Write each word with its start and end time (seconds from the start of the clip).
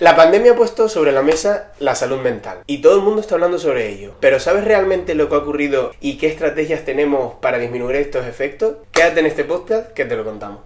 La 0.00 0.16
pandemia 0.16 0.52
ha 0.52 0.56
puesto 0.56 0.88
sobre 0.88 1.12
la 1.12 1.22
mesa 1.22 1.72
la 1.78 1.94
salud 1.94 2.18
mental 2.18 2.64
y 2.66 2.78
todo 2.78 2.96
el 2.96 3.02
mundo 3.02 3.20
está 3.20 3.36
hablando 3.36 3.60
sobre 3.60 3.88
ello. 3.90 4.14
Pero 4.18 4.40
¿sabes 4.40 4.64
realmente 4.64 5.14
lo 5.14 5.28
que 5.28 5.36
ha 5.36 5.38
ocurrido 5.38 5.92
y 6.00 6.18
qué 6.18 6.26
estrategias 6.26 6.84
tenemos 6.84 7.34
para 7.34 7.58
disminuir 7.58 7.94
estos 7.94 8.26
efectos? 8.26 8.74
Quédate 8.90 9.20
en 9.20 9.26
este 9.26 9.44
podcast 9.44 9.92
que 9.92 10.04
te 10.04 10.16
lo 10.16 10.24
contamos. 10.24 10.62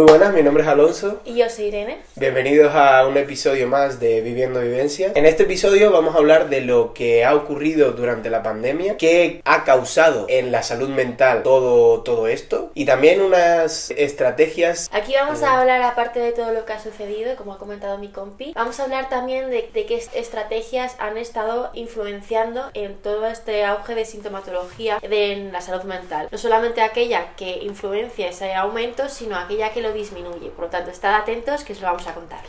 Muy 0.00 0.08
buenas, 0.08 0.32
mi 0.32 0.42
nombre 0.42 0.62
es 0.62 0.68
Alonso. 0.70 1.20
Y 1.26 1.36
yo 1.36 1.50
soy 1.50 1.66
Irene. 1.66 1.98
Bienvenidos 2.16 2.74
a 2.74 3.06
un 3.06 3.18
episodio 3.18 3.68
más 3.68 4.00
de 4.00 4.22
Viviendo 4.22 4.58
Vivencia. 4.60 5.12
En 5.14 5.26
este 5.26 5.42
episodio 5.42 5.92
vamos 5.92 6.14
a 6.14 6.18
hablar 6.18 6.48
de 6.48 6.62
lo 6.62 6.94
que 6.94 7.22
ha 7.22 7.34
ocurrido 7.34 7.92
durante 7.92 8.30
la 8.30 8.42
pandemia, 8.42 8.96
qué 8.96 9.42
ha 9.44 9.62
causado 9.64 10.24
en 10.30 10.52
la 10.52 10.62
salud 10.62 10.88
mental 10.88 11.42
todo, 11.42 12.00
todo 12.00 12.28
esto 12.28 12.70
y 12.72 12.86
también 12.86 13.20
unas 13.20 13.90
estrategias. 13.90 14.88
Aquí 14.90 15.12
vamos 15.12 15.42
a 15.42 15.60
hablar, 15.60 15.82
aparte 15.82 16.18
de 16.18 16.32
todo 16.32 16.50
lo 16.54 16.64
que 16.64 16.72
ha 16.72 16.80
sucedido, 16.80 17.36
como 17.36 17.52
ha 17.52 17.58
comentado 17.58 17.98
mi 17.98 18.08
compi, 18.08 18.54
vamos 18.54 18.80
a 18.80 18.84
hablar 18.84 19.10
también 19.10 19.50
de, 19.50 19.68
de 19.74 19.84
qué 19.84 20.02
estrategias 20.14 20.96
han 20.98 21.18
estado 21.18 21.72
influenciando 21.74 22.70
en 22.72 22.94
todo 22.94 23.26
este 23.26 23.66
auge 23.66 23.94
de 23.94 24.06
sintomatología 24.06 24.98
de, 25.06 25.32
en 25.32 25.52
la 25.52 25.60
salud 25.60 25.82
mental. 25.82 26.28
No 26.30 26.38
solamente 26.38 26.80
aquella 26.80 27.34
que 27.36 27.58
influencia 27.64 28.30
ese 28.30 28.54
aumento, 28.54 29.10
sino 29.10 29.36
aquella 29.36 29.74
que 29.74 29.82
lo 29.82 29.89
disminuye. 29.92 30.50
Por 30.50 30.66
lo 30.66 30.70
tanto, 30.70 30.90
estad 30.90 31.14
atentos 31.14 31.64
que 31.64 31.72
os 31.72 31.80
lo 31.80 31.86
vamos 31.86 32.06
a 32.06 32.14
contar. 32.14 32.40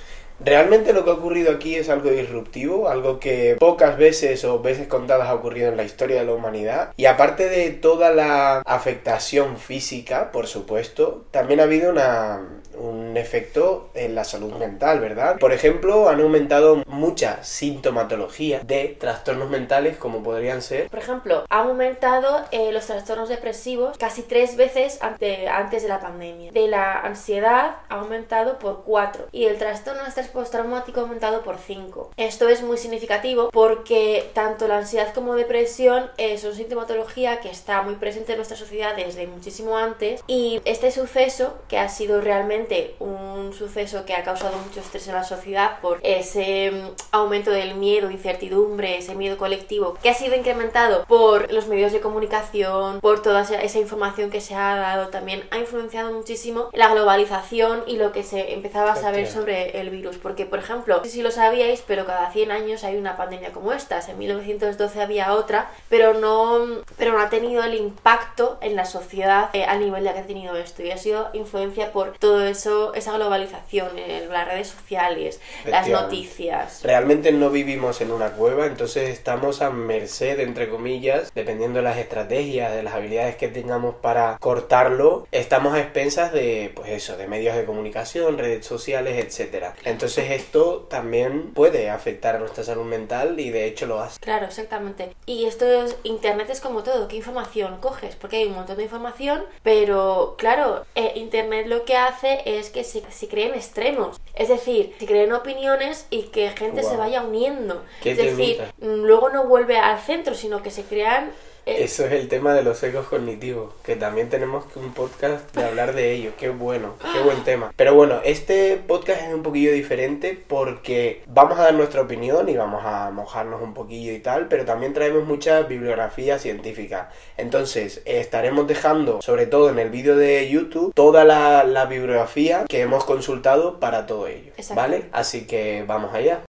Realmente 0.43 0.91
lo 0.93 1.03
que 1.03 1.11
ha 1.11 1.13
ocurrido 1.13 1.51
aquí 1.51 1.75
es 1.75 1.89
algo 1.89 2.09
disruptivo, 2.09 2.89
algo 2.89 3.19
que 3.19 3.55
pocas 3.59 3.95
veces 3.97 4.43
o 4.43 4.59
veces 4.59 4.87
contadas 4.87 5.27
ha 5.29 5.35
ocurrido 5.35 5.69
en 5.69 5.77
la 5.77 5.83
historia 5.83 6.19
de 6.19 6.25
la 6.25 6.33
humanidad. 6.33 6.93
Y 6.97 7.05
aparte 7.05 7.47
de 7.47 7.69
toda 7.69 8.11
la 8.11 8.63
afectación 8.65 9.57
física, 9.57 10.31
por 10.31 10.47
supuesto, 10.47 11.25
también 11.29 11.59
ha 11.59 11.63
habido 11.63 11.91
una, 11.91 12.60
un 12.77 13.17
efecto 13.17 13.90
en 13.93 14.15
la 14.15 14.23
salud 14.23 14.54
mental, 14.54 14.99
¿verdad? 14.99 15.37
Por 15.40 15.54
ejemplo, 15.54 16.09
han 16.09 16.21
aumentado 16.21 16.84
mucha 16.87 17.43
sintomatología 17.43 18.62
de 18.63 18.95
trastornos 18.99 19.49
mentales 19.49 19.98
como 19.98 20.23
podrían 20.23 20.62
ser. 20.62 20.90
Por 20.90 20.99
ejemplo, 20.99 21.45
han 21.49 21.68
aumentado 21.68 22.45
eh, 22.51 22.71
los 22.71 22.85
trastornos 22.85 23.29
depresivos 23.29 23.98
casi 23.98 24.23
tres 24.23 24.55
veces 24.55 24.99
ante, 25.01 25.48
antes 25.48 25.84
de 25.84 25.90
la 25.90 25.99
pandemia. 25.99 26.51
De 26.51 26.68
la 26.68 26.99
ansiedad 26.99 27.77
ha 27.90 27.95
aumentado 27.95 28.60
por 28.60 28.84
cuatro 28.84 29.27
y 29.32 29.45
el 29.45 29.57
trastorno 29.57 30.04
de 30.04 30.10
estrés 30.10 30.27
postraumático 30.27 30.99
ha 30.99 31.04
aumentado 31.04 31.41
por 31.43 31.57
cinco. 31.57 32.12
Esto 32.17 32.49
es 32.49 32.62
muy 32.62 32.77
significativo 32.77 33.49
porque 33.51 34.29
tanto 34.34 34.67
la 34.67 34.77
ansiedad 34.77 35.13
como 35.13 35.35
depresión 35.35 36.10
eh, 36.17 36.38
son 36.38 36.55
sintomatología 36.55 37.40
que 37.40 37.49
está 37.49 37.82
muy 37.82 37.95
presente 37.95 38.34
en 38.34 38.38
nuestra 38.38 38.57
sociedad 38.57 38.95
desde 38.95 39.27
muchísimo 39.27 39.77
antes 39.77 40.23
y 40.27 40.62
este 40.65 40.91
suceso 40.91 41.57
que 41.67 41.77
ha 41.77 41.90
sido 41.90 42.21
realmente 42.21 42.60
un 42.99 43.54
suceso 43.54 44.05
que 44.05 44.13
ha 44.13 44.23
causado 44.23 44.57
mucho 44.57 44.79
estrés 44.79 45.07
en 45.07 45.15
la 45.15 45.23
sociedad 45.23 45.79
por 45.81 45.99
ese 46.04 46.71
mm, 46.71 46.87
aumento 47.12 47.51
del 47.51 47.76
miedo, 47.76 48.12
incertidumbre, 48.12 48.98
ese 48.98 49.15
miedo 49.15 49.37
colectivo 49.37 49.98
que 50.01 50.09
ha 50.09 50.13
sido 50.13 50.35
incrementado 50.35 51.05
por 51.05 51.51
los 51.51 51.67
medios 51.67 51.91
de 51.91 52.01
comunicación, 52.01 52.99
por 52.99 53.21
toda 53.21 53.41
esa 53.41 53.79
información 53.79 54.29
que 54.29 54.41
se 54.41 54.55
ha 54.55 54.76
dado 54.76 55.07
también, 55.07 55.43
ha 55.51 55.57
influenciado 55.57 56.12
muchísimo 56.12 56.70
la 56.73 56.89
globalización 56.89 57.84
y 57.87 57.98
lo 57.98 58.12
que 58.12 58.23
se 58.23 58.54
empezaba 58.54 58.93
a 58.93 58.95
saber 58.95 59.27
sobre 59.27 59.79
el 59.79 59.89
virus. 59.89 60.17
Porque, 60.17 60.45
por 60.45 60.59
ejemplo, 60.59 60.98
no 60.98 61.04
sé 61.04 61.09
si 61.09 61.21
lo 61.21 61.32
sabíais, 61.32 61.84
pero 61.85 62.05
cada 62.05 62.32
100 62.32 62.51
años 62.51 62.84
hay 62.84 62.98
una 62.98 63.17
pandemia 63.17 63.51
como 63.51 63.73
esta. 63.73 63.99
En 64.07 64.17
1912 64.17 65.01
había 65.01 65.34
otra, 65.34 65.72
pero 65.89 66.13
no, 66.13 66.81
pero 66.97 67.13
no 67.13 67.19
ha 67.19 67.29
tenido 67.29 67.63
el 67.63 67.75
impacto 67.75 68.57
en 68.62 68.75
la 68.75 68.85
sociedad 68.85 69.50
eh, 69.53 69.66
al 69.66 69.79
nivel 69.79 70.03
de 70.03 70.13
que 70.13 70.19
ha 70.19 70.28
tenido 70.28 70.56
esto. 70.56 70.84
Y 70.84 70.91
ha 70.91 70.97
sido 70.97 71.29
influencia 71.34 71.91
por 71.91 72.17
todo 72.17 72.45
eso, 72.52 72.94
esa 72.94 73.13
globalización, 73.13 73.90
las 74.30 74.47
redes 74.47 74.68
sociales, 74.68 75.40
las 75.66 75.88
noticias. 75.88 76.84
Realmente 76.84 77.31
no 77.31 77.50
vivimos 77.50 78.01
en 78.01 78.12
una 78.12 78.31
cueva, 78.31 78.66
entonces 78.66 79.09
estamos 79.09 79.62
a 79.62 79.69
merced, 79.69 80.39
entre 80.39 80.69
comillas, 80.69 81.31
dependiendo 81.34 81.79
de 81.79 81.84
las 81.84 81.97
estrategias, 81.97 82.73
de 82.73 82.84
las 82.84 82.94
habilidades 82.94 83.35
que 83.35 83.47
tengamos 83.47 83.95
para 83.95 84.38
cortarlo, 84.40 85.28
estamos 85.31 85.73
a 85.73 85.79
expensas 85.79 86.31
de, 86.31 86.72
pues 86.75 86.90
eso, 86.90 87.17
de 87.17 87.28
medios 87.28 87.56
de 87.56 87.66
comunicación, 87.66 88.38
redes 88.38 88.66
sociales, 88.66 89.23
etcétera. 89.23 89.73
Entonces 89.85 90.31
esto 90.31 90.88
también 90.90 91.51
puede 91.53 91.90
afectar 91.90 92.35
a 92.35 92.40
nuestra 92.40 92.63
salud 92.63 92.85
mental 92.85 93.40
y 93.40 93.50
de 93.50 93.66
hecho 93.66 93.85
lo 93.85 94.00
hace. 94.00 94.19
Claro, 94.19 94.45
exactamente. 94.45 95.16
Y 95.25 95.45
esto 95.45 95.66
es, 95.66 95.95
Internet 96.03 96.50
es 96.50 96.59
como 96.59 96.84
todo, 96.84 97.07
¿qué 97.07 97.16
información 97.16 97.78
coges? 97.79 98.16
Porque 98.16 98.38
hay 98.38 98.45
un 98.45 98.56
montón 98.56 98.78
de 98.78 98.84
información, 98.84 99.44
pero 99.63 100.35
claro, 100.38 100.85
eh, 100.95 101.13
Internet 101.16 101.67
lo 101.67 101.85
que 101.85 101.95
hace 101.95 102.41
es 102.46 102.69
que 102.69 102.84
se, 102.84 103.02
se 103.12 103.28
creen 103.28 103.53
extremos. 103.53 104.19
Es 104.35 104.49
decir, 104.49 104.93
se 104.99 105.05
creen 105.05 105.33
opiniones 105.33 106.05
y 106.09 106.23
que 106.23 106.49
gente 106.49 106.83
se 106.83 106.97
vaya 106.97 107.21
uniendo. 107.21 107.83
Qué 108.01 108.11
es 108.11 108.17
decir, 108.17 108.61
mm, 108.79 109.03
luego 109.03 109.29
no 109.29 109.45
vuelve 109.45 109.77
al 109.77 109.99
centro, 109.99 110.35
sino 110.35 110.63
que 110.63 110.71
se 110.71 110.83
crean 110.83 111.31
eh, 111.65 111.83
Eso 111.83 112.05
es 112.05 112.13
el 112.13 112.27
tema 112.27 112.55
de 112.55 112.63
los 112.63 112.79
sesgos 112.79 113.05
cognitivos, 113.07 113.73
que 113.83 113.95
también 113.95 114.29
tenemos 114.29 114.65
que 114.65 114.79
un 114.79 114.93
podcast 114.93 115.55
de 115.55 115.63
hablar 115.63 115.93
de 115.93 116.11
ello. 116.11 116.31
Qué 116.37 116.49
bueno, 116.49 116.95
qué 117.13 117.19
buen 117.21 117.43
tema. 117.43 117.71
Pero 117.75 117.93
bueno, 117.93 118.19
este 118.23 118.77
podcast 118.77 119.21
es 119.21 119.33
un 119.33 119.43
poquillo 119.43 119.71
diferente 119.71 120.41
porque 120.47 121.23
vamos 121.27 121.59
a 121.59 121.63
dar 121.63 121.73
nuestra 121.75 122.01
opinión 122.01 122.49
y 122.49 122.57
vamos 122.57 122.81
a 122.83 123.11
mojarnos 123.11 123.61
un 123.61 123.75
poquillo 123.75 124.11
y 124.11 124.19
tal, 124.19 124.47
pero 124.47 124.65
también 124.65 124.93
traemos 124.93 125.23
mucha 125.25 125.61
bibliografía 125.61 126.39
científica. 126.39 127.11
Entonces, 127.37 128.01
estaremos 128.05 128.67
dejando, 128.67 129.21
sobre 129.21 129.45
todo 129.45 129.69
en 129.69 129.77
el 129.77 129.91
vídeo 129.91 130.15
de 130.15 130.49
YouTube, 130.49 130.93
toda 130.95 131.25
la, 131.25 131.63
la 131.63 131.85
bibliografía 131.85 132.65
que 132.67 132.81
hemos 132.81 133.05
consultado 133.05 133.79
para 133.79 134.07
todo 134.21 134.27
ello. 134.27 134.51
Exacto. 134.57 134.75
¿Vale? 134.75 135.09
Así 135.11 135.45
que 135.45 135.83
vamos 135.87 136.13
allá. 136.13 136.43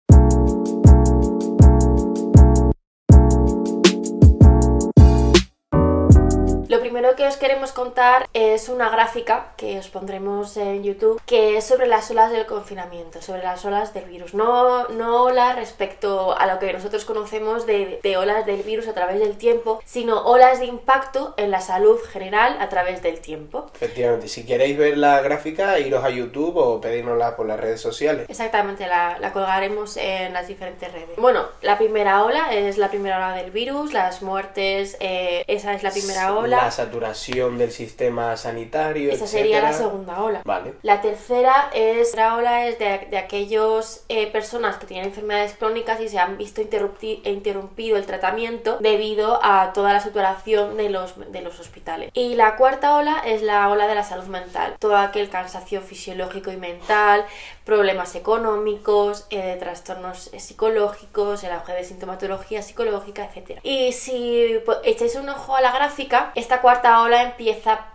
Primero 6.98 7.14
que 7.14 7.28
os 7.28 7.36
queremos 7.36 7.70
contar 7.70 8.28
es 8.34 8.69
una 8.69 8.88
gráfica 8.91 9.53
que 9.56 9.78
os 9.78 9.86
pondremos 9.86 10.56
en 10.56 10.82
YouTube 10.82 11.22
que 11.26 11.56
es 11.56 11.62
sobre 11.62 11.86
las 11.86 12.10
olas 12.10 12.32
del 12.32 12.44
confinamiento, 12.44 13.22
sobre 13.22 13.44
las 13.44 13.64
olas 13.64 13.94
del 13.94 14.06
virus. 14.06 14.34
No, 14.34 14.88
no 14.88 15.22
olas 15.22 15.54
respecto 15.54 16.37
a 16.37 16.47
lo 16.48 16.58
que 16.58 16.72
nosotros 16.72 17.04
conocemos 17.04 17.66
de, 17.66 18.00
de 18.03 18.16
olas 18.16 18.47
del 18.47 18.64
virus 18.64 18.88
a 18.88 18.94
través 18.94 19.20
del 19.20 19.37
tiempo, 19.37 19.81
sino 19.84 20.26
olas 20.26 20.58
de 20.58 20.66
impacto 20.66 21.34
en 21.37 21.53
la 21.53 21.60
salud 21.60 22.00
general 22.10 22.56
a 22.58 22.69
través 22.69 23.00
del 23.00 23.20
tiempo. 23.20 23.70
Efectivamente, 23.76 24.26
si 24.26 24.44
queréis 24.44 24.76
ver 24.76 24.98
la 24.98 25.20
gráfica, 25.20 25.78
iros 25.78 26.03
a 26.03 26.10
YouTube 26.10 26.56
o 26.56 26.81
pedírnosla 26.81 27.37
por 27.37 27.47
las 27.47 27.60
redes 27.60 27.81
sociales. 27.81 28.26
Exactamente, 28.28 28.88
la, 28.88 29.20
la 29.20 29.32
colgaremos 29.32 29.97
en 29.98 30.32
las 30.32 30.48
diferentes 30.48 30.91
redes. 30.91 31.16
Bueno, 31.16 31.44
la 31.62 31.78
primera 31.78 32.25
ola 32.25 32.53
es 32.53 32.76
la 32.76 32.88
primera 32.88 33.19
ola 33.19 33.37
del 33.37 33.53
virus, 33.53 33.92
las 33.92 34.20
muertes, 34.20 34.97
eh, 34.98 35.44
esa 35.47 35.75
es 35.75 35.84
la 35.84 35.92
primera 35.92 36.34
ola. 36.34 36.56
La 36.56 36.70
saturación 36.88 37.59
del 37.59 37.71
sistema 37.71 38.37
sanitario. 38.37 39.12
Esa 39.12 39.26
sería 39.26 39.60
la 39.60 39.72
segunda 39.72 40.22
ola. 40.22 40.43
Vale. 40.44 40.75
La 40.82 41.00
tercera 41.00 41.71
es 41.75 42.15
la 42.16 42.37
ola 42.37 42.66
es 42.66 42.78
de, 42.78 43.06
de 43.10 43.19
aquellas 43.19 44.04
personas 44.32 44.76
que 44.78 44.87
tienen 44.87 45.09
enfermedades 45.09 45.54
crónicas 45.54 46.00
y 46.00 46.09
se 46.09 46.19
han 46.19 46.38
visto 46.38 46.60
e 46.60 47.31
interrumpido 47.31 47.97
el 47.97 48.06
tratamiento 48.06 48.78
debido 48.81 49.38
a 49.43 49.72
toda 49.72 49.93
la 49.93 50.00
saturación 50.00 50.76
de 50.76 50.88
los, 50.88 51.15
de 51.31 51.43
los 51.43 51.60
hospitales. 51.60 52.10
Y 52.15 52.34
la 52.34 52.56
cuarta 52.56 52.97
ola 52.97 53.22
es 53.25 53.43
la 53.43 53.69
ola 53.69 53.87
de 53.87 53.94
la 53.94 54.05
salud 54.05 54.26
mental. 54.26 54.76
Todo 54.78 54.97
aquel 54.97 55.28
cansancio 55.28 55.81
fisiológico 55.82 56.50
y 56.50 56.56
mental, 56.56 57.25
problemas 57.68 58.14
económicos, 58.14 59.26
eh, 59.28 59.54
trastornos 59.60 60.32
eh, 60.32 60.40
psicológicos, 60.40 61.44
el 61.44 61.52
auge 61.52 61.74
de 61.74 61.84
sintomatología 61.84 62.62
psicológica, 62.62 63.28
etc. 63.28 63.60
Y 63.62 63.92
si 63.92 64.58
echáis 64.84 65.16
un 65.16 65.28
ojo 65.28 65.54
a 65.54 65.60
la 65.60 65.70
gráfica, 65.70 66.32
esta 66.34 66.62
cuarta 66.62 67.02
ola 67.02 67.22
empieza 67.22 67.88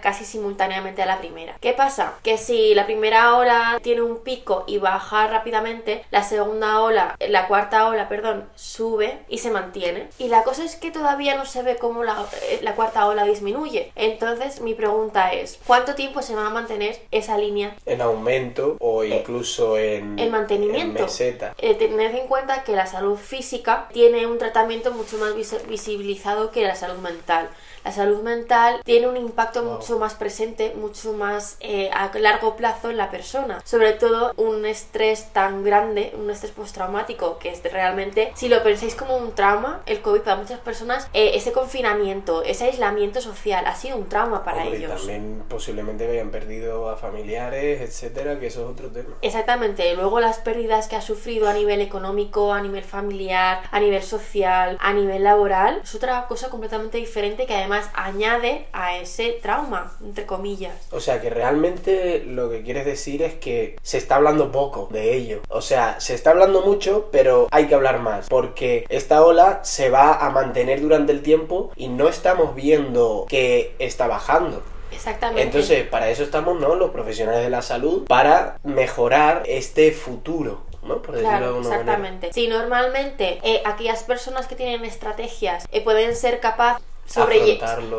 casi 0.00 0.24
simultáneamente 0.24 1.02
a 1.02 1.06
la 1.06 1.18
primera. 1.18 1.56
¿Qué 1.60 1.72
pasa? 1.72 2.14
Que 2.22 2.38
si 2.38 2.74
la 2.74 2.86
primera 2.86 3.36
ola 3.36 3.78
tiene 3.82 4.02
un 4.02 4.18
pico 4.18 4.64
y 4.66 4.78
baja 4.78 5.26
rápidamente, 5.26 6.04
la 6.10 6.22
segunda 6.22 6.80
ola, 6.80 7.16
la 7.28 7.46
cuarta 7.46 7.88
ola, 7.88 8.08
perdón, 8.08 8.48
sube 8.54 9.18
y 9.28 9.38
se 9.38 9.50
mantiene. 9.50 10.08
Y 10.18 10.28
la 10.28 10.42
cosa 10.44 10.64
es 10.64 10.76
que 10.76 10.90
todavía 10.90 11.36
no 11.36 11.46
se 11.46 11.62
ve 11.62 11.76
cómo 11.76 12.04
la, 12.04 12.26
eh, 12.42 12.60
la 12.62 12.74
cuarta 12.74 13.06
ola 13.06 13.24
disminuye. 13.24 13.92
Entonces 13.96 14.60
mi 14.60 14.74
pregunta 14.74 15.32
es, 15.32 15.58
¿cuánto 15.66 15.94
tiempo 15.94 16.22
se 16.22 16.34
va 16.34 16.46
a 16.46 16.50
mantener 16.50 16.98
esa 17.10 17.38
línea 17.38 17.74
En 17.86 18.00
aumento 18.02 18.76
o 18.80 19.04
incluso 19.04 19.78
en, 19.78 20.18
en 20.18 20.30
mantenimiento. 20.30 20.98
en 20.98 21.04
meseta. 21.04 21.54
Eh, 21.58 21.74
tened 21.74 22.14
en 22.14 22.26
cuenta 22.26 22.64
que 22.64 22.72
la 22.72 22.86
salud 22.86 23.16
física 23.16 23.88
tiene 23.92 24.26
un 24.26 24.38
tratamiento 24.38 24.92
mucho 24.92 25.18
más 25.18 25.34
vis- 25.34 25.66
visibilizado 25.68 26.50
que 26.50 26.62
la 26.64 26.74
salud 26.74 26.98
mental. 26.98 27.48
La 27.84 27.92
salud 27.92 28.22
mental 28.22 28.80
tiene 28.84 29.08
un 29.08 29.16
impacto 29.16 29.62
mucho 29.62 29.98
más 29.98 30.14
presente, 30.14 30.74
mucho 30.76 31.12
más 31.12 31.56
eh, 31.60 31.90
a 31.92 32.10
largo 32.18 32.56
plazo 32.56 32.90
en 32.90 32.96
la 32.96 33.10
persona. 33.10 33.60
Sobre 33.64 33.92
todo 33.92 34.32
un 34.36 34.64
estrés 34.66 35.32
tan 35.32 35.64
grande, 35.64 36.12
un 36.18 36.30
estrés 36.30 36.52
postraumático, 36.52 37.38
que 37.38 37.50
es 37.50 37.62
realmente, 37.62 38.32
si 38.34 38.48
lo 38.48 38.62
pensáis 38.62 38.94
como 38.94 39.16
un 39.16 39.34
trauma, 39.34 39.82
el 39.86 40.00
COVID 40.00 40.20
para 40.22 40.36
muchas 40.36 40.60
personas, 40.60 41.08
eh, 41.12 41.32
ese 41.34 41.52
confinamiento, 41.52 42.42
ese 42.42 42.64
aislamiento 42.64 43.20
social 43.20 43.66
ha 43.66 43.74
sido 43.74 43.96
un 43.96 44.08
trauma 44.08 44.44
para 44.44 44.62
Hombre, 44.62 44.78
ellos. 44.78 44.96
también 44.96 45.42
posiblemente 45.48 46.08
hayan 46.08 46.30
perdido 46.30 46.88
a 46.90 46.96
familiares, 46.96 47.80
etcétera, 47.80 48.38
que 48.40 48.46
eso 48.48 48.62
es 48.64 48.66
otro 48.70 48.88
tema. 48.88 49.16
Exactamente, 49.22 49.94
luego 49.94 50.20
las 50.20 50.38
pérdidas 50.38 50.88
que 50.88 50.96
ha 50.96 51.00
sufrido 51.02 51.48
a 51.48 51.52
nivel 51.52 51.80
económico, 51.80 52.52
a 52.52 52.60
nivel 52.60 52.84
familiar, 52.84 53.62
a 53.70 53.80
nivel 53.80 54.02
social, 54.02 54.78
a 54.80 54.92
nivel 54.92 55.24
laboral, 55.24 55.80
es 55.82 55.94
otra 55.94 56.26
cosa 56.26 56.48
completamente 56.48 56.98
diferente 56.98 57.46
que 57.46 57.54
además 57.54 57.67
añade 57.94 58.66
a 58.72 58.96
ese 58.96 59.38
trauma, 59.42 59.92
entre 60.04 60.26
comillas. 60.26 60.74
O 60.90 61.00
sea 61.00 61.20
que 61.20 61.30
realmente 61.30 62.22
lo 62.24 62.50
que 62.50 62.62
quieres 62.62 62.84
decir 62.84 63.22
es 63.22 63.34
que 63.34 63.76
se 63.82 63.98
está 63.98 64.16
hablando 64.16 64.50
poco 64.52 64.88
de 64.90 65.14
ello. 65.14 65.40
O 65.48 65.60
sea, 65.60 66.00
se 66.00 66.14
está 66.14 66.30
hablando 66.30 66.62
mucho, 66.62 67.08
pero 67.12 67.48
hay 67.50 67.66
que 67.66 67.74
hablar 67.74 68.00
más. 68.00 68.28
Porque 68.28 68.86
esta 68.88 69.24
ola 69.24 69.60
se 69.64 69.90
va 69.90 70.14
a 70.14 70.30
mantener 70.30 70.80
durante 70.80 71.12
el 71.12 71.22
tiempo 71.22 71.70
y 71.76 71.88
no 71.88 72.08
estamos 72.08 72.54
viendo 72.54 73.26
que 73.28 73.74
está 73.78 74.06
bajando. 74.06 74.62
Exactamente. 74.90 75.42
Entonces, 75.42 75.86
para 75.86 76.08
eso 76.08 76.22
estamos, 76.22 76.58
¿no? 76.58 76.74
Los 76.74 76.90
profesionales 76.90 77.42
de 77.44 77.50
la 77.50 77.62
salud, 77.62 78.06
para 78.06 78.58
mejorar 78.64 79.42
este 79.46 79.92
futuro. 79.92 80.62
¿no? 80.82 81.02
Por 81.02 81.16
decirlo 81.16 81.30
de 81.32 81.36
Claro, 81.38 81.46
alguna 81.46 81.68
manera. 81.68 81.80
exactamente. 81.92 82.32
Si 82.32 82.48
normalmente 82.48 83.40
eh, 83.42 83.60
aquellas 83.66 84.02
personas 84.04 84.46
que 84.46 84.54
tienen 84.56 84.84
estrategias 84.86 85.66
eh, 85.70 85.82
pueden 85.84 86.16
ser 86.16 86.40
capaces 86.40 86.82
sobrelle- 87.08 87.58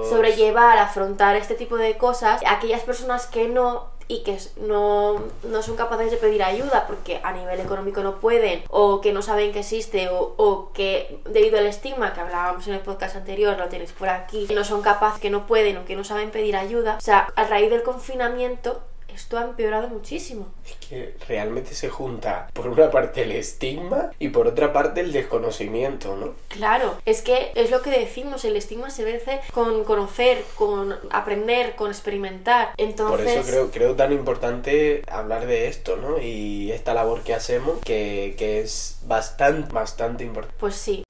sobrellevar, 0.10 0.78
afrontar 0.78 1.36
este 1.36 1.56
tipo 1.56 1.78
de 1.78 1.98
cosas, 1.98 2.42
aquellas 2.46 2.82
personas 2.82 3.28
que 3.28 3.48
no 3.48 3.98
y 4.12 4.24
que 4.24 4.40
no, 4.58 5.22
no 5.44 5.62
son 5.62 5.76
capaces 5.76 6.10
de 6.10 6.18
pedir 6.18 6.42
ayuda 6.42 6.88
porque 6.88 7.20
a 7.24 7.32
nivel 7.32 7.60
económico 7.60 8.02
no 8.02 8.16
pueden 8.20 8.64
o 8.68 9.02
que 9.02 9.14
no 9.14 9.22
saben 9.22 9.52
que 9.52 9.60
existe 9.60 10.10
o, 10.10 10.34
o 10.38 10.72
que 10.74 11.20
debido 11.30 11.60
al 11.60 11.68
estigma 11.68 12.12
que 12.16 12.22
hablábamos 12.22 12.68
en 12.68 12.74
el 12.74 12.80
podcast 12.80 13.16
anterior, 13.18 13.56
lo 13.60 13.68
tenéis 13.70 13.92
por 13.92 14.10
aquí, 14.10 14.48
no 14.56 14.64
son 14.64 14.82
capaces, 14.82 15.20
que 15.22 15.30
no 15.30 15.46
pueden 15.46 15.78
o 15.78 15.86
que 15.86 15.96
no 15.96 16.04
saben 16.04 16.32
pedir 16.32 16.56
ayuda, 16.56 16.96
o 16.98 17.02
sea, 17.02 17.28
a 17.36 17.44
raíz 17.44 17.70
del 17.70 17.84
confinamiento 17.84 18.82
esto 19.20 19.38
ha 19.38 19.44
empeorado 19.44 19.90
muchísimo. 19.90 20.48
Es 20.66 20.76
que 20.88 21.16
realmente 21.28 21.76
se 21.76 21.90
junta 21.90 22.48
por 22.54 22.68
una 22.68 22.90
parte 22.90 23.24
el 23.24 23.32
estigma 23.32 24.12
y 24.18 24.30
por 24.30 24.48
otra 24.48 24.72
parte 24.74 25.02
el 25.02 25.12
desconocimiento, 25.12 26.16
¿no? 26.16 26.34
Claro, 26.48 26.98
es 27.06 27.22
que 27.22 27.52
es 27.56 27.70
lo 27.70 27.82
que 27.82 27.92
decimos, 27.92 28.46
el 28.46 28.56
estigma 28.56 28.90
se 28.90 29.04
vence 29.04 29.42
con 29.54 29.84
conocer, 29.84 30.44
con 30.56 30.96
aprender, 31.12 31.76
con 31.76 31.92
experimentar. 31.92 32.74
Entonces, 32.78 33.20
Por 33.20 33.28
eso 33.28 33.50
creo, 33.50 33.72
creo 33.72 33.96
tan 33.96 34.14
importante 34.14 35.04
hablar 35.12 35.46
de 35.46 35.68
esto, 35.68 35.98
¿no? 35.98 36.22
Y 36.22 36.72
esta 36.72 36.94
labor 36.94 37.22
que 37.22 37.34
hacemos, 37.34 37.80
que, 37.80 38.36
que 38.38 38.62
es 38.62 39.00
bastante, 39.06 39.72
bastante 39.74 40.24
importante. 40.24 40.56
pues 40.60 40.76
sí. 40.76 41.04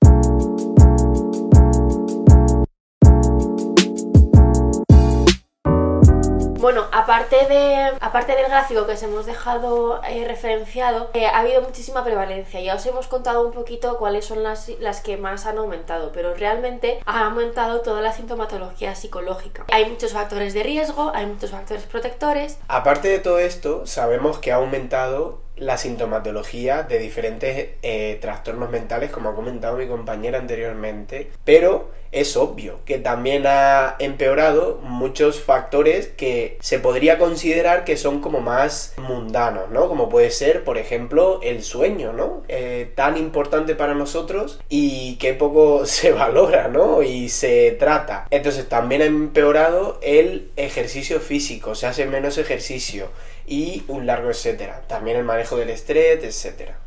Bueno, 6.59 6.88
aparte 6.91 7.47
de 7.47 7.94
aparte 8.01 8.35
del 8.35 8.47
gráfico 8.47 8.85
que 8.85 8.91
os 8.91 9.03
hemos 9.03 9.25
dejado 9.25 10.01
eh, 10.03 10.25
referenciado, 10.27 11.09
eh, 11.13 11.25
ha 11.25 11.39
habido 11.39 11.61
muchísima 11.61 12.03
prevalencia. 12.03 12.59
Ya 12.59 12.75
os 12.75 12.85
hemos 12.85 13.07
contado 13.07 13.45
un 13.45 13.53
poquito 13.53 13.97
cuáles 13.97 14.25
son 14.25 14.44
las, 14.44 14.67
las 14.79 15.00
que 15.00 15.15
más 15.15 15.45
han 15.45 15.57
aumentado, 15.57 16.11
pero 16.11 16.33
realmente 16.33 17.00
ha 17.06 17.25
aumentado 17.27 17.79
toda 17.79 18.01
la 18.01 18.11
sintomatología 18.11 18.94
psicológica. 18.94 19.65
Hay 19.71 19.89
muchos 19.89 20.11
factores 20.11 20.53
de 20.53 20.63
riesgo, 20.63 21.13
hay 21.15 21.27
muchos 21.27 21.51
factores 21.51 21.83
protectores, 21.83 22.59
Aparte 22.67 23.07
de 23.07 23.19
todo 23.19 23.39
esto, 23.39 23.85
sabemos 23.85 24.39
que 24.39 24.51
ha 24.51 24.56
aumentado 24.56 25.39
la 25.59 25.77
sintomatología 25.77 26.83
de 26.83 27.00
diferentes 27.00 27.69
eh, 27.81 28.17
trastornos 28.21 28.69
mentales, 28.69 29.11
como 29.11 29.29
ha 29.29 29.35
comentado 29.35 29.77
mi 29.77 29.88
compañera 29.88 30.39
anteriormente, 30.39 31.31
pero 31.44 31.89
es 32.11 32.35
obvio 32.38 32.79
que 32.85 32.97
también 32.97 33.44
ha 33.45 33.95
empeorado 34.00 34.79
muchos 34.81 35.41
factores 35.41 36.07
que 36.07 36.57
se 36.59 36.79
podría 36.79 37.19
considerar 37.19 37.83
que 37.83 37.97
son 37.97 38.19
como 38.19 38.41
más 38.41 38.95
mundanos, 38.97 39.69
¿no? 39.69 39.88
Como 39.88 40.09
puede 40.09 40.31
ser, 40.31 40.63
por 40.63 40.77
ejemplo, 40.77 41.39
el 41.44 41.61
sueño, 41.63 42.13
¿no? 42.13 42.44
Eh, 42.47 42.91
tan 42.95 43.17
importante 43.17 43.75
para 43.75 43.94
nosotros 43.94 44.59
y 44.69 45.17
que 45.17 45.33
poco 45.33 45.85
se 45.85 46.11
valora, 46.11 46.67
¿no? 46.67 47.03
Y 47.03 47.29
se 47.29 47.71
trata. 47.73 48.27
Entonces 48.31 48.67
también 48.67 49.01
ha 49.01 49.06
empeorado 49.06 50.00
el 50.01 50.51
ejercicio 50.56 51.19
físico, 51.19 51.75
se 51.75 51.88
hace 51.88 52.06
menos 52.06 52.38
ejercicio 52.38 53.09
y 53.49 53.83
un 53.87 54.05
largo 54.05 54.29
etcétera. 54.29 54.83
También 54.87 55.17
el 55.17 55.25
manejo 55.25 55.57
del 55.57 55.71
estrés, 55.71 56.23
etcétera. 56.23 56.77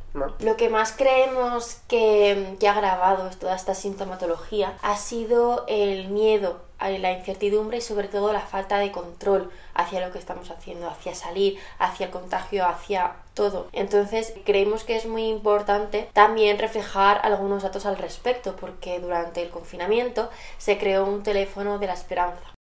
Lo 0.40 0.56
que 0.56 0.68
más 0.68 0.92
creemos 0.92 1.78
que, 1.88 2.56
que 2.60 2.68
ha 2.68 2.72
agravado 2.72 3.30
toda 3.40 3.56
esta 3.56 3.74
sintomatología 3.74 4.76
ha 4.82 4.96
sido 4.96 5.64
el 5.68 6.08
miedo, 6.08 6.60
la 6.78 7.12
incertidumbre 7.12 7.78
y 7.78 7.80
sobre 7.80 8.08
todo 8.08 8.32
la 8.32 8.40
falta 8.40 8.78
de 8.78 8.92
control 8.92 9.50
hacia 9.74 10.06
lo 10.06 10.12
que 10.12 10.18
estamos 10.18 10.50
haciendo, 10.50 10.88
hacia 10.88 11.14
salir, 11.14 11.58
hacia 11.78 12.06
el 12.06 12.12
contagio, 12.12 12.66
hacia 12.66 13.14
todo. 13.32 13.68
Entonces 13.72 14.34
creemos 14.44 14.84
que 14.84 14.96
es 14.96 15.06
muy 15.06 15.28
importante 15.28 16.08
también 16.12 16.58
reflejar 16.58 17.20
algunos 17.24 17.62
datos 17.62 17.86
al 17.86 17.96
respecto 17.96 18.54
porque 18.56 19.00
durante 19.00 19.42
el 19.42 19.48
confinamiento 19.48 20.28
se 20.58 20.76
creó 20.76 21.06
un 21.06 21.22
teléfono 21.22 21.78
de 21.78 21.86
la 21.86 21.94
esperanza. 21.94 22.52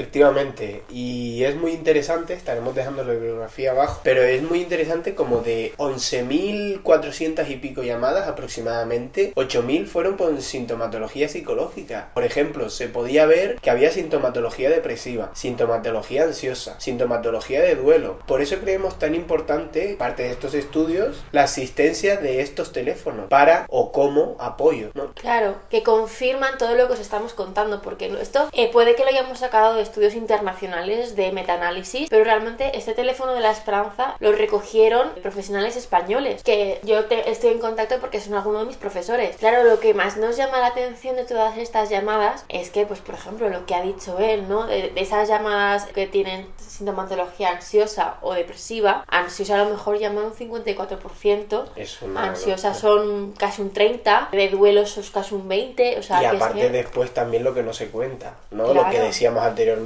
Efectivamente, 0.00 0.82
y 0.88 1.44
es 1.44 1.56
muy 1.56 1.72
interesante, 1.72 2.32
estaremos 2.32 2.74
dejando 2.74 3.04
la 3.04 3.12
bibliografía 3.12 3.72
abajo, 3.72 4.00
pero 4.02 4.22
es 4.22 4.42
muy 4.42 4.62
interesante 4.62 5.14
como 5.14 5.40
de 5.40 5.74
11.400 5.76 7.46
y 7.50 7.56
pico 7.56 7.82
llamadas 7.82 8.26
aproximadamente, 8.26 9.34
8.000 9.34 9.86
fueron 9.86 10.16
por 10.16 10.40
sintomatología 10.40 11.28
psicológica. 11.28 12.08
Por 12.14 12.24
ejemplo, 12.24 12.70
se 12.70 12.88
podía 12.88 13.26
ver 13.26 13.56
que 13.60 13.68
había 13.68 13.90
sintomatología 13.90 14.70
depresiva, 14.70 15.32
sintomatología 15.34 16.24
ansiosa, 16.24 16.80
sintomatología 16.80 17.60
de 17.60 17.74
duelo. 17.74 18.20
Por 18.26 18.40
eso 18.40 18.56
creemos 18.56 18.98
tan 18.98 19.14
importante, 19.14 19.96
parte 19.98 20.22
de 20.22 20.30
estos 20.30 20.54
estudios, 20.54 21.22
la 21.30 21.42
asistencia 21.42 22.16
de 22.16 22.40
estos 22.40 22.72
teléfonos 22.72 23.28
para 23.28 23.66
o 23.68 23.92
como 23.92 24.36
apoyo. 24.40 24.92
Claro, 25.14 25.56
que 25.68 25.82
confirman 25.82 26.56
todo 26.56 26.74
lo 26.74 26.86
que 26.86 26.94
os 26.94 27.00
estamos 27.00 27.34
contando, 27.34 27.82
porque 27.82 28.10
esto 28.18 28.48
eh, 28.54 28.70
puede 28.72 28.94
que 28.94 29.02
lo 29.02 29.10
hayamos 29.10 29.40
sacado 29.40 29.74
de 29.74 29.89
estudios 29.90 30.14
internacionales 30.14 31.16
de 31.16 31.32
metaanálisis, 31.32 32.08
pero 32.08 32.24
realmente 32.24 32.76
este 32.78 32.94
teléfono 32.94 33.32
de 33.34 33.40
la 33.40 33.50
esperanza 33.50 34.14
lo 34.20 34.32
recogieron 34.32 35.10
profesionales 35.22 35.76
españoles, 35.76 36.42
que 36.42 36.80
yo 36.84 37.04
te- 37.06 37.30
estoy 37.30 37.50
en 37.52 37.58
contacto 37.58 37.96
porque 38.00 38.20
son 38.20 38.34
algunos 38.34 38.62
de 38.62 38.66
mis 38.68 38.76
profesores. 38.76 39.36
Claro, 39.36 39.64
lo 39.64 39.80
que 39.80 39.94
más 39.94 40.16
nos 40.16 40.36
llama 40.36 40.60
la 40.60 40.68
atención 40.68 41.16
de 41.16 41.24
todas 41.24 41.58
estas 41.58 41.90
llamadas 41.90 42.44
es 42.48 42.70
que, 42.70 42.86
pues 42.86 43.00
por 43.00 43.14
ejemplo, 43.16 43.48
lo 43.48 43.66
que 43.66 43.74
ha 43.74 43.82
dicho 43.82 44.18
él, 44.18 44.48
¿no? 44.48 44.66
De, 44.66 44.90
de 44.90 45.00
esas 45.00 45.28
llamadas 45.28 45.86
que 45.86 46.06
tienen 46.06 46.46
sintomatología 46.58 47.50
ansiosa 47.50 48.16
o 48.22 48.32
depresiva, 48.34 49.04
ansiosa 49.08 49.54
a 49.60 49.64
lo 49.64 49.70
mejor 49.70 49.98
llaman 49.98 50.24
un 50.26 50.32
54%, 50.34 51.64
Es 51.76 52.00
una 52.02 52.24
ansiosa 52.24 52.74
son 52.74 53.32
casi 53.32 53.62
un 53.62 53.72
30, 53.72 54.28
de 54.32 54.48
duelos 54.48 54.90
son 54.90 55.04
casi 55.12 55.34
un 55.34 55.48
20, 55.48 55.98
o 55.98 56.02
sea, 56.02 56.18
y 56.22 56.30
que 56.30 56.36
es 56.36 56.42
aparte 56.42 56.60
que- 56.60 56.70
después 56.70 57.12
también 57.12 57.44
lo 57.44 57.54
que 57.54 57.62
no 57.62 57.72
se 57.72 57.88
cuenta, 57.88 58.34
¿no? 58.50 58.72
Lo 58.72 58.88
que 58.88 58.98
decíamos 59.00 59.42
anteriormente, 59.42 59.79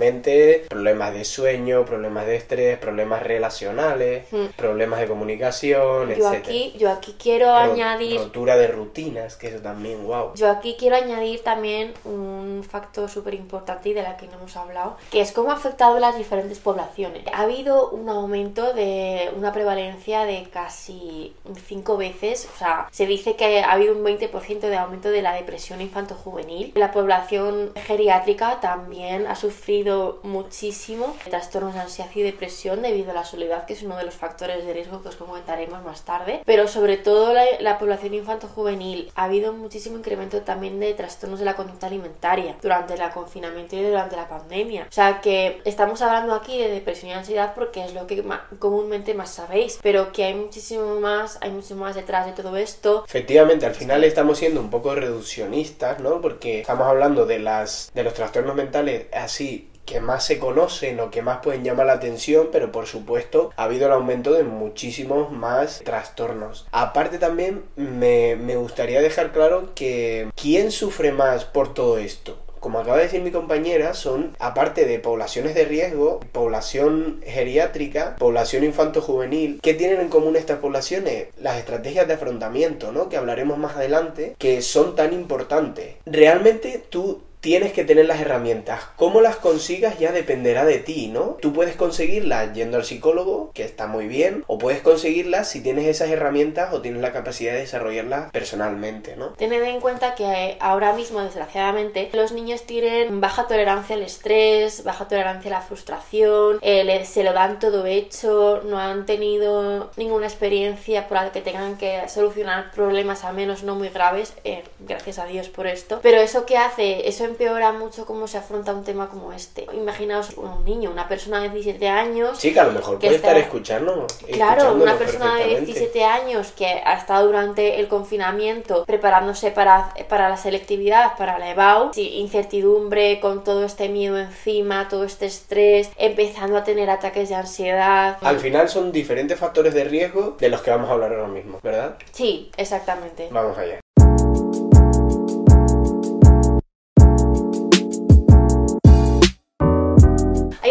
problemas 0.69 1.13
de 1.15 1.25
sueño, 1.25 1.85
problemas 1.85 2.27
de 2.27 2.37
estrés, 2.37 2.79
problemas 2.79 3.23
relacionales, 3.23 4.27
Hmm. 4.31 4.47
problemas 4.57 5.01
de 5.01 5.07
comunicación, 5.07 6.15
yo 6.15 6.29
aquí, 6.29 6.75
yo 6.79 6.91
aquí 6.91 7.15
quiero 7.19 7.47
Ro- 7.47 7.55
añadir 7.57 8.19
Rotura 8.21 8.57
de 8.57 8.69
rutinas, 8.69 9.37
que 9.37 9.49
eso 9.49 9.59
también, 9.59 10.07
wow. 10.07 10.35
Yo 10.35 10.51
aquí 10.51 10.77
quiero 10.79 10.97
añadir 10.97 11.43
también 11.43 11.93
un 12.05 12.65
factor 12.69 13.09
súper 13.09 13.35
importante 13.35 13.89
y 13.91 13.95
de 13.95 14.03
la 14.03 14.17
que 14.17 14.27
no 14.27 14.35
hemos 14.35 14.57
hablado, 14.57 14.97
que 15.11 15.21
es 15.21 15.33
cómo 15.33 15.51
ha 15.51 15.55
afectado 15.55 15.99
las 16.01 16.17
diferentes 16.17 16.59
poblaciones. 16.59 17.25
Ha 17.33 17.43
habido 17.43 17.91
un 17.91 18.09
aumento 18.09 18.73
de 18.73 19.31
una 19.37 19.53
prevalencia 19.53 20.25
de 20.25 20.45
casi 20.53 21.35
cinco 21.67 21.97
veces, 21.97 22.49
o 22.55 22.59
sea, 22.59 22.89
se 22.91 23.07
dice 23.07 23.37
que 23.37 23.61
ha 23.63 23.73
habido 23.73 23.95
un 23.95 24.03
20% 24.05 24.69
de 24.69 24.77
aumento 24.77 25.11
de 25.11 25.23
la 25.23 25.35
depresión 25.35 25.81
infanto-juvenil. 25.81 26.73
La 26.75 26.93
población 26.93 27.73
geriátrica 27.87 28.61
también 28.61 29.27
ha 29.27 29.35
sufrido 29.37 29.74
sufrido 29.75 30.21
muchísimo 30.23 31.17
trastornos 31.29 31.75
de 31.75 31.81
ansiedad 31.81 32.09
y 32.15 32.23
depresión 32.23 32.83
debido 32.83 33.11
a 33.11 33.15
la 33.15 33.25
soledad, 33.25 33.67
que 33.67 33.73
es 33.73 33.83
uno 33.83 33.97
de 33.97 34.05
los 34.05 34.15
factores 34.15 34.65
de 34.65 34.73
riesgo 34.73 35.03
que 35.03 35.09
os 35.09 35.17
comentaremos 35.17 35.83
más 35.83 36.03
tarde. 36.05 36.43
Pero 36.45 36.69
sobre 36.69 36.97
todo 36.97 37.33
la, 37.33 37.45
la 37.59 37.79
población 37.79 38.15
infanto-juvenil 38.15 39.11
ha 39.17 39.25
habido 39.25 39.53
muchísimo 39.53 39.99
incremento 39.99 40.43
también 40.43 40.79
de 40.79 40.95
trastornos 40.95 41.41
de 41.41 41.45
la 41.45 41.57
conducta 41.57 41.89
alimentaria 41.89 42.57
durante 42.63 42.95
el 42.95 43.01
confinamiento 43.11 43.75
y 43.75 43.83
durante 43.83 44.15
la 44.15 44.29
pandemia. 44.29 44.87
O 44.89 44.93
sea 44.93 45.21
que 45.21 45.61
estamos 45.65 46.01
hablando 46.03 46.35
aquí 46.35 46.57
de 46.57 46.69
depresión 46.69 47.11
y 47.11 47.15
ansiedad 47.15 47.55
porque 47.57 47.85
es 47.85 47.95
lo 47.95 48.07
que 48.07 48.25
comúnmente 48.61 49.13
más 49.15 49.31
sabéis, 49.31 49.81
pero 49.83 50.13
que 50.13 50.25
hay 50.25 50.35
muchísimo 50.35 51.01
más, 51.01 51.39
hay 51.41 51.51
mucho 51.51 51.75
más 51.75 51.97
detrás 51.97 52.27
de 52.27 52.33
todo 52.33 52.57
esto. 52.57 53.05
Efectivamente, 53.07 53.67
al 53.67 53.75
final 53.75 54.05
estamos 54.05 54.39
siendo 54.39 54.61
un 54.61 54.71
poco 54.71 54.95
reduccionistas, 54.95 55.99
¿no? 55.99 56.21
Porque 56.21 56.61
estamos 56.61 56.87
hablando 56.87 57.27
de 57.27 57.41
las 57.41 57.91
de 57.93 58.05
los 58.05 58.15
trastornos 58.15 58.55
mentales 58.55 59.07
así 59.13 59.64
que 59.85 60.01
más 60.01 60.25
se 60.25 60.39
conocen 60.39 61.01
o 61.01 61.11
que 61.11 61.23
más 61.23 61.39
pueden 61.39 61.65
llamar 61.65 61.87
la 61.87 61.95
atención, 61.95 62.49
pero 62.53 62.73
por 62.73 62.87
supuesto 62.87 63.53
ha 63.57 63.65
habido 63.65 63.87
el 63.87 63.93
aumento 63.93 64.33
de 64.33 64.45
muchísimos 64.45 65.31
más 65.33 65.83
trastornos. 65.85 66.67
Aparte 66.73 67.19
también 67.19 67.65
me, 67.77 68.35
gustaría 68.57 69.01
dejar 69.01 69.33
claro 69.33 69.71
que 69.75 70.31
¿quién 70.41 70.71
sufre 70.71 71.13
más 71.13 71.45
por 71.45 71.75
todo 71.75 71.99
esto? 71.99 72.39
como 72.61 72.79
acaba 72.79 72.97
de 72.97 73.03
decir 73.03 73.21
mi 73.21 73.31
compañera, 73.31 73.93
son, 73.93 74.35
aparte 74.39 74.87
de 74.87 74.99
poblaciones 74.99 75.55
de 75.55 75.67
riesgo, 75.67 76.21
población 76.33 77.21
geriátrica, 77.23 78.17
población 78.17 78.65
infanto-juvenil. 78.65 79.61
¿Qué 79.63 79.75
tienen 79.75 80.01
en 80.01 80.09
común 80.09 80.35
estas 80.35 80.61
poblaciones? 80.61 81.27
Las 81.39 81.59
estrategias 81.59 82.09
de 82.09 82.15
afrontamiento, 82.15 82.91
¿no? 82.91 83.11
Que 83.11 83.19
hablaremos 83.19 83.59
más 83.59 83.77
adelante, 83.77 84.35
que 84.39 84.63
son 84.63 84.97
tan 84.97 85.13
importantes. 85.13 85.97
Realmente 86.07 86.83
tú 86.89 87.21
tienes 87.45 87.75
que 87.75 87.85
tener 87.85 88.07
las 88.07 88.23
herramientas. 88.23 88.81
Cómo 88.97 89.21
las 89.21 89.37
consigas 89.37 89.99
ya 89.99 90.13
dependerá 90.13 90.65
de 90.65 90.79
ti, 90.79 91.09
¿no? 91.09 91.37
Tú 91.43 91.53
puedes 91.53 91.77
conseguirlas 91.77 92.55
yendo 92.55 92.79
al 92.79 92.87
psicólogo, 92.87 93.51
que 93.53 93.65
está 93.65 93.87
muy 93.87 94.09
bien, 94.09 94.45
o 94.47 94.57
puedes 94.57 94.81
conseguirlas 94.81 95.51
si 95.51 95.61
tienes 95.61 95.87
esas 95.87 96.09
herramientas 96.09 96.73
o 96.73 96.81
tienes 96.81 97.03
la 97.03 97.13
capacidad 97.13 97.53
de 97.53 97.59
desarrollarlas 97.59 98.31
personalmente, 98.31 99.15
¿no? 99.17 99.35
Tened 99.35 99.63
en 99.63 99.81
cuenta 99.81 100.15
que 100.15 100.57
ahora 100.59 100.95
mismo, 100.95 101.21
desgraciadamente, 101.21 102.09
los 102.15 102.33
niños 102.33 102.63
tienen 102.63 103.21
baja 103.21 103.47
tolerancia 103.47 103.97
al 103.97 104.03
estrés, 104.05 104.83
baja 104.83 105.07
tolerancia 105.07 105.55
a 105.55 105.59
la 105.59 105.67
frustración, 105.67 106.61
eh, 106.63 107.05
se 107.05 107.25
lo 107.25 107.35
dan 107.35 107.59
todo 107.59 107.85
hecho, 107.85 108.63
no 108.65 108.79
han 108.79 109.05
tenido 109.05 109.91
ninguna 109.97 110.29
experiencia 110.29 111.09
por 111.09 111.19
la 111.19 111.31
que 111.31 111.43
tengan 111.43 111.77
que 111.77 112.09
solucionar 112.09 112.71
problemas 112.71 113.23
a 113.23 113.33
menos 113.33 113.65
no 113.65 113.75
muy 113.75 113.91
graves, 113.91 114.33
eh, 114.45 114.65
gracias 114.79 115.19
a 115.19 115.27
Dios 115.27 115.51
por 115.51 115.67
esto. 115.67 116.01
Pero 116.03 116.17
eso 116.23 116.47
que 116.47 116.57
hace, 116.57 117.07
eso 117.07 117.34
empeora 117.35 117.73
mucho 117.73 118.07
cómo 118.07 118.27
se 118.29 118.39
afronta 118.39 118.73
un 118.73 118.85
tema 118.85 119.09
como 119.09 119.33
este. 119.33 119.67
Imaginaos 119.73 120.31
un 120.37 120.65
niño, 120.65 120.91
una 120.91 121.09
persona 121.09 121.43
de 121.43 121.51
17 121.51 121.89
años. 121.89 122.39
Sí, 122.39 122.53
que 122.53 122.61
a 122.61 122.65
lo 122.65 122.73
mejor 122.73 122.99
puede 122.99 123.17
estar 123.17 123.37
escuchando. 123.37 124.07
Claro, 124.33 124.75
una 124.75 124.97
persona 124.97 125.37
de 125.37 125.61
17 125.61 126.05
años 126.05 126.53
que 126.57 126.67
ha 126.67 126.95
estado 126.95 127.27
durante 127.27 127.81
el 127.81 127.89
confinamiento 127.89 128.85
preparándose 128.85 129.51
para, 129.51 129.93
para 130.09 130.29
la 130.29 130.37
selectividad, 130.37 131.17
para 131.17 131.39
la 131.39 131.51
EBAU, 131.51 131.93
sí, 131.93 132.19
incertidumbre, 132.19 133.21
con 133.21 133.43
todo 133.43 133.65
este 133.65 133.89
miedo 133.89 134.19
encima, 134.19 134.89
todo 134.89 135.05
este 135.05 135.27
estrés, 135.27 135.91
empezando 135.97 136.57
a 136.57 136.65
tener 136.65 136.89
ataques 136.89 137.29
de 137.29 137.35
ansiedad. 137.35 138.19
Al 138.23 138.39
final 138.39 138.69
son 138.69 138.93
diferentes 138.93 139.39
factores 139.39 139.75
de 139.75 139.85
riesgo 139.85 140.37
de 140.39 140.49
los 140.49 140.63
que 140.63 140.71
vamos 140.71 140.89
a 140.89 140.93
hablar 140.93 141.13
ahora 141.13 141.29
mismo, 141.29 141.59
¿verdad? 141.63 141.97
Sí, 142.13 142.51
exactamente. 142.57 143.29
Vamos 143.31 143.59
allá. 143.59 143.84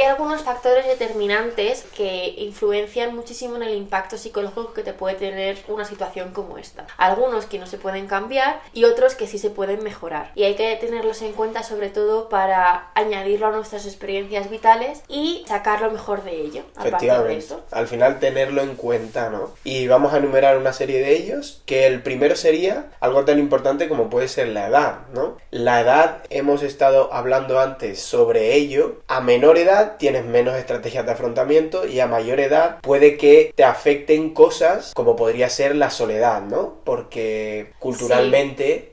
Algunos 0.06 0.42
factores 0.42 0.86
determinantes 0.88 1.86
que 1.96 2.34
influencian 2.38 3.16
muchísimo 3.16 3.56
en 3.56 3.64
el 3.64 3.76
impacto 3.76 4.18
psicológico 4.18 4.74
que 4.74 4.84
te 4.84 4.94
puede 4.94 5.16
tener 5.16 5.58
una 5.68 5.86
situación 5.86 6.32
como 6.32 6.58
esta. 6.58 6.88
Algunos 6.98 7.46
que 7.46 7.60
no 7.60 7.68
se 7.68 7.78
pueden 7.78 8.08
cambiar 8.08 8.62
y 8.74 8.86
otros 8.86 9.16
que 9.16 9.28
sí 9.28 9.38
se 9.38 9.50
pueden 9.50 9.84
mejorar. 9.84 10.32
Y 10.36 10.44
hay 10.44 10.56
que 10.56 10.76
tenerlos 10.76 11.22
en 11.22 11.34
cuenta 11.34 11.64
sobre 11.64 11.90
todo 11.90 12.30
para 12.30 12.92
añadirlo 12.96 13.48
a 13.48 13.52
nuestras 13.52 13.86
experiencias 13.86 14.50
vitales 14.50 15.02
y 15.08 15.44
sacar 15.48 15.82
lo 15.82 15.92
mejor 15.92 16.24
de 16.24 16.42
ello. 16.42 16.64
Efectivamente. 16.80 17.56
Al 17.72 17.88
final 17.88 18.20
tenerlo 18.20 18.62
en 18.62 18.76
cuenta, 18.76 19.30
¿no? 19.30 19.52
Y 19.64 19.88
vamos 19.88 20.14
a 20.14 20.18
enumerar 20.18 20.58
una 20.58 20.74
serie 20.74 21.00
de 21.00 21.16
ellos, 21.16 21.62
que 21.66 21.88
el 21.88 22.02
primero 22.02 22.36
sería 22.36 22.92
algo 23.00 23.26
tan 23.26 23.40
importante 23.40 23.90
como 23.90 24.10
puede 24.10 24.28
ser 24.28 24.48
la 24.50 24.68
edad, 24.68 25.00
¿no? 25.14 25.38
La 25.52 25.82
edad, 25.82 26.24
hemos 26.30 26.64
estado 26.64 27.14
hablando 27.14 27.60
antes 27.60 28.02
sobre 28.02 28.54
ello. 28.56 29.02
A 29.08 29.22
menor 29.22 29.58
edad 29.58 29.98
tienes 30.04 30.26
menos 30.26 30.58
estrategias 30.58 31.06
de 31.06 31.14
afrontamiento 31.14 31.88
y 31.88 32.02
a 32.02 32.08
mayor 32.08 32.42
edad 32.42 32.82
puede 32.82 33.16
que 33.16 33.54
te 33.56 33.64
afecten 33.64 34.34
cosas 34.34 34.92
como 34.94 35.16
podría 35.16 35.50
ser 35.50 35.78
la 35.78 35.92
soledad, 35.92 36.42
¿no? 36.42 36.82
Porque 36.84 37.72
culturalmente 37.80 38.93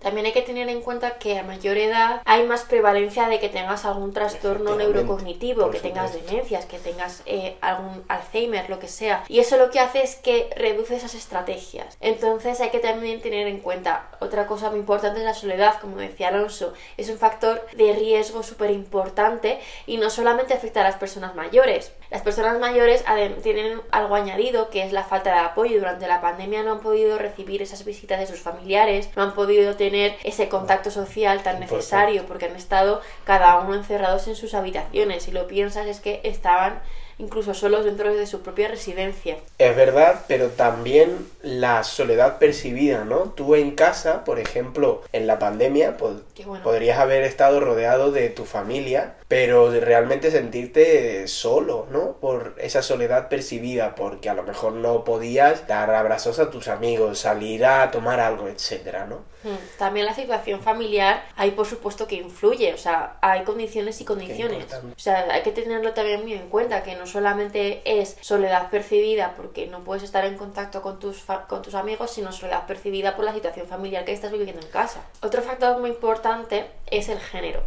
también 0.00 0.26
hay 0.26 0.32
que 0.32 0.42
tener 0.42 0.68
en 0.68 0.80
cuenta 0.80 1.18
que 1.18 1.38
a 1.38 1.42
mayor 1.42 1.76
edad 1.76 2.20
hay 2.24 2.46
más 2.46 2.62
prevalencia 2.62 3.28
de 3.28 3.40
que 3.40 3.48
tengas 3.48 3.84
algún 3.84 4.12
trastorno 4.12 4.76
neurocognitivo, 4.76 5.70
que 5.70 5.80
tengas 5.80 6.12
demencias, 6.12 6.66
que 6.66 6.78
tengas 6.78 7.22
eh, 7.26 7.56
algún 7.60 8.04
Alzheimer, 8.08 8.68
lo 8.70 8.78
que 8.78 8.88
sea. 8.88 9.24
Y 9.28 9.40
eso 9.40 9.56
lo 9.56 9.70
que 9.70 9.80
hace 9.80 10.02
es 10.02 10.16
que 10.16 10.50
reduce 10.56 10.96
esas 10.96 11.14
estrategias. 11.14 11.96
Entonces 12.00 12.60
hay 12.60 12.70
que 12.70 12.78
también 12.78 13.20
tener 13.20 13.46
en 13.46 13.60
cuenta 13.60 14.08
otra 14.20 14.46
cosa 14.46 14.70
muy 14.70 14.80
importante 14.80 15.20
es 15.20 15.24
la 15.24 15.34
soledad, 15.34 15.80
como 15.80 15.96
decía 15.96 16.28
Alonso. 16.28 16.72
Es 16.96 17.08
un 17.08 17.18
factor 17.18 17.66
de 17.74 17.92
riesgo 17.94 18.42
súper 18.42 18.70
importante 18.70 19.60
y 19.86 19.96
no 19.96 20.10
solamente 20.10 20.54
afecta 20.54 20.80
a 20.80 20.84
las 20.84 20.96
personas 20.96 21.34
mayores. 21.34 21.92
Las 22.14 22.22
personas 22.22 22.60
mayores 22.60 23.04
tienen 23.42 23.80
algo 23.90 24.14
añadido 24.14 24.70
que 24.70 24.84
es 24.84 24.92
la 24.92 25.02
falta 25.02 25.32
de 25.32 25.40
apoyo. 25.40 25.80
Durante 25.80 26.06
la 26.06 26.20
pandemia 26.20 26.62
no 26.62 26.70
han 26.70 26.78
podido 26.78 27.18
recibir 27.18 27.60
esas 27.60 27.84
visitas 27.84 28.20
de 28.20 28.28
sus 28.28 28.38
familiares, 28.38 29.10
no 29.16 29.24
han 29.24 29.34
podido 29.34 29.74
tener 29.74 30.14
ese 30.22 30.48
contacto 30.48 30.92
social 30.92 31.42
tan 31.42 31.58
necesario 31.58 32.24
porque 32.26 32.44
han 32.44 32.54
estado 32.54 33.02
cada 33.24 33.58
uno 33.58 33.74
encerrados 33.74 34.28
en 34.28 34.36
sus 34.36 34.54
habitaciones 34.54 35.26
y 35.26 35.32
lo 35.32 35.48
piensas 35.48 35.88
es 35.88 35.98
que 35.98 36.20
estaban 36.22 36.78
incluso 37.18 37.54
solos 37.54 37.84
dentro 37.84 38.12
de 38.12 38.26
su 38.26 38.42
propia 38.42 38.68
residencia. 38.68 39.36
Es 39.58 39.76
verdad, 39.76 40.24
pero 40.26 40.48
también 40.48 41.28
la 41.42 41.84
soledad 41.84 42.38
percibida, 42.38 43.04
¿no? 43.04 43.32
Tú 43.36 43.54
en 43.54 43.72
casa, 43.72 44.24
por 44.24 44.38
ejemplo, 44.38 45.02
en 45.12 45.26
la 45.26 45.38
pandemia, 45.38 45.96
pues, 45.96 46.14
podrías 46.62 46.98
haber 46.98 47.22
estado 47.22 47.60
rodeado 47.60 48.10
de 48.10 48.30
tu 48.30 48.44
familia, 48.44 49.14
pero 49.34 49.68
realmente 49.68 50.30
sentirte 50.30 51.26
solo, 51.26 51.88
¿no? 51.90 52.18
Por 52.20 52.54
esa 52.56 52.82
soledad 52.82 53.28
percibida, 53.28 53.96
porque 53.96 54.30
a 54.30 54.34
lo 54.34 54.44
mejor 54.44 54.74
no 54.74 55.02
podías 55.02 55.66
dar 55.66 55.90
abrazos 55.90 56.38
a 56.38 56.50
tus 56.50 56.68
amigos, 56.68 57.18
salir 57.18 57.66
a 57.66 57.90
tomar 57.90 58.20
algo, 58.20 58.46
etcétera, 58.46 59.06
¿no? 59.06 59.24
Hmm, 59.42 59.56
también 59.76 60.06
la 60.06 60.14
situación 60.14 60.62
familiar, 60.62 61.24
hay 61.34 61.50
por 61.50 61.66
supuesto 61.66 62.06
que 62.06 62.14
influye, 62.14 62.72
o 62.74 62.78
sea, 62.78 63.16
hay 63.22 63.42
condiciones 63.42 64.00
y 64.00 64.04
condiciones. 64.04 64.72
O 64.72 65.00
sea, 65.00 65.26
hay 65.28 65.42
que 65.42 65.50
tenerlo 65.50 65.94
también 65.94 66.22
muy 66.22 66.34
en 66.34 66.48
cuenta, 66.48 66.84
que 66.84 66.94
no 66.94 67.04
solamente 67.04 67.82
es 67.84 68.16
soledad 68.20 68.70
percibida 68.70 69.34
porque 69.36 69.66
no 69.66 69.82
puedes 69.82 70.04
estar 70.04 70.24
en 70.24 70.36
contacto 70.36 70.80
con 70.80 71.00
tus, 71.00 71.24
con 71.48 71.60
tus 71.60 71.74
amigos, 71.74 72.12
sino 72.12 72.30
soledad 72.30 72.68
percibida 72.68 73.16
por 73.16 73.24
la 73.24 73.34
situación 73.34 73.66
familiar 73.66 74.04
que 74.04 74.12
estás 74.12 74.30
viviendo 74.30 74.62
en 74.62 74.70
casa. 74.70 75.04
Otro 75.22 75.42
factor 75.42 75.80
muy 75.80 75.90
importante 75.90 76.66
es 76.88 77.08
el 77.08 77.18
género. 77.18 77.64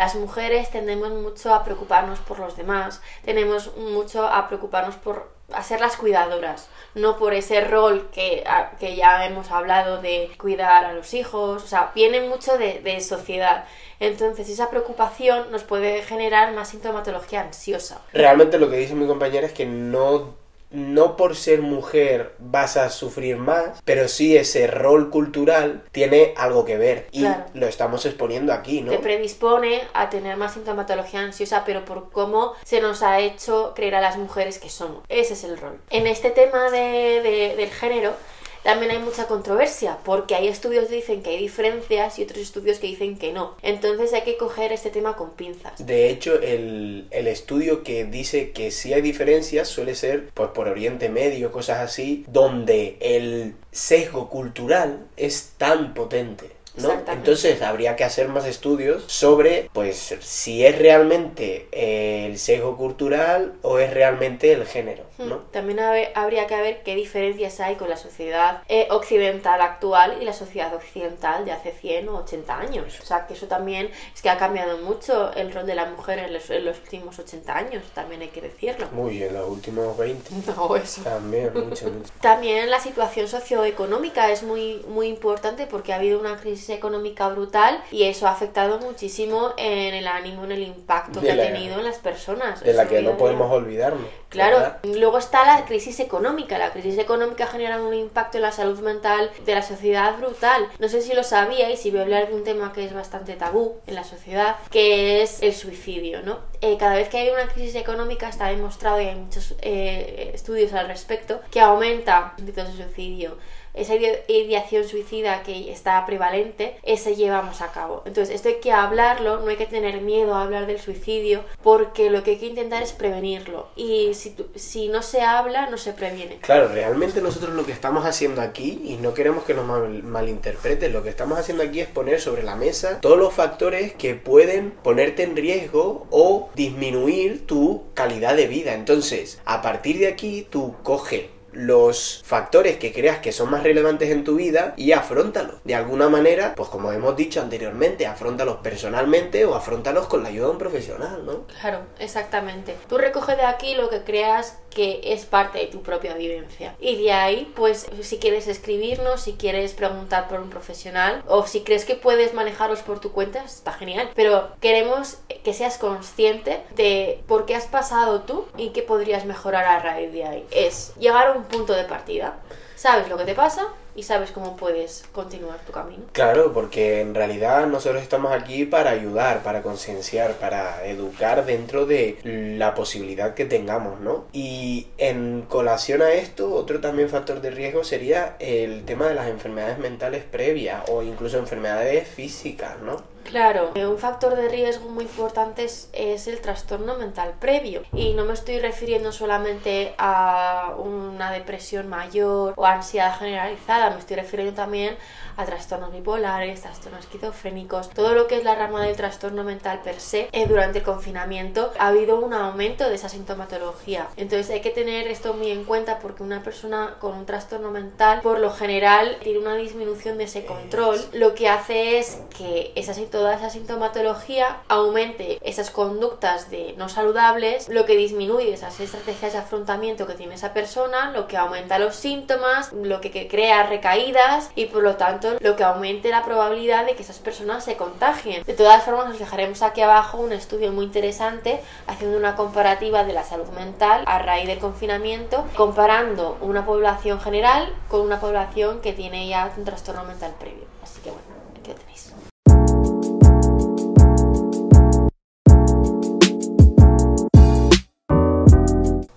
Las 0.00 0.14
mujeres 0.14 0.70
tendemos 0.70 1.10
mucho 1.10 1.52
a 1.52 1.62
preocuparnos 1.62 2.20
por 2.20 2.38
los 2.38 2.56
demás, 2.56 3.02
tenemos 3.22 3.76
mucho 3.76 4.26
a 4.26 4.48
preocuparnos 4.48 4.94
por 4.94 5.28
a 5.52 5.62
ser 5.62 5.82
las 5.82 5.98
cuidadoras, 5.98 6.70
no 6.94 7.18
por 7.18 7.34
ese 7.34 7.60
rol 7.60 8.08
que, 8.10 8.42
que, 8.78 8.96
ya 8.96 9.26
hemos 9.26 9.50
hablado 9.50 10.00
de 10.00 10.30
cuidar 10.38 10.86
a 10.86 10.94
los 10.94 11.12
hijos, 11.12 11.62
o 11.62 11.66
sea, 11.66 11.92
viene 11.94 12.22
mucho 12.22 12.56
de, 12.56 12.80
de 12.80 12.98
sociedad. 13.02 13.66
Entonces 13.98 14.48
esa 14.48 14.70
preocupación 14.70 15.52
nos 15.52 15.64
puede 15.64 16.00
generar 16.00 16.54
más 16.54 16.68
sintomatología 16.70 17.42
ansiosa. 17.42 18.00
Realmente 18.14 18.58
lo 18.58 18.70
que 18.70 18.78
dice 18.78 18.94
mi 18.94 19.06
compañera 19.06 19.48
es 19.48 19.52
que 19.52 19.66
no 19.66 20.39
no 20.70 21.16
por 21.16 21.36
ser 21.36 21.62
mujer 21.62 22.34
vas 22.38 22.76
a 22.76 22.90
sufrir 22.90 23.36
más, 23.36 23.80
pero 23.84 24.08
sí 24.08 24.36
ese 24.36 24.66
rol 24.66 25.10
cultural 25.10 25.82
tiene 25.92 26.34
algo 26.36 26.64
que 26.64 26.76
ver 26.76 27.08
y 27.12 27.26
lo 27.54 27.66
estamos 27.66 28.06
exponiendo 28.06 28.52
aquí, 28.52 28.80
¿no? 28.82 28.92
Te 28.92 28.98
predispone 28.98 29.82
a 29.94 30.10
tener 30.10 30.36
más 30.36 30.54
sintomatología 30.54 31.20
ansiosa, 31.20 31.64
pero 31.64 31.84
por 31.84 32.10
cómo 32.10 32.54
se 32.64 32.80
nos 32.80 33.02
ha 33.02 33.20
hecho 33.20 33.72
creer 33.74 33.96
a 33.96 34.00
las 34.00 34.16
mujeres 34.16 34.58
que 34.58 34.70
somos. 34.70 35.04
Ese 35.08 35.34
es 35.34 35.44
el 35.44 35.58
rol. 35.58 35.78
En 35.90 36.06
este 36.06 36.30
tema 36.30 36.70
de, 36.70 37.54
del 37.56 37.70
género, 37.70 38.14
también 38.62 38.90
hay 38.92 38.98
mucha 38.98 39.26
controversia, 39.26 39.98
porque 40.04 40.34
hay 40.34 40.48
estudios 40.48 40.88
que 40.88 40.96
dicen 40.96 41.22
que 41.22 41.30
hay 41.30 41.38
diferencias 41.38 42.18
y 42.18 42.22
otros 42.22 42.38
estudios 42.38 42.78
que 42.78 42.86
dicen 42.86 43.18
que 43.18 43.32
no. 43.32 43.56
Entonces 43.62 44.12
hay 44.12 44.22
que 44.22 44.36
coger 44.36 44.72
este 44.72 44.90
tema 44.90 45.16
con 45.16 45.30
pinzas. 45.30 45.84
De 45.84 46.10
hecho, 46.10 46.40
el, 46.40 47.06
el 47.10 47.26
estudio 47.26 47.82
que 47.82 48.04
dice 48.04 48.50
que 48.52 48.70
sí 48.70 48.92
hay 48.92 49.02
diferencias 49.02 49.68
suele 49.68 49.94
ser 49.94 50.30
pues, 50.34 50.50
por 50.50 50.68
Oriente 50.68 51.08
Medio, 51.08 51.52
cosas 51.52 51.78
así, 51.78 52.24
donde 52.28 52.96
el 53.00 53.54
sesgo 53.72 54.28
cultural 54.28 55.06
es 55.16 55.52
tan 55.56 55.94
potente 55.94 56.59
¿no? 56.82 56.92
Entonces 57.12 57.62
habría 57.62 57.96
que 57.96 58.04
hacer 58.04 58.28
más 58.28 58.46
estudios 58.46 59.04
sobre, 59.06 59.70
pues, 59.72 60.16
si 60.20 60.64
es 60.64 60.78
realmente 60.78 61.68
el 61.72 62.38
sesgo 62.38 62.76
cultural 62.76 63.54
o 63.62 63.78
es 63.78 63.92
realmente 63.92 64.52
el 64.52 64.66
género, 64.66 65.04
¿no? 65.18 65.36
Hmm. 65.36 65.50
También 65.52 65.80
habe- 65.80 66.12
habría 66.14 66.46
que 66.46 66.56
ver 66.60 66.82
qué 66.82 66.94
diferencias 66.94 67.60
hay 67.60 67.76
con 67.76 67.88
la 67.88 67.96
sociedad 67.96 68.62
eh, 68.68 68.86
occidental 68.90 69.60
actual 69.60 70.16
y 70.20 70.24
la 70.24 70.32
sociedad 70.32 70.74
occidental 70.74 71.44
de 71.44 71.52
hace 71.52 71.72
100 71.72 72.08
o 72.08 72.18
80 72.18 72.58
años. 72.58 72.98
O 73.02 73.04
sea, 73.06 73.26
que 73.26 73.34
eso 73.34 73.46
también 73.46 73.90
es 74.14 74.22
que 74.22 74.30
ha 74.30 74.38
cambiado 74.38 74.78
mucho 74.78 75.32
el 75.34 75.52
rol 75.52 75.66
de 75.66 75.74
la 75.74 75.86
mujer 75.86 76.18
en 76.20 76.32
los, 76.32 76.48
en 76.50 76.64
los 76.64 76.78
últimos 76.78 77.18
80 77.18 77.56
años, 77.56 77.82
también 77.94 78.22
hay 78.22 78.28
que 78.28 78.40
decirlo. 78.40 78.88
Muy 78.92 79.22
en 79.22 79.34
los 79.34 79.48
últimos 79.48 79.96
20. 79.96 80.30
No, 80.56 80.76
eso. 80.76 81.02
También, 81.02 81.52
mucho, 81.54 81.86
mucho. 81.90 82.10
También 82.20 82.70
la 82.70 82.80
situación 82.80 83.28
socioeconómica 83.28 84.30
es 84.30 84.42
muy, 84.42 84.84
muy 84.88 85.06
importante 85.08 85.66
porque 85.66 85.92
ha 85.92 85.96
habido 85.96 86.18
una 86.18 86.36
crisis 86.36 86.69
económica 86.74 87.28
brutal 87.28 87.82
y 87.90 88.04
eso 88.04 88.26
ha 88.26 88.32
afectado 88.32 88.78
muchísimo 88.78 89.52
en 89.56 89.94
el 89.94 90.06
ánimo, 90.08 90.44
en 90.44 90.52
el 90.52 90.62
impacto 90.62 91.20
De 91.20 91.28
que 91.28 91.34
la- 91.34 91.42
ha 91.42 91.46
tenido 91.46 91.78
en 91.78 91.84
las 91.84 91.98
personas. 91.98 92.62
De 92.62 92.72
la 92.72 92.86
que 92.88 93.02
no 93.02 93.16
podemos 93.16 93.50
olvidarnos. 93.50 94.06
Claro, 94.28 94.58
¿verdad? 94.58 94.78
luego 94.84 95.18
está 95.18 95.44
la 95.44 95.64
crisis 95.64 95.98
económica. 96.00 96.56
La 96.58 96.70
crisis 96.72 96.98
económica 96.98 97.44
ha 97.44 97.48
generado 97.48 97.88
un 97.88 97.94
impacto 97.94 98.38
en 98.38 98.42
la 98.42 98.52
salud 98.52 98.78
mental 98.80 99.30
de 99.44 99.54
la 99.54 99.62
sociedad 99.62 100.16
brutal. 100.18 100.68
No 100.78 100.88
sé 100.88 101.02
si 101.02 101.14
lo 101.14 101.24
sabíais, 101.24 101.84
y 101.84 101.90
voy 101.90 102.00
a 102.00 102.02
hablar 102.04 102.28
de 102.28 102.34
un 102.34 102.44
tema 102.44 102.72
que 102.72 102.84
es 102.84 102.92
bastante 102.94 103.34
tabú 103.34 103.76
en 103.88 103.94
la 103.96 104.04
sociedad, 104.04 104.56
que 104.70 105.22
es 105.22 105.42
el 105.42 105.52
suicidio, 105.54 106.22
¿no? 106.22 106.38
Eh, 106.62 106.76
cada 106.78 106.94
vez 106.94 107.08
que 107.08 107.18
hay 107.18 107.30
una 107.30 107.48
crisis 107.48 107.74
económica 107.76 108.28
está 108.28 108.48
demostrado, 108.48 109.00
y 109.00 109.06
hay 109.06 109.16
muchos 109.16 109.54
eh, 109.62 110.30
estudios 110.34 110.72
al 110.74 110.88
respecto, 110.88 111.40
que 111.50 111.60
aumenta 111.60 112.34
los 112.38 112.48
intentos 112.48 112.76
de 112.76 112.84
suicidio. 112.84 113.36
Esa 113.72 113.94
ide- 113.94 114.24
ideación 114.26 114.82
suicida 114.86 115.44
que 115.44 115.70
está 115.70 116.04
prevalente, 116.04 116.76
ese 116.82 117.14
llevamos 117.14 117.60
a 117.62 117.70
cabo. 117.70 118.02
Entonces, 118.04 118.34
esto 118.34 118.48
hay 118.48 118.56
que 118.56 118.72
hablarlo, 118.72 119.38
no 119.38 119.46
hay 119.48 119.56
que 119.56 119.66
tener 119.66 120.00
miedo 120.00 120.34
a 120.34 120.42
hablar 120.42 120.66
del 120.66 120.80
suicidio, 120.80 121.44
porque 121.62 122.10
lo 122.10 122.24
que 122.24 122.32
hay 122.32 122.38
que 122.38 122.46
intentar 122.46 122.82
es 122.82 122.92
prevenirlo. 122.92 123.68
Y 123.76 124.12
si, 124.14 124.34
si 124.56 124.88
no 124.88 125.02
se 125.02 125.22
habla, 125.22 125.70
no 125.70 125.78
se 125.78 125.92
previene. 125.92 126.38
Claro, 126.38 126.66
realmente 126.66 127.20
nosotros 127.22 127.54
lo 127.54 127.64
que 127.64 127.70
estamos 127.70 128.04
haciendo 128.06 128.42
aquí, 128.42 128.82
y 128.84 128.96
no 128.96 129.14
queremos 129.14 129.44
que 129.44 129.54
nos 129.54 129.64
mal- 129.66 130.02
malinterpreten, 130.02 130.92
lo 130.92 131.04
que 131.04 131.10
estamos 131.10 131.38
haciendo 131.38 131.62
aquí 131.62 131.78
es 131.80 131.86
poner 131.88 132.20
sobre 132.20 132.42
la 132.42 132.56
mesa 132.56 133.00
todos 133.00 133.18
los 133.18 133.32
factores 133.32 133.94
que 133.94 134.16
pueden 134.16 134.72
ponerte 134.72 135.22
en 135.22 135.36
riesgo 135.36 136.08
o 136.10 136.49
disminuir 136.54 137.46
tu 137.46 137.84
calidad 137.94 138.36
de 138.36 138.46
vida. 138.46 138.74
Entonces, 138.74 139.40
a 139.44 139.62
partir 139.62 139.98
de 139.98 140.08
aquí, 140.08 140.46
tú 140.48 140.74
coge 140.82 141.30
los 141.52 142.22
factores 142.24 142.78
que 142.78 142.92
creas 142.92 143.18
que 143.18 143.32
son 143.32 143.50
más 143.50 143.62
relevantes 143.62 144.10
en 144.10 144.24
tu 144.24 144.36
vida 144.36 144.74
y 144.76 144.92
afrontalos. 144.92 145.56
De 145.64 145.74
alguna 145.74 146.08
manera, 146.08 146.54
pues 146.54 146.68
como 146.68 146.92
hemos 146.92 147.16
dicho 147.16 147.40
anteriormente, 147.40 148.06
afrontalos 148.06 148.58
personalmente 148.58 149.44
o 149.44 149.54
afrontalos 149.54 150.06
con 150.06 150.22
la 150.22 150.28
ayuda 150.28 150.46
de 150.46 150.52
un 150.52 150.58
profesional, 150.58 151.24
¿no? 151.24 151.46
Claro, 151.60 151.80
exactamente. 151.98 152.76
Tú 152.88 152.98
recoge 152.98 153.36
de 153.36 153.44
aquí 153.44 153.74
lo 153.74 153.90
que 153.90 154.02
creas 154.02 154.58
que 154.70 155.00
es 155.02 155.24
parte 155.24 155.58
de 155.58 155.66
tu 155.66 155.82
propia 155.82 156.14
vivencia. 156.14 156.76
Y 156.80 157.02
de 157.02 157.12
ahí, 157.12 157.52
pues, 157.56 157.88
si 158.02 158.18
quieres 158.18 158.46
escribirnos, 158.46 159.22
si 159.22 159.32
quieres 159.32 159.72
preguntar 159.72 160.28
por 160.28 160.40
un 160.40 160.48
profesional, 160.48 161.22
o 161.26 161.46
si 161.46 161.62
crees 161.62 161.84
que 161.84 161.96
puedes 161.96 162.34
manejarlos 162.34 162.80
por 162.80 163.00
tu 163.00 163.12
cuenta, 163.12 163.42
está 163.44 163.72
genial. 163.72 164.10
Pero 164.14 164.50
queremos 164.60 165.18
que 165.42 165.54
seas 165.54 165.78
consciente 165.78 166.62
de 166.76 167.20
por 167.26 167.46
qué 167.46 167.56
has 167.56 167.66
pasado 167.66 168.22
tú 168.22 168.46
y 168.56 168.70
qué 168.70 168.82
podrías 168.82 169.24
mejorar 169.24 169.64
a 169.64 169.80
raíz 169.80 170.12
de 170.12 170.24
ahí. 170.24 170.46
Es 170.50 170.94
llegar 170.98 171.28
a 171.28 171.32
un 171.32 171.39
punto 171.44 171.74
de 171.74 171.84
partida. 171.84 172.36
Sabes 172.76 173.08
lo 173.08 173.16
que 173.16 173.24
te 173.24 173.34
pasa 173.34 173.68
y 173.94 174.02
sabes 174.02 174.30
cómo 174.30 174.56
puedes 174.56 175.04
continuar 175.12 175.58
tu 175.60 175.72
camino. 175.72 176.04
Claro, 176.12 176.52
porque 176.52 177.00
en 177.00 177.14
realidad 177.14 177.66
nosotros 177.66 178.02
estamos 178.02 178.32
aquí 178.32 178.64
para 178.64 178.90
ayudar, 178.90 179.42
para 179.42 179.62
concienciar, 179.62 180.34
para 180.34 180.84
educar 180.86 181.44
dentro 181.44 181.86
de 181.86 182.18
la 182.24 182.74
posibilidad 182.74 183.34
que 183.34 183.44
tengamos, 183.44 184.00
¿no? 184.00 184.24
Y 184.32 184.88
en 184.98 185.42
colación 185.42 186.02
a 186.02 186.12
esto, 186.12 186.54
otro 186.54 186.80
también 186.80 187.08
factor 187.08 187.40
de 187.40 187.50
riesgo 187.50 187.84
sería 187.84 188.36
el 188.38 188.84
tema 188.84 189.08
de 189.08 189.14
las 189.14 189.28
enfermedades 189.28 189.78
mentales 189.78 190.24
previas 190.24 190.82
o 190.88 191.02
incluso 191.02 191.38
enfermedades 191.38 192.08
físicas, 192.08 192.78
¿no? 192.80 193.10
Claro, 193.24 193.70
eh, 193.74 193.86
un 193.86 193.98
factor 193.98 194.34
de 194.34 194.48
riesgo 194.48 194.88
muy 194.88 195.04
importante 195.04 195.64
es, 195.64 195.88
es 195.92 196.26
el 196.26 196.40
trastorno 196.40 196.96
mental 196.96 197.34
previo. 197.38 197.82
Y 197.92 198.14
no 198.14 198.24
me 198.24 198.32
estoy 198.32 198.58
refiriendo 198.58 199.12
solamente 199.12 199.94
a 199.98 200.74
una 200.78 201.30
depresión 201.30 201.88
mayor 201.88 202.54
o 202.56 202.66
ansiedad 202.66 203.16
generalizada, 203.18 203.79
me 203.88 204.00
estoy 204.00 204.16
refiriendo 204.16 204.54
también 204.54 204.96
a 205.36 205.46
trastornos 205.46 205.92
bipolares, 205.92 206.60
trastornos 206.60 207.00
esquizofrénicos, 207.00 207.88
todo 207.90 208.14
lo 208.14 208.26
que 208.26 208.36
es 208.36 208.44
la 208.44 208.54
rama 208.54 208.84
del 208.84 208.96
trastorno 208.96 209.44
mental 209.44 209.80
per 209.82 210.00
se. 210.00 210.28
Eh, 210.32 210.46
durante 210.46 210.78
el 210.78 210.84
confinamiento 210.84 211.72
ha 211.78 211.88
habido 211.88 212.20
un 212.20 212.34
aumento 212.34 212.88
de 212.88 212.96
esa 212.96 213.08
sintomatología. 213.08 214.08
Entonces 214.16 214.50
hay 214.50 214.60
que 214.60 214.70
tener 214.70 215.08
esto 215.08 215.32
muy 215.32 215.50
en 215.50 215.64
cuenta 215.64 215.98
porque 215.98 216.22
una 216.22 216.42
persona 216.42 216.96
con 217.00 217.16
un 217.16 217.24
trastorno 217.26 217.70
mental 217.70 218.20
por 218.22 218.38
lo 218.38 218.50
general 218.50 219.16
tiene 219.22 219.38
una 219.38 219.54
disminución 219.56 220.18
de 220.18 220.24
ese 220.24 220.44
control. 220.44 221.00
Lo 221.12 221.34
que 221.34 221.48
hace 221.48 221.98
es 221.98 222.18
que 222.36 222.72
esa, 222.74 222.94
toda 223.10 223.34
esa 223.34 223.50
sintomatología 223.50 224.60
aumente 224.68 225.38
esas 225.42 225.70
conductas 225.70 226.50
de 226.50 226.74
no 226.76 226.88
saludables, 226.88 227.68
lo 227.68 227.86
que 227.86 227.96
disminuye 227.96 228.52
esas 228.52 228.78
estrategias 228.80 229.32
de 229.32 229.38
afrontamiento 229.38 230.06
que 230.06 230.14
tiene 230.14 230.34
esa 230.34 230.52
persona, 230.52 231.10
lo 231.12 231.26
que 231.26 231.36
aumenta 231.36 231.78
los 231.78 231.96
síntomas, 231.96 232.72
lo 232.72 233.00
que, 233.00 233.10
que 233.10 233.28
crea 233.28 233.62
recaídas 233.70 234.50
y 234.54 234.66
por 234.66 234.82
lo 234.82 234.96
tanto 234.96 235.36
lo 235.40 235.56
que 235.56 235.64
aumente 235.64 236.10
la 236.10 236.24
probabilidad 236.24 236.84
de 236.84 236.94
que 236.94 237.02
esas 237.02 237.18
personas 237.18 237.64
se 237.64 237.76
contagien. 237.76 238.44
De 238.44 238.52
todas 238.52 238.82
formas 238.84 239.08
os 239.08 239.18
dejaremos 239.18 239.62
aquí 239.62 239.80
abajo 239.80 240.18
un 240.18 240.32
estudio 240.32 240.72
muy 240.72 240.84
interesante 240.84 241.60
haciendo 241.86 242.18
una 242.18 242.36
comparativa 242.36 243.04
de 243.04 243.14
la 243.14 243.24
salud 243.24 243.48
mental 243.50 244.02
a 244.06 244.18
raíz 244.18 244.46
del 244.46 244.58
confinamiento, 244.58 245.46
comparando 245.56 246.36
una 246.42 246.66
población 246.66 247.20
general 247.20 247.72
con 247.88 248.02
una 248.02 248.20
población 248.20 248.80
que 248.80 248.92
tiene 248.92 249.28
ya 249.28 249.50
un 249.56 249.64
trastorno 249.64 250.04
mental 250.04 250.34
previo. 250.38 250.64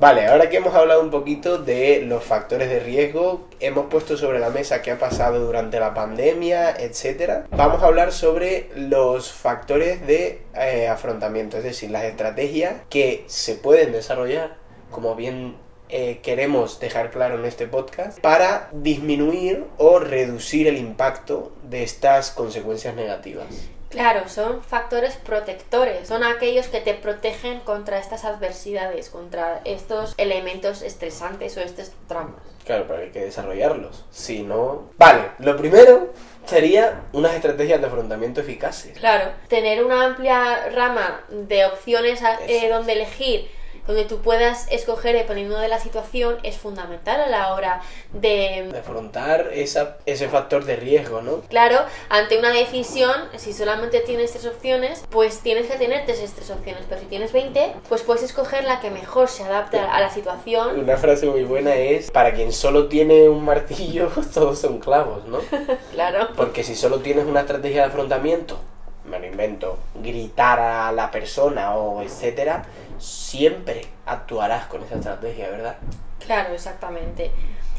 Vale, 0.04 0.28
ahora 0.28 0.50
que 0.50 0.58
hemos 0.58 0.76
hablado 0.76 1.02
un 1.02 1.12
poquito 1.12 1.60
de 1.60 2.02
los 2.02 2.26
factores 2.26 2.70
de 2.70 2.82
riesgo, 2.82 3.48
hemos 3.62 3.86
puesto 3.86 4.18
sobre 4.18 4.38
la 4.38 4.50
mesa 4.50 4.82
qué 4.82 4.92
ha 4.92 5.00
pasado 5.00 5.40
durante 5.40 5.80
la 5.80 5.94
pandemia, 5.94 6.72
etcétera. 6.72 7.48
Vamos 7.52 7.82
a 7.82 7.86
hablar 7.86 8.12
sobre 8.12 8.70
los 8.76 9.32
factores 9.32 10.06
de 10.06 10.42
eh, 10.56 10.90
afrontamiento, 10.90 11.56
es 11.56 11.64
decir, 11.64 11.90
las 11.90 12.04
estrategias 12.04 12.82
que 12.90 13.24
se 13.28 13.56
pueden 13.56 13.94
desarrollar, 13.94 14.58
como 14.92 15.16
bien 15.16 15.56
eh, 15.88 16.20
queremos 16.22 16.82
dejar 16.82 17.10
claro 17.10 17.40
en 17.40 17.46
este 17.46 17.68
podcast, 17.68 18.20
para 18.20 18.68
disminuir 18.74 19.64
o 19.78 20.00
reducir 20.00 20.68
el 20.68 20.80
impacto 20.80 21.54
de 21.64 21.84
estas 21.84 22.32
consecuencias 22.32 22.94
negativas. 22.94 23.70
Claro, 23.94 24.28
son 24.28 24.62
factores 24.64 25.16
protectores, 25.16 26.08
son 26.08 26.24
aquellos 26.24 26.68
que 26.68 26.82
te 26.82 26.94
protegen 26.96 27.60
contra 27.62 28.00
estas 28.00 28.26
adversidades, 28.26 29.10
contra 29.10 29.62
estos 29.66 30.14
elementos 30.18 30.82
estresantes 30.82 31.56
o 31.58 31.62
estos 31.62 31.92
traumas. 32.08 32.42
Claro, 32.66 32.86
pero 32.88 33.00
hay 33.02 33.12
que 33.12 33.20
desarrollarlos. 33.26 34.06
Si 34.12 34.42
no... 34.44 34.90
Vale, 34.98 35.32
lo 35.40 35.56
primero 35.58 36.12
sería 36.46 37.04
unas 37.14 37.34
estrategias 37.36 37.80
de 37.82 37.88
afrontamiento 37.88 38.42
eficaces. 38.42 38.98
Claro, 38.98 39.32
tener 39.48 39.84
una 39.84 40.06
amplia 40.06 40.70
rama 40.70 41.24
de 41.30 41.66
opciones 41.66 42.22
a- 42.24 42.40
eh, 42.48 42.70
donde 42.70 42.94
elegir, 42.94 43.50
donde 43.88 44.06
tú 44.06 44.20
puedas 44.20 44.68
escoger 44.72 45.16
dependiendo 45.16 45.58
de 45.60 45.68
la 45.68 45.80
situación, 45.80 46.38
es 46.44 46.58
fundamental 46.58 47.22
a 47.22 47.28
la 47.28 47.54
hora 47.54 47.82
de... 48.14 48.70
De 48.72 48.80
afrontar 48.80 49.50
esa, 49.54 49.98
ese 50.06 50.30
factor 50.30 50.66
de 50.66 50.76
riesgo, 50.76 51.22
¿no? 51.22 51.42
Claro, 51.50 51.80
ante 52.10 52.38
una 52.38 52.52
decisión, 52.52 53.14
si 53.38 53.54
solamente 53.54 54.00
tienes 54.00 54.32
tres 54.32 54.46
opciones, 54.46 55.04
pues 55.10 55.40
tienes 55.40 55.68
que 55.68 55.78
tener 55.78 56.06
tres, 56.06 56.32
tres 56.34 56.50
opciones, 56.50 56.84
pero 56.88 57.02
si 57.02 57.08
tienes 57.08 57.34
20, 57.34 57.74
pues 57.90 58.02
puedes 58.04 58.24
escoger 58.24 58.64
la 58.64 58.80
que 58.80 58.90
mejor 58.90 59.28
se 59.28 59.44
adapte 59.44 59.80
a 59.80 60.00
la 60.00 60.10
situación. 60.10 60.80
Una 60.80 60.98
frase 60.98 61.26
muy 61.26 61.44
buena 61.44 61.76
es, 61.76 62.12
para 62.12 62.34
quien 62.34 62.52
solo 62.52 62.88
tiene 62.88 63.30
un 63.30 63.44
martillo, 63.44 64.10
todos 64.34 64.60
son 64.60 64.80
clavos, 64.80 65.26
¿no? 65.26 65.40
Claro. 65.92 66.30
Porque 66.36 66.64
si 66.64 66.76
solo 66.76 67.00
tienes 67.00 67.26
una 67.26 67.42
estrategia 67.42 67.82
de 67.82 67.88
afrontamiento, 67.88 68.58
me 69.06 69.20
lo 69.20 69.26
invento, 69.26 69.78
gritar 69.96 70.60
a 70.60 70.92
la 70.92 71.12
persona 71.12 71.76
o 71.76 72.02
etcétera, 72.02 72.66
siempre 73.00 73.82
actuarás 74.06 74.68
con 74.68 74.84
esa 74.84 74.96
estrategia, 74.96 75.50
¿verdad? 75.50 75.78
Claro, 76.26 76.54
exactamente. 76.54 77.32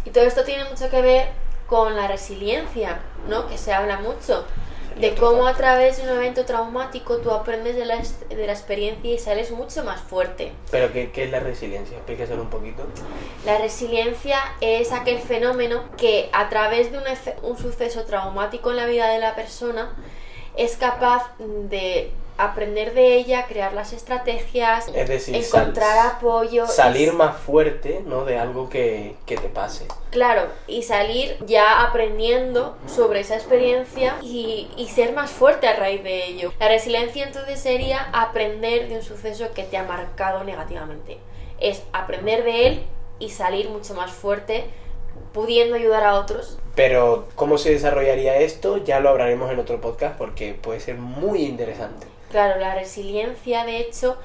Y 0.05 0.11
todo 0.11 0.25
esto 0.25 0.45
tiene 0.45 0.65
mucho 0.65 0.91
que 0.91 1.01
ver 1.03 1.29
con 1.67 1.97
la 1.97 2.07
resiliencia, 2.09 3.01
¿no? 3.29 3.49
Que 3.49 3.57
se 3.59 3.73
habla 3.73 3.99
mucho. 3.99 4.47
de 4.97 5.17
cómo 5.17 5.49
a 5.49 5.57
través 5.57 5.97
de 5.97 6.05
un 6.05 6.11
evento 6.11 6.45
traumático 6.45 7.19
tú 7.19 7.33
aprendes 7.33 7.75
de 7.75 7.85
la, 7.85 7.97
de 8.29 8.47
la 8.47 8.53
experiencia 8.53 9.13
y 9.13 9.19
sales 9.19 9.51
mucho 9.51 9.83
más 9.83 10.01
fuerte. 10.01 10.53
Pero 10.71 10.93
¿qué, 10.93 11.11
qué 11.11 11.25
es 11.25 11.31
la 11.33 11.41
resiliencia? 11.41 11.97
Explícaselo 11.97 12.43
un 12.43 12.51
poquito. 12.51 12.87
La 13.45 13.59
resiliencia 13.59 14.39
es 14.61 14.93
aquel 14.93 15.19
fenómeno 15.21 15.83
que 15.97 16.31
a 16.33 16.49
través 16.49 16.93
de 16.93 16.99
un, 16.99 17.05
un 17.43 17.59
suceso 17.59 18.05
traumático 18.05 18.71
en 18.71 18.77
la 18.77 18.87
vida 18.87 19.09
de 19.09 19.19
la 19.19 19.35
persona 19.35 19.97
es 20.57 20.77
capaz 20.77 21.25
de 21.39 22.13
aprender 22.37 22.95
de 22.95 23.15
ella, 23.17 23.47
crear 23.47 23.73
las 23.73 23.93
estrategias, 23.93 24.89
Es 24.95 25.09
decir, 25.09 25.37
encontrar 25.37 25.97
sal- 25.97 26.13
apoyo. 26.17 26.67
Salir 26.67 27.13
más 27.13 27.37
fuerte, 27.37 28.03
¿no? 28.07 28.25
De 28.25 28.39
algo 28.39 28.69
que, 28.69 29.15
que 29.27 29.37
te 29.37 29.49
pase. 29.49 29.87
Claro, 30.11 30.49
y 30.67 30.83
salir 30.83 31.37
ya 31.47 31.83
aprendiendo 31.83 32.77
sobre 32.87 33.21
esa 33.21 33.35
experiencia 33.37 34.17
y, 34.23 34.69
y 34.77 34.89
ser 34.89 35.13
más 35.13 35.31
fuerte 35.31 35.69
a 35.69 35.77
raíz 35.77 36.03
de 36.03 36.27
ello. 36.27 36.53
La 36.59 36.69
resiliencia 36.69 37.25
entonces 37.25 37.61
sería 37.61 38.09
aprender 38.13 38.89
de 38.89 38.97
un 38.97 39.03
suceso 39.03 39.53
que 39.55 39.63
te 39.63 39.77
ha 39.77 39.85
marcado 39.85 40.45
negativamente. 40.45 41.19
Es 41.61 41.83
aprender 41.93 42.43
de 42.45 42.67
él 42.67 42.83
y 43.21 43.31
salir 43.31 43.69
mucho 43.71 43.95
más 43.95 44.11
fuerte, 44.11 44.65
pudiendo 45.33 45.77
ayudar 45.77 46.05
a 46.05 46.15
otros. 46.15 46.59
Pero 46.75 47.29
cómo 47.37 47.59
se 47.59 47.71
desarrollaría 47.71 48.37
esto 48.39 48.79
ya 48.79 48.99
lo 48.99 49.09
hablaremos 49.11 49.53
en 49.53 49.61
otro 49.61 49.81
podcast 49.81 50.19
porque 50.19 50.55
puede 50.55 50.81
ser 50.81 50.97
muy 50.97 51.43
interesante. 51.45 52.09
Claro, 52.35 52.59
la 52.59 52.75
resiliencia 52.75 53.65
de 53.65 53.77
hecho 53.79 54.17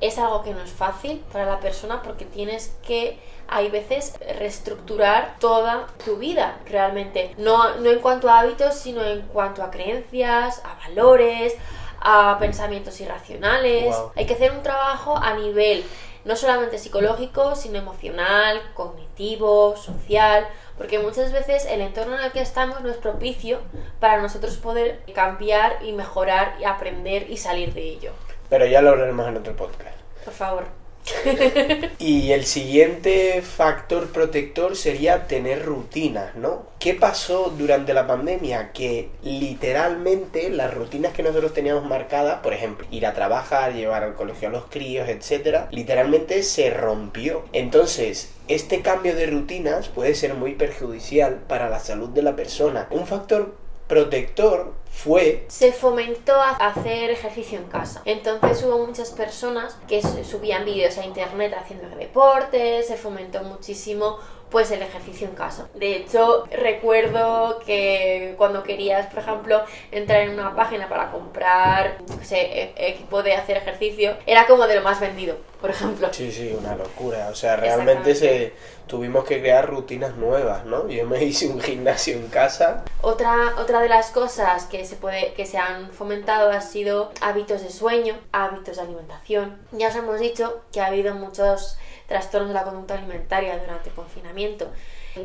es 0.00 0.18
algo 0.18 0.42
que 0.42 0.52
no 0.52 0.60
es 0.60 0.72
fácil 0.72 1.22
para 1.32 1.46
la 1.46 1.60
persona 1.60 2.02
porque 2.02 2.24
tienes 2.24 2.76
que 2.84 3.16
hay 3.46 3.70
veces 3.70 4.14
reestructurar 4.40 5.36
toda 5.38 5.86
tu 6.04 6.16
vida 6.16 6.58
realmente. 6.66 7.32
No, 7.38 7.76
no 7.76 7.90
en 7.90 8.00
cuanto 8.00 8.28
a 8.28 8.40
hábitos 8.40 8.74
sino 8.74 9.04
en 9.04 9.22
cuanto 9.28 9.62
a 9.62 9.70
creencias 9.70 10.62
a 10.64 10.74
valores 10.88 11.54
a 12.00 12.38
pensamientos 12.40 13.00
irracionales. 13.00 13.94
Wow. 13.96 14.10
hay 14.16 14.26
que 14.26 14.34
hacer 14.34 14.50
un 14.50 14.64
trabajo 14.64 15.16
a 15.16 15.34
nivel 15.34 15.84
no 16.24 16.34
solamente 16.34 16.76
psicológico 16.78 17.54
sino 17.54 17.78
emocional 17.78 18.60
cognitivo 18.74 19.76
social 19.76 20.48
porque 20.78 20.98
muchas 20.98 21.32
veces 21.32 21.66
el 21.66 21.80
entorno 21.80 22.18
en 22.18 22.24
el 22.24 22.32
que 22.32 22.40
estamos 22.40 22.80
no 22.80 22.90
es 22.90 22.96
propicio 22.96 23.60
para 24.00 24.20
nosotros 24.20 24.56
poder 24.56 25.00
cambiar 25.14 25.78
y 25.82 25.92
mejorar 25.92 26.56
y 26.60 26.64
aprender 26.64 27.30
y 27.30 27.36
salir 27.36 27.72
de 27.74 27.82
ello 27.82 28.12
Pero 28.48 28.66
ya 28.66 28.82
lo 28.82 28.90
hablaremos 28.90 29.28
en 29.28 29.36
otro 29.36 29.54
podcast. 29.56 29.96
por 30.24 30.34
favor 30.34 30.64
Y 31.98 32.32
el 32.32 32.44
siguiente 32.44 33.42
factor 33.42 34.08
protector 34.08 34.76
sería 34.76 35.26
tener 35.26 35.64
rutinas, 35.64 36.34
¿no? 36.34 36.66
¿Qué 36.78 36.94
pasó 36.94 37.54
durante 37.56 37.94
la 37.94 38.06
pandemia? 38.06 38.72
Que 38.72 39.08
literalmente 39.22 40.50
las 40.50 40.74
rutinas 40.74 41.12
que 41.14 41.22
nosotros 41.22 41.54
teníamos 41.54 41.84
marcadas, 41.84 42.40
por 42.40 42.52
ejemplo, 42.52 42.86
ir 42.90 43.06
a 43.06 43.14
trabajar, 43.14 43.74
llevar 43.74 44.02
al 44.02 44.14
colegio 44.14 44.48
a 44.48 44.52
los 44.52 44.64
críos, 44.66 45.08
etcétera, 45.08 45.68
literalmente 45.70 46.42
se 46.42 46.70
rompió. 46.70 47.44
Entonces, 47.52 48.30
este 48.48 48.82
cambio 48.82 49.14
de 49.14 49.26
rutinas 49.26 49.88
puede 49.88 50.14
ser 50.14 50.34
muy 50.34 50.54
perjudicial 50.54 51.40
para 51.48 51.70
la 51.70 51.80
salud 51.80 52.10
de 52.10 52.22
la 52.22 52.36
persona. 52.36 52.86
Un 52.90 53.06
factor 53.06 53.63
protector 53.94 54.74
fue 54.90 55.44
se 55.48 55.72
fomentó 55.72 56.34
a 56.34 56.50
hacer 56.50 57.10
ejercicio 57.10 57.58
en 57.58 57.66
casa. 57.66 58.02
Entonces 58.04 58.64
hubo 58.64 58.84
muchas 58.84 59.10
personas 59.12 59.76
que 59.86 60.02
subían 60.02 60.64
vídeos 60.64 60.98
a 60.98 61.04
internet 61.04 61.54
haciendo 61.56 61.88
deportes, 61.96 62.88
se 62.88 62.96
fomentó 62.96 63.44
muchísimo 63.44 64.18
pues 64.54 64.70
el 64.70 64.82
ejercicio 64.82 65.26
en 65.26 65.34
casa. 65.34 65.66
De 65.74 65.96
hecho, 65.96 66.44
recuerdo 66.52 67.58
que 67.66 68.34
cuando 68.38 68.62
querías, 68.62 69.08
por 69.08 69.18
ejemplo, 69.18 69.64
entrar 69.90 70.20
en 70.20 70.30
una 70.30 70.54
página 70.54 70.88
para 70.88 71.10
comprar, 71.10 71.98
qué 72.20 72.24
sé, 72.24 72.40
e- 72.40 72.74
equipo 72.76 73.24
de 73.24 73.34
hacer 73.34 73.56
ejercicio, 73.56 74.16
era 74.26 74.46
como 74.46 74.68
de 74.68 74.76
lo 74.76 74.82
más 74.82 75.00
vendido, 75.00 75.38
por 75.60 75.70
ejemplo. 75.70 76.06
Sí, 76.12 76.30
sí, 76.30 76.54
una 76.56 76.76
locura. 76.76 77.30
O 77.32 77.34
sea, 77.34 77.56
realmente 77.56 78.14
se 78.14 78.52
tuvimos 78.86 79.24
que 79.24 79.40
crear 79.40 79.68
rutinas 79.68 80.14
nuevas, 80.14 80.64
¿no? 80.66 80.88
Yo 80.88 81.04
me 81.04 81.24
hice 81.24 81.48
un 81.48 81.60
gimnasio 81.60 82.14
en 82.14 82.28
casa. 82.28 82.84
Otra, 83.00 83.54
otra 83.58 83.80
de 83.80 83.88
las 83.88 84.12
cosas 84.12 84.66
que 84.66 84.84
se, 84.84 84.94
puede, 84.94 85.32
que 85.32 85.46
se 85.46 85.58
han 85.58 85.90
fomentado 85.90 86.52
ha 86.52 86.60
sido 86.60 87.10
hábitos 87.20 87.60
de 87.64 87.70
sueño, 87.70 88.16
hábitos 88.30 88.76
de 88.76 88.82
alimentación. 88.82 89.58
Ya 89.72 89.88
os 89.88 89.96
hemos 89.96 90.20
dicho 90.20 90.60
que 90.72 90.80
ha 90.80 90.86
habido 90.86 91.12
muchos 91.12 91.76
trastornos 92.06 92.48
de 92.48 92.54
la 92.54 92.64
conducta 92.64 92.94
alimentaria 92.94 93.58
durante 93.58 93.88
el 93.90 93.94
confinamiento. 93.94 94.68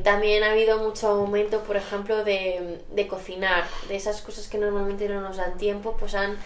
También 0.04 0.44
ha 0.44 0.52
habido 0.52 0.78
mucho 0.80 1.08
aumento, 1.10 1.62
por 1.64 1.76
ejemplo, 1.76 2.24
de, 2.24 2.80
de 2.92 3.08
cocinar, 3.08 3.66
de 3.88 3.96
esas 3.96 4.22
cosas 4.22 4.48
que 4.48 4.58
normalmente 4.58 5.10
no 5.10 5.20
nos 5.22 5.38
dan 5.38 5.58
tiempo, 5.58 5.96
pues 6.00 6.14
han, 6.14 6.38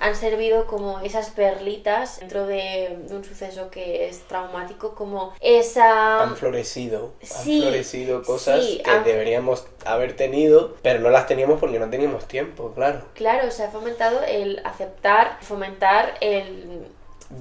han 0.00 0.16
servido 0.16 0.66
como 0.66 0.98
esas 1.00 1.30
perlitas 1.30 2.18
dentro 2.18 2.46
de, 2.46 2.98
de 3.08 3.14
un 3.16 3.24
suceso 3.24 3.70
que 3.70 4.08
es 4.08 4.22
traumático, 4.26 4.96
como 4.96 5.32
esa... 5.40 6.22
Han 6.24 6.36
florecido, 6.36 7.12
han 7.20 7.26
sí, 7.44 7.60
florecido 7.60 8.22
cosas 8.24 8.64
sí, 8.64 8.82
que 8.84 8.90
han- 8.90 9.04
deberíamos 9.04 9.66
haber 9.84 10.16
tenido, 10.16 10.74
pero 10.82 10.98
no 10.98 11.10
las 11.10 11.28
teníamos 11.28 11.60
porque 11.60 11.78
no 11.78 11.88
teníamos 11.88 12.26
tiempo, 12.26 12.72
claro. 12.74 13.02
Claro, 13.14 13.50
se 13.52 13.62
ha 13.62 13.70
fomentado 13.70 14.22
el 14.26 14.60
aceptar, 14.64 15.38
fomentar 15.40 16.14
el, 16.20 16.84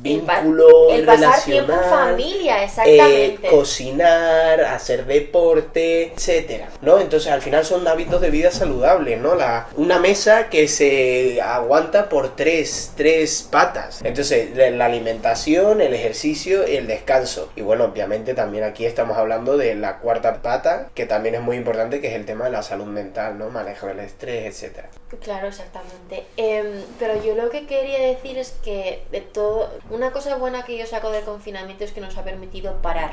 el 0.03 0.21
pa- 0.21 0.41
Vínculo 0.41 0.91
el 0.93 1.05
pasar 1.05 1.41
tiempo 1.43 1.71
en 1.73 1.79
familia, 1.89 2.61
eh, 2.61 2.65
exactamente. 2.65 3.47
cocinar, 3.49 4.61
hacer 4.61 5.05
deporte, 5.05 6.13
etcétera, 6.13 6.69
¿no? 6.81 6.99
Entonces 6.99 7.31
al 7.31 7.41
final 7.41 7.65
son 7.65 7.87
hábitos 7.87 8.19
de 8.21 8.29
vida 8.29 8.51
saludables, 8.51 9.19
¿no? 9.19 9.35
La, 9.35 9.67
una 9.77 9.99
mesa 9.99 10.49
que 10.49 10.67
se 10.67 11.41
aguanta 11.41 12.09
por 12.09 12.35
tres, 12.35 12.91
tres 12.97 13.47
patas. 13.49 14.01
Entonces 14.03 14.55
la, 14.55 14.69
la 14.71 14.85
alimentación, 14.85 15.81
el 15.81 15.93
ejercicio 15.93 16.67
y 16.67 16.75
el 16.75 16.87
descanso. 16.87 17.49
Y 17.55 17.61
bueno, 17.61 17.85
obviamente 17.85 18.33
también 18.33 18.63
aquí 18.65 18.85
estamos 18.85 19.17
hablando 19.17 19.57
de 19.57 19.75
la 19.75 19.99
cuarta 19.99 20.41
pata, 20.41 20.89
que 20.93 21.05
también 21.05 21.35
es 21.35 21.41
muy 21.41 21.55
importante, 21.57 22.01
que 22.01 22.07
es 22.07 22.13
el 22.13 22.25
tema 22.25 22.45
de 22.45 22.51
la 22.51 22.61
salud 22.63 22.85
mental, 22.87 23.37
¿no? 23.37 23.49
Manejo 23.49 23.87
del 23.87 23.99
estrés, 23.99 24.45
etcétera. 24.45 24.89
Claro, 25.21 25.47
exactamente. 25.47 26.25
Em, 26.35 26.83
pero 26.99 27.23
yo 27.23 27.35
lo 27.35 27.49
que 27.49 27.65
quería 27.65 27.99
decir 27.99 28.37
es 28.37 28.53
que 28.63 29.03
de 29.11 29.21
todo, 29.21 29.69
una 29.89 30.11
cosa 30.11 30.35
buena 30.35 30.63
que 30.63 30.77
yo 30.77 30.85
saco 30.85 31.11
del 31.11 31.23
confinamiento 31.25 31.83
es 31.83 31.91
que 31.91 32.01
nos 32.01 32.17
ha 32.17 32.23
permitido 32.23 32.81
parar. 32.81 33.11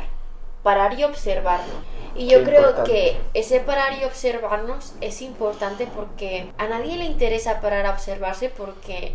Parar 0.62 0.98
y 0.98 1.05
observarnos. 1.05 1.77
Y 2.16 2.29
yo 2.29 2.38
Qué 2.38 2.44
creo 2.44 2.61
importante. 2.61 2.90
que 2.90 3.20
ese 3.35 3.61
parar 3.61 3.98
y 4.00 4.05
observarnos 4.05 4.94
es 5.00 5.20
importante 5.20 5.87
porque 5.94 6.50
a 6.57 6.66
nadie 6.66 6.96
le 6.96 7.05
interesa 7.05 7.61
parar 7.61 7.85
a 7.87 7.90
observarse 7.90 8.48
porque 8.48 9.14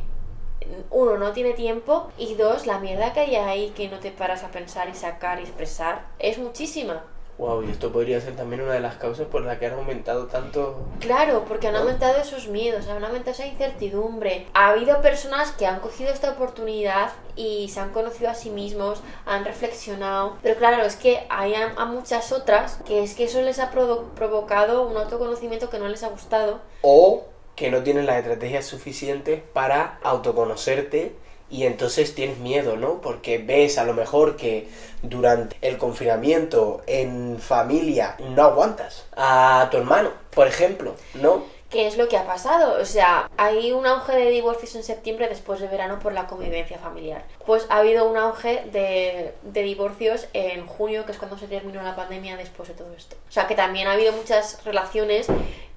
uno 0.91 1.17
no 1.17 1.31
tiene 1.31 1.53
tiempo 1.53 2.11
y 2.17 2.35
dos 2.35 2.67
la 2.67 2.77
mierda 2.77 3.13
que 3.13 3.21
hay 3.21 3.35
ahí 3.35 3.69
que 3.75 3.89
no 3.89 3.97
te 3.99 4.11
paras 4.11 4.43
a 4.43 4.49
pensar 4.51 4.89
y 4.89 4.93
sacar 4.93 5.39
y 5.39 5.43
expresar 5.43 6.05
es 6.19 6.37
muchísima. 6.37 7.03
Wow, 7.39 7.63
y 7.63 7.71
esto 7.71 7.91
podría 7.93 8.19
ser 8.19 8.35
también 8.35 8.61
una 8.61 8.73
de 8.73 8.81
las 8.81 8.95
causas 8.97 9.25
por 9.27 9.41
las 9.43 9.57
que 9.59 9.67
han 9.67 9.73
aumentado 9.73 10.25
tanto 10.27 10.75
Claro, 10.99 11.45
porque 11.47 11.67
han 11.67 11.73
¿No? 11.73 11.79
aumentado 11.79 12.17
esos 12.19 12.49
miedos, 12.49 12.87
han 12.89 13.01
aumentado 13.03 13.31
esa 13.31 13.45
incertidumbre. 13.47 14.45
Ha 14.53 14.71
habido 14.71 15.01
personas 15.01 15.51
que 15.53 15.65
han 15.65 15.79
cogido 15.79 16.11
esta 16.11 16.31
oportunidad 16.31 17.11
y 17.37 17.69
se 17.69 17.79
han 17.79 17.91
conocido 17.91 18.29
a 18.29 18.33
sí 18.35 18.49
mismos, 18.49 19.01
han 19.25 19.45
reflexionado. 19.45 20.35
Pero 20.43 20.55
claro, 20.57 20.83
es 20.83 20.97
que 20.97 21.25
hay 21.29 21.53
a, 21.55 21.73
a 21.77 21.85
muchas 21.85 22.33
otras 22.33 22.79
que 22.85 23.03
es 23.03 23.15
que 23.15 23.23
eso 23.23 23.41
les 23.41 23.59
ha 23.59 23.71
provo- 23.71 24.09
provocado 24.15 24.85
un 24.85 24.97
autoconocimiento 24.97 25.69
que 25.69 25.79
no 25.79 25.87
les 25.87 26.03
ha 26.03 26.09
gustado. 26.09 26.59
o 26.81 27.23
que 27.55 27.71
no 27.71 27.83
tienes 27.83 28.05
las 28.05 28.17
estrategias 28.17 28.65
suficientes 28.65 29.41
para 29.53 29.99
autoconocerte 30.03 31.13
y 31.49 31.65
entonces 31.65 32.15
tienes 32.15 32.37
miedo, 32.37 32.75
¿no? 32.75 33.01
Porque 33.01 33.37
ves 33.37 33.77
a 33.77 33.83
lo 33.83 33.93
mejor 33.93 34.35
que 34.35 34.67
durante 35.01 35.57
el 35.61 35.77
confinamiento 35.77 36.81
en 36.87 37.39
familia 37.39 38.15
no 38.19 38.43
aguantas 38.43 39.05
a 39.15 39.67
tu 39.71 39.77
hermano, 39.77 40.11
por 40.31 40.47
ejemplo, 40.47 40.95
¿no? 41.15 41.43
¿Qué 41.69 41.85
es 41.85 41.97
lo 41.97 42.07
que 42.07 42.17
ha 42.17 42.25
pasado? 42.25 42.81
O 42.81 42.85
sea, 42.85 43.29
hay 43.37 43.71
un 43.71 43.85
auge 43.85 44.15
de 44.15 44.31
divorcios 44.31 44.73
en 44.75 44.83
septiembre 44.83 45.29
después 45.29 45.59
de 45.59 45.67
verano 45.67 45.99
por 45.99 46.13
la 46.13 46.25
convivencia 46.25 46.79
familiar. 46.79 47.23
Pues 47.45 47.67
ha 47.69 47.77
habido 47.77 48.09
un 48.09 48.17
auge 48.17 48.63
de, 48.71 49.35
de 49.43 49.61
divorcios 49.61 50.27
en 50.33 50.65
junio, 50.65 51.05
que 51.05 51.11
es 51.11 51.19
cuando 51.19 51.37
se 51.37 51.47
terminó 51.47 51.83
la 51.83 51.95
pandemia 51.95 52.37
después 52.37 52.69
de 52.69 52.73
todo 52.73 52.91
esto. 52.97 53.17
O 53.29 53.31
sea, 53.31 53.45
que 53.45 53.53
también 53.53 53.87
ha 53.87 53.93
habido 53.93 54.13
muchas 54.13 54.63
relaciones 54.65 55.27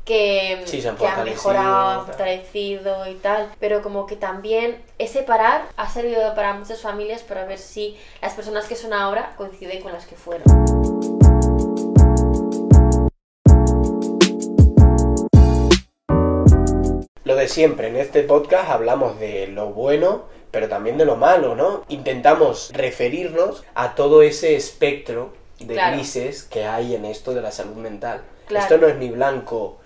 que, 0.04 0.62
Sí, 0.66 0.80
que 0.80 0.88
han 0.88 0.96
fortalecido, 0.96 1.24
mejorado, 1.52 1.96
tal. 1.98 2.06
fortalecido 2.06 3.06
y 3.10 3.14
tal. 3.14 3.48
Pero 3.60 3.82
como 3.82 4.06
que 4.06 4.16
también 4.16 4.82
ese 4.98 5.22
parar 5.22 5.66
ha 5.76 5.88
servido 5.88 6.34
para 6.34 6.54
muchas 6.54 6.80
familias 6.80 7.22
para 7.22 7.44
ver 7.44 7.58
si 7.58 7.96
las 8.20 8.34
personas 8.34 8.66
que 8.66 8.76
son 8.76 8.92
ahora 8.92 9.34
coinciden 9.36 9.82
con 9.82 9.92
las 9.92 10.06
que 10.06 10.16
fueron. 10.16 10.42
Lo 17.24 17.36
de 17.36 17.48
siempre, 17.48 17.88
en 17.88 17.96
este 17.96 18.22
podcast 18.24 18.68
hablamos 18.70 19.18
de 19.20 19.46
lo 19.46 19.68
bueno, 19.70 20.24
pero 20.50 20.68
también 20.68 20.98
de 20.98 21.04
lo 21.04 21.16
malo, 21.16 21.54
¿no? 21.54 21.84
Intentamos 21.88 22.70
referirnos 22.74 23.62
a 23.74 23.94
todo 23.94 24.22
ese 24.22 24.56
espectro 24.56 25.32
de 25.60 25.74
Claro. 25.74 25.96
grises 25.96 26.42
que 26.42 26.64
hay 26.66 26.94
en 26.94 27.04
esto 27.04 27.32
de 27.32 27.40
la 27.40 27.52
salud 27.52 27.76
mental. 27.76 28.22
Claro. 28.46 28.64
Esto 28.64 28.78
no 28.78 28.88
es 28.88 28.96
ni 28.96 29.08
blanco 29.10 29.78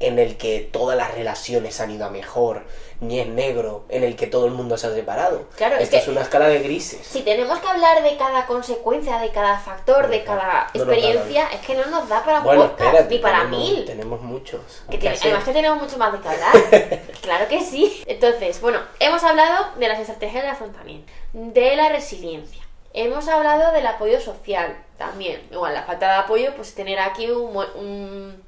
en 0.00 0.18
el 0.18 0.36
que 0.36 0.60
todas 0.60 0.96
las 0.96 1.12
relaciones 1.14 1.80
han 1.80 1.90
ido 1.90 2.04
a 2.06 2.10
mejor, 2.10 2.64
ni 3.00 3.18
es 3.20 3.26
negro 3.26 3.84
en 3.88 4.04
el 4.04 4.14
que 4.16 4.26
todo 4.26 4.46
el 4.46 4.52
mundo 4.52 4.76
se 4.76 4.86
ha 4.86 4.90
separado. 4.94 5.46
Claro, 5.56 5.76
es 5.76 5.82
Esto 5.82 5.96
es, 5.96 6.04
que- 6.04 6.10
una 6.10 6.22
escala 6.22 6.48
de 6.48 6.60
grises. 6.60 7.04
Si 7.06 7.22
tenemos 7.22 7.58
que 7.58 7.68
hablar 7.68 8.02
de 8.02 8.16
cada 8.16 8.46
consecuencia, 8.46 9.18
de 9.18 9.30
cada 9.30 9.58
factor, 9.58 10.08
de 10.08 10.22
cada 10.24 10.68
No 10.74 10.82
experiencia, 10.82 11.48
es 11.52 11.60
que 11.66 11.74
no 11.74 11.86
nos 11.86 12.08
da 12.08 12.24
para 12.24 12.40
Bueno, 12.40 12.62
podcast, 12.68 12.82
espérate, 12.86 13.14
ni 13.14 13.20
para 13.20 13.38
tenemos, 13.40 13.58
mil. 13.60 13.84
Tenemos 13.84 14.20
muchos. 14.22 14.60
Que 14.90 15.08
además 15.08 15.44
que 15.44 15.52
tenemos 15.52 15.80
mucho 15.82 15.98
más 15.98 16.12
de 16.12 16.20
qué 16.20 16.28
hablar. 16.28 17.00
claro 17.22 17.48
que 17.48 17.60
sí. 17.60 18.02
Entonces, 18.06 18.60
bueno, 18.60 18.78
hemos 19.00 19.22
hablado 19.24 19.74
de 19.78 19.88
las 19.88 19.98
estrategias 19.98 20.44
de 20.44 20.50
afrontamiento, 20.50 21.12
de 21.32 21.76
la 21.76 21.88
resiliencia. 21.88 22.62
Hemos 22.94 23.28
hablado 23.28 23.72
del 23.72 23.86
apoyo 23.86 24.20
social 24.20 24.76
también. 24.96 25.42
Igual, 25.52 25.74
la 25.74 25.82
falta 25.82 26.06
de 26.06 26.18
apoyo, 26.20 26.54
pues 26.56 26.74
tener 26.74 26.98
aquí 26.98 27.30
un, 27.30 27.54
un 27.56 28.47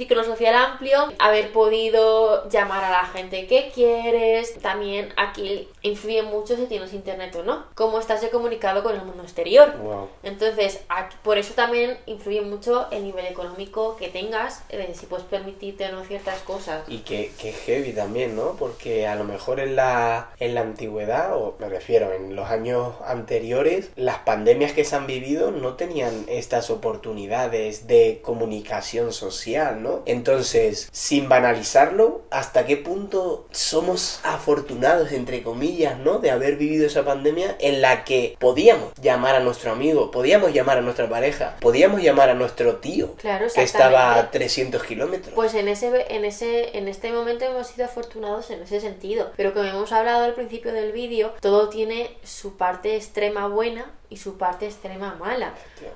ciclo 0.00 0.24
social 0.24 0.54
amplio, 0.54 1.12
haber 1.18 1.52
podido 1.52 2.48
llamar 2.48 2.82
a 2.84 2.90
la 2.90 3.04
gente 3.04 3.46
que 3.46 3.70
quieres. 3.74 4.58
También 4.62 5.12
aquí 5.18 5.68
influye 5.82 6.22
mucho 6.22 6.56
si 6.56 6.64
tienes 6.64 6.94
internet 6.94 7.36
o 7.36 7.42
no. 7.42 7.64
Cómo 7.74 7.98
estás 8.00 8.22
de 8.22 8.30
comunicado 8.30 8.82
con 8.82 8.94
el 8.94 9.02
mundo 9.04 9.22
exterior. 9.22 9.76
Wow. 9.76 10.08
Entonces, 10.22 10.80
aquí- 10.88 11.16
por 11.22 11.36
eso 11.36 11.52
también 11.52 11.98
influye 12.06 12.40
mucho 12.40 12.86
el 12.90 13.04
nivel 13.04 13.26
económico 13.26 13.96
que 13.98 14.08
tengas, 14.08 14.62
eh, 14.70 14.90
si 14.98 15.04
puedes 15.04 15.26
permitirte 15.26 15.84
o 15.86 15.92
no 15.92 16.02
ciertas 16.04 16.38
cosas. 16.40 16.82
Y 16.88 16.98
que, 17.00 17.30
que 17.38 17.52
heavy 17.52 17.92
también, 17.92 18.34
¿no? 18.34 18.56
Porque 18.58 19.06
a 19.06 19.16
lo 19.16 19.24
mejor 19.24 19.60
en 19.60 19.76
la, 19.76 20.30
en 20.40 20.54
la 20.54 20.62
antigüedad, 20.62 21.36
o 21.36 21.56
me 21.58 21.68
refiero, 21.68 22.10
en 22.14 22.34
los 22.34 22.48
años 22.48 22.94
anteriores, 23.04 23.90
las 23.96 24.20
pandemias 24.20 24.72
que 24.72 24.86
se 24.86 24.96
han 24.96 25.06
vivido 25.06 25.50
no 25.50 25.74
tenían 25.74 26.24
estas 26.28 26.70
oportunidades 26.70 27.86
de 27.86 28.20
comunicación 28.24 29.12
social, 29.12 29.82
¿no? 29.82 29.89
Entonces, 30.06 30.88
sin 30.92 31.28
banalizarlo, 31.28 32.22
¿hasta 32.30 32.66
qué 32.66 32.76
punto 32.76 33.46
somos 33.50 34.20
afortunados, 34.22 35.12
entre 35.12 35.42
comillas, 35.42 35.98
¿no? 35.98 36.18
De 36.18 36.30
haber 36.30 36.56
vivido 36.56 36.86
esa 36.86 37.04
pandemia 37.04 37.56
en 37.60 37.80
la 37.80 38.04
que 38.04 38.36
podíamos 38.38 38.92
llamar 39.00 39.34
a 39.34 39.40
nuestro 39.40 39.72
amigo, 39.72 40.10
podíamos 40.10 40.52
llamar 40.52 40.78
a 40.78 40.82
nuestra 40.82 41.08
pareja, 41.08 41.56
podíamos 41.60 42.02
llamar 42.02 42.30
a 42.30 42.34
nuestro 42.34 42.76
tío, 42.76 43.14
Claro, 43.16 43.46
que 43.52 43.62
estaba 43.62 44.14
a 44.14 44.20
exactamente. 44.20 44.38
300 44.38 44.82
kilómetros. 44.84 45.34
Pues 45.34 45.54
en 45.54 45.68
ese, 45.68 46.06
en 46.10 46.24
ese, 46.24 46.76
en 46.76 46.88
este 46.88 47.12
momento 47.12 47.44
hemos 47.44 47.68
sido 47.68 47.84
afortunados 47.84 48.50
en 48.50 48.62
ese 48.62 48.80
sentido. 48.80 49.30
Pero 49.36 49.52
como 49.52 49.66
hemos 49.66 49.92
hablado 49.92 50.24
al 50.24 50.34
principio 50.34 50.72
del 50.72 50.92
vídeo, 50.92 51.32
todo 51.40 51.68
tiene 51.68 52.16
su 52.22 52.56
parte 52.56 52.96
extrema 52.96 53.48
buena 53.48 53.90
y 54.10 54.16
su 54.16 54.36
parte 54.36 54.66
extrema 54.66 55.14
mala. 55.14 55.54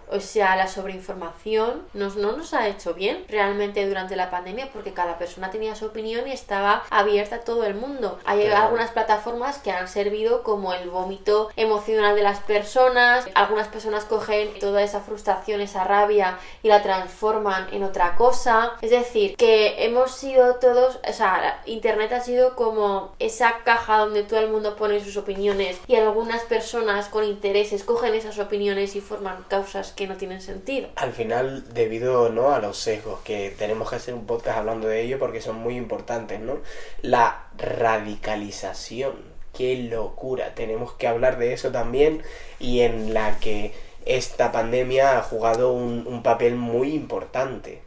O 0.08 0.20
sea, 0.20 0.56
la 0.56 0.68
sobreinformación 0.68 1.82
nos, 1.92 2.16
no 2.16 2.36
nos 2.36 2.54
ha 2.54 2.68
hecho 2.68 2.94
bien 2.94 3.24
realmente 3.28 3.86
durante 3.86 4.16
la 4.16 4.30
pandemia 4.30 4.70
porque 4.72 4.94
cada 4.94 5.18
persona 5.18 5.50
tenía 5.50 5.74
su 5.74 5.86
opinión 5.86 6.26
y 6.28 6.32
estaba 6.32 6.84
abierta 6.90 7.36
a 7.36 7.40
todo 7.40 7.64
el 7.64 7.74
mundo. 7.74 8.18
Hay 8.24 8.46
algunas 8.46 8.92
plataformas 8.92 9.58
que 9.58 9.72
han 9.72 9.88
servido 9.88 10.42
como 10.42 10.72
el 10.72 10.88
vómito 10.88 11.50
emocional 11.56 12.14
de 12.14 12.22
las 12.22 12.40
personas. 12.40 13.26
Algunas 13.34 13.68
personas 13.68 14.04
cogen 14.04 14.58
toda 14.60 14.82
esa 14.82 15.00
frustración, 15.00 15.60
esa 15.60 15.84
rabia 15.84 16.38
y 16.62 16.68
la 16.68 16.82
transforman 16.82 17.66
en 17.72 17.82
otra 17.82 18.14
cosa. 18.14 18.74
Es 18.80 18.90
decir, 18.90 19.36
que 19.36 19.84
hemos 19.84 20.12
sido 20.12 20.56
todos, 20.56 21.00
o 21.08 21.12
sea, 21.12 21.60
Internet 21.66 22.12
ha 22.12 22.20
sido 22.20 22.54
como 22.54 23.14
esa 23.18 23.64
caja 23.64 23.98
donde 23.98 24.22
todo 24.22 24.38
el 24.38 24.50
mundo 24.50 24.76
pone 24.76 25.02
sus 25.02 25.16
opiniones 25.16 25.80
y 25.88 25.96
algunas 25.96 26.42
personas 26.42 27.08
con 27.08 27.24
intereses 27.24 27.82
cogen 27.82 28.03
esas 28.12 28.38
opiniones 28.38 28.96
y 28.96 29.00
forman 29.00 29.44
causas 29.48 29.92
que 29.92 30.06
no 30.06 30.16
tienen 30.16 30.40
sentido. 30.42 30.88
Al 30.96 31.12
final, 31.12 31.72
debido 31.72 32.28
¿no? 32.28 32.50
a 32.52 32.58
los 32.58 32.76
sesgos, 32.76 33.20
que 33.20 33.54
tenemos 33.56 33.88
que 33.88 33.96
hacer 33.96 34.14
un 34.14 34.26
podcast 34.26 34.58
hablando 34.58 34.88
de 34.88 35.02
ello 35.02 35.18
porque 35.18 35.40
son 35.40 35.56
muy 35.56 35.76
importantes, 35.76 36.40
¿no? 36.40 36.58
La 37.00 37.46
radicalización, 37.56 39.14
qué 39.52 39.76
locura, 39.76 40.54
tenemos 40.54 40.92
que 40.94 41.06
hablar 41.06 41.38
de 41.38 41.52
eso 41.52 41.70
también 41.70 42.22
y 42.58 42.80
en 42.80 43.14
la 43.14 43.38
que 43.38 43.72
esta 44.04 44.52
pandemia 44.52 45.18
ha 45.18 45.22
jugado 45.22 45.72
un 45.72 46.22
papel 46.22 46.56
muy 46.56 46.92
importante. 46.92 47.82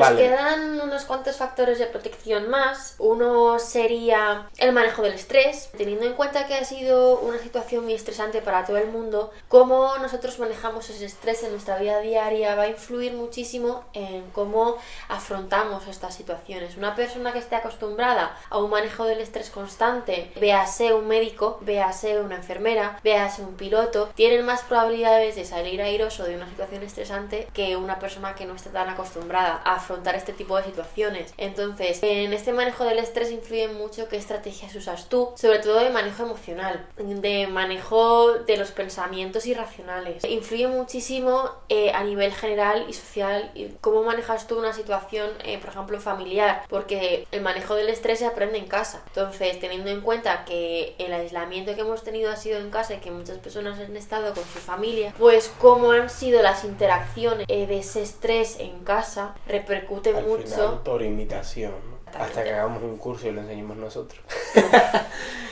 Nos 0.00 0.18
quedan 0.18 0.80
unos 0.80 1.04
cuantos 1.04 1.36
factores 1.36 1.78
de 1.78 1.86
protección 1.86 2.48
más. 2.48 2.94
Uno 2.98 3.58
sería 3.58 4.48
el 4.58 4.72
manejo 4.72 5.02
del 5.02 5.12
estrés, 5.12 5.70
teniendo 5.76 6.06
en 6.06 6.14
cuenta 6.14 6.46
que 6.46 6.54
ha 6.54 6.64
sido 6.64 7.18
una 7.20 7.38
situación 7.38 7.84
muy 7.84 7.94
estresante 7.94 8.40
para 8.40 8.64
todo 8.64 8.78
el 8.78 8.88
mundo. 8.88 9.30
Cómo 9.48 9.96
nosotros 9.98 10.38
manejamos 10.38 10.88
ese 10.88 11.04
estrés 11.04 11.42
en 11.42 11.52
nuestra 11.52 11.78
vida 11.78 12.00
diaria 12.00 12.54
va 12.54 12.62
a 12.62 12.68
influir 12.68 13.12
muchísimo 13.12 13.84
en 13.92 14.28
cómo 14.30 14.76
afrontamos 15.08 15.86
estas 15.86 16.14
situaciones. 16.14 16.76
Una 16.76 16.94
persona 16.94 17.32
que 17.32 17.38
esté 17.38 17.56
acostumbrada 17.56 18.36
a 18.48 18.58
un 18.58 18.70
manejo 18.70 19.04
del 19.04 19.20
estrés 19.20 19.50
constante, 19.50 20.32
véase 20.40 20.92
un 20.94 21.06
médico, 21.08 21.58
véase 21.60 22.20
una 22.20 22.36
enfermera, 22.36 22.98
véase 23.04 23.42
un 23.42 23.54
piloto, 23.56 24.10
tienen 24.14 24.44
más 24.44 24.62
probabilidades 24.62 25.36
de 25.36 25.44
salir 25.44 25.82
airoso 25.82 26.24
de 26.24 26.36
una 26.36 26.48
situación 26.48 26.82
estresante 26.82 27.48
que 27.52 27.76
una 27.76 27.98
persona 27.98 28.34
que 28.34 28.46
no 28.46 28.54
esté 28.54 28.70
tan 28.70 28.88
acostumbrada 28.88 29.60
a 29.64 29.80
afrontar 29.90 30.14
este 30.14 30.32
tipo 30.32 30.56
de 30.56 30.64
situaciones. 30.64 31.34
Entonces, 31.36 31.98
en 32.02 32.32
este 32.32 32.52
manejo 32.52 32.84
del 32.84 32.98
estrés 32.98 33.32
influye 33.32 33.68
mucho 33.68 34.08
qué 34.08 34.16
estrategias 34.16 34.74
usas 34.76 35.08
tú, 35.08 35.30
sobre 35.36 35.58
todo 35.58 35.80
de 35.80 35.90
manejo 35.90 36.22
emocional, 36.22 36.86
de 36.96 37.48
manejo 37.48 38.34
de 38.34 38.56
los 38.56 38.70
pensamientos 38.70 39.46
irracionales. 39.46 40.24
Influye 40.24 40.68
muchísimo 40.68 41.50
eh, 41.68 41.90
a 41.92 42.04
nivel 42.04 42.32
general 42.32 42.86
y 42.88 42.92
social 42.92 43.50
cómo 43.80 44.04
manejas 44.04 44.46
tú 44.46 44.58
una 44.58 44.72
situación, 44.72 45.28
eh, 45.44 45.58
por 45.58 45.70
ejemplo, 45.70 46.00
familiar, 46.00 46.62
porque 46.68 47.26
el 47.32 47.40
manejo 47.40 47.74
del 47.74 47.88
estrés 47.88 48.20
se 48.20 48.26
aprende 48.26 48.58
en 48.58 48.66
casa. 48.66 49.02
Entonces, 49.08 49.58
teniendo 49.58 49.90
en 49.90 50.02
cuenta 50.02 50.44
que 50.44 50.94
el 50.98 51.12
aislamiento 51.12 51.74
que 51.74 51.80
hemos 51.80 52.04
tenido 52.04 52.30
ha 52.30 52.36
sido 52.36 52.60
en 52.60 52.70
casa 52.70 52.94
y 52.94 52.98
que 52.98 53.10
muchas 53.10 53.38
personas 53.38 53.80
han 53.80 53.96
estado 53.96 54.34
con 54.34 54.44
su 54.44 54.60
familia, 54.60 55.12
pues 55.18 55.52
cómo 55.58 55.90
han 55.90 56.10
sido 56.10 56.42
las 56.42 56.64
interacciones 56.64 57.46
eh, 57.48 57.66
de 57.66 57.78
ese 57.78 58.02
estrés 58.02 58.60
en 58.60 58.84
casa 58.84 59.34
repercute 59.80 60.10
Al 60.10 60.26
mucho. 60.26 60.42
final, 60.44 60.80
por 60.84 61.02
imitación, 61.02 61.72
¿no? 61.72 62.00
hasta 62.18 62.42
que 62.42 62.50
hagamos 62.50 62.82
un 62.82 62.96
curso 62.96 63.28
y 63.28 63.32
lo 63.32 63.40
enseñemos 63.40 63.76
nosotros. 63.76 64.20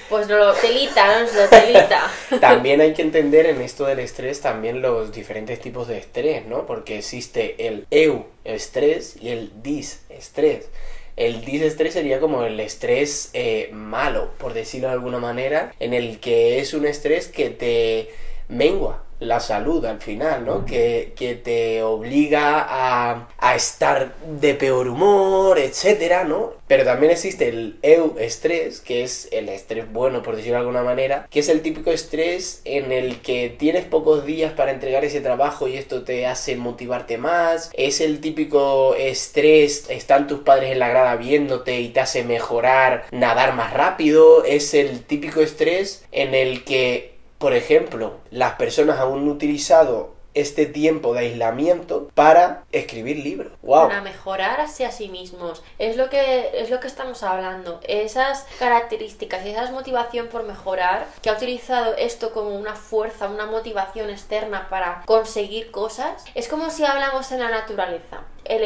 Pues 0.09 0.27
lo 0.27 0.55
telita, 0.55 1.21
no 1.21 1.31
lo 1.31 1.49
telita. 1.51 2.11
También 2.41 2.81
hay 2.81 2.95
que 2.95 3.03
entender 3.03 3.45
en 3.45 3.61
esto 3.61 3.85
del 3.85 3.99
estrés 3.99 4.41
también 4.41 4.81
los 4.81 5.13
diferentes 5.13 5.61
tipos 5.61 5.87
de 5.87 5.99
estrés, 5.99 6.47
¿no? 6.47 6.65
Porque 6.65 6.97
existe 6.97 7.67
el 7.69 7.87
eu 7.91 8.25
estrés 8.43 9.19
y 9.21 9.29
el 9.29 9.53
dis 9.63 10.07
estrés. 10.09 10.71
El 11.17 11.45
disestrés 11.45 11.93
sería 11.93 12.21
como 12.21 12.45
el 12.45 12.59
estrés 12.59 13.29
eh, 13.35 13.69
malo, 13.75 14.31
por 14.39 14.55
decirlo 14.55 14.89
de 14.89 14.95
alguna 14.95 15.19
manera, 15.19 15.75
en 15.79 15.93
el 15.93 16.21
que 16.21 16.59
es 16.59 16.73
un 16.73 16.87
estrés 16.87 17.29
que 17.29 17.51
te 17.51 18.09
mengua 18.49 19.05
la 19.21 19.41
salud 19.41 19.85
al 19.85 20.01
final, 20.01 20.45
¿no? 20.45 20.65
Que, 20.65 21.13
que 21.17 21.35
te 21.35 21.83
obliga 21.83 22.67
a, 22.69 23.29
a 23.39 23.55
estar 23.55 24.15
de 24.41 24.55
peor 24.55 24.89
humor, 24.89 25.59
etcétera, 25.59 26.25
¿no? 26.25 26.53
Pero 26.69 26.85
también 26.85 27.13
existe 27.13 27.49
el 27.49 27.79
eu-estrés, 27.83 28.81
que 28.81 29.03
es 29.03 29.29
el 29.33 29.49
estrés 29.49 29.91
bueno, 29.91 30.23
por 30.23 30.37
decirlo 30.37 30.57
de 30.57 30.61
alguna 30.61 30.83
manera, 30.83 31.27
que 31.31 31.41
es 31.41 31.49
el 31.49 31.63
típico 31.63 31.91
estrés 31.91 32.61
en 32.65 32.93
el 32.93 33.21
que 33.21 33.49
tienes 33.49 33.87
pocos 33.87 34.27
días 34.27 34.53
para 34.53 34.73
entregar 34.73 35.05
ese 35.05 35.21
trabajo 35.21 35.67
y 35.67 35.77
esto 35.77 36.03
te 36.03 36.27
hace 36.27 36.57
motivarte 36.57 37.19
más. 37.19 37.71
Es 37.75 38.01
el 38.01 38.21
típico 38.21 38.95
estrés, 38.95 39.87
están 39.89 40.27
tus 40.27 40.41
padres 40.41 40.71
en 40.73 40.79
la 40.79 40.89
grada 40.89 41.17
viéndote 41.17 41.81
y 41.81 41.89
te 41.89 42.01
hace 42.01 42.23
mejorar, 42.23 43.07
nadar 43.11 43.55
más 43.55 43.73
rápido. 43.73 44.45
Es 44.45 44.75
el 44.75 45.03
típico 45.05 45.41
estrés 45.41 46.05
en 46.13 46.35
el 46.35 46.65
que 46.65 47.18
por 47.39 47.55
ejemplo, 47.55 48.19
las 48.31 48.55
personas 48.55 48.99
han 48.99 49.29
utilizado 49.29 50.19
este 50.35 50.67
tiempo 50.67 51.15
de 51.15 51.21
aislamiento 51.21 52.11
para 52.15 52.65
escribir 52.71 53.19
libros. 53.19 53.53
¡Wow! 53.63 53.89
Para 53.89 54.03
mejorarse 54.03 54.87
a 54.87 54.93
sí 54.93 55.09
mismos. 55.09 55.63
Es 55.79 55.97
lo 55.97 56.11
que 56.11 56.51
es 56.55 56.71
lo 56.71 56.81
que 56.81 56.87
estamos 56.87 57.23
hablando. 57.23 57.81
Esas 57.83 58.47
características 58.59 59.45
y 59.45 59.51
esa 59.51 59.71
motivación 59.73 60.29
por 60.29 60.45
mejorar, 60.45 61.07
que 61.23 61.31
ha 61.31 61.35
utilizado 61.35 61.97
esto 61.97 62.33
como 62.33 62.51
una 62.51 62.75
fuerza, 62.75 63.29
una 63.29 63.47
motivación 63.47 64.11
externa 64.11 64.69
para 64.69 65.03
conseguir 65.07 65.71
cosas, 65.71 66.25
es 66.35 66.49
como 66.49 66.71
si 66.71 66.85
hablamos 66.85 67.33
en 67.33 67.41
la 67.41 67.51
naturaleza. 67.51 68.23
El, 68.45 68.63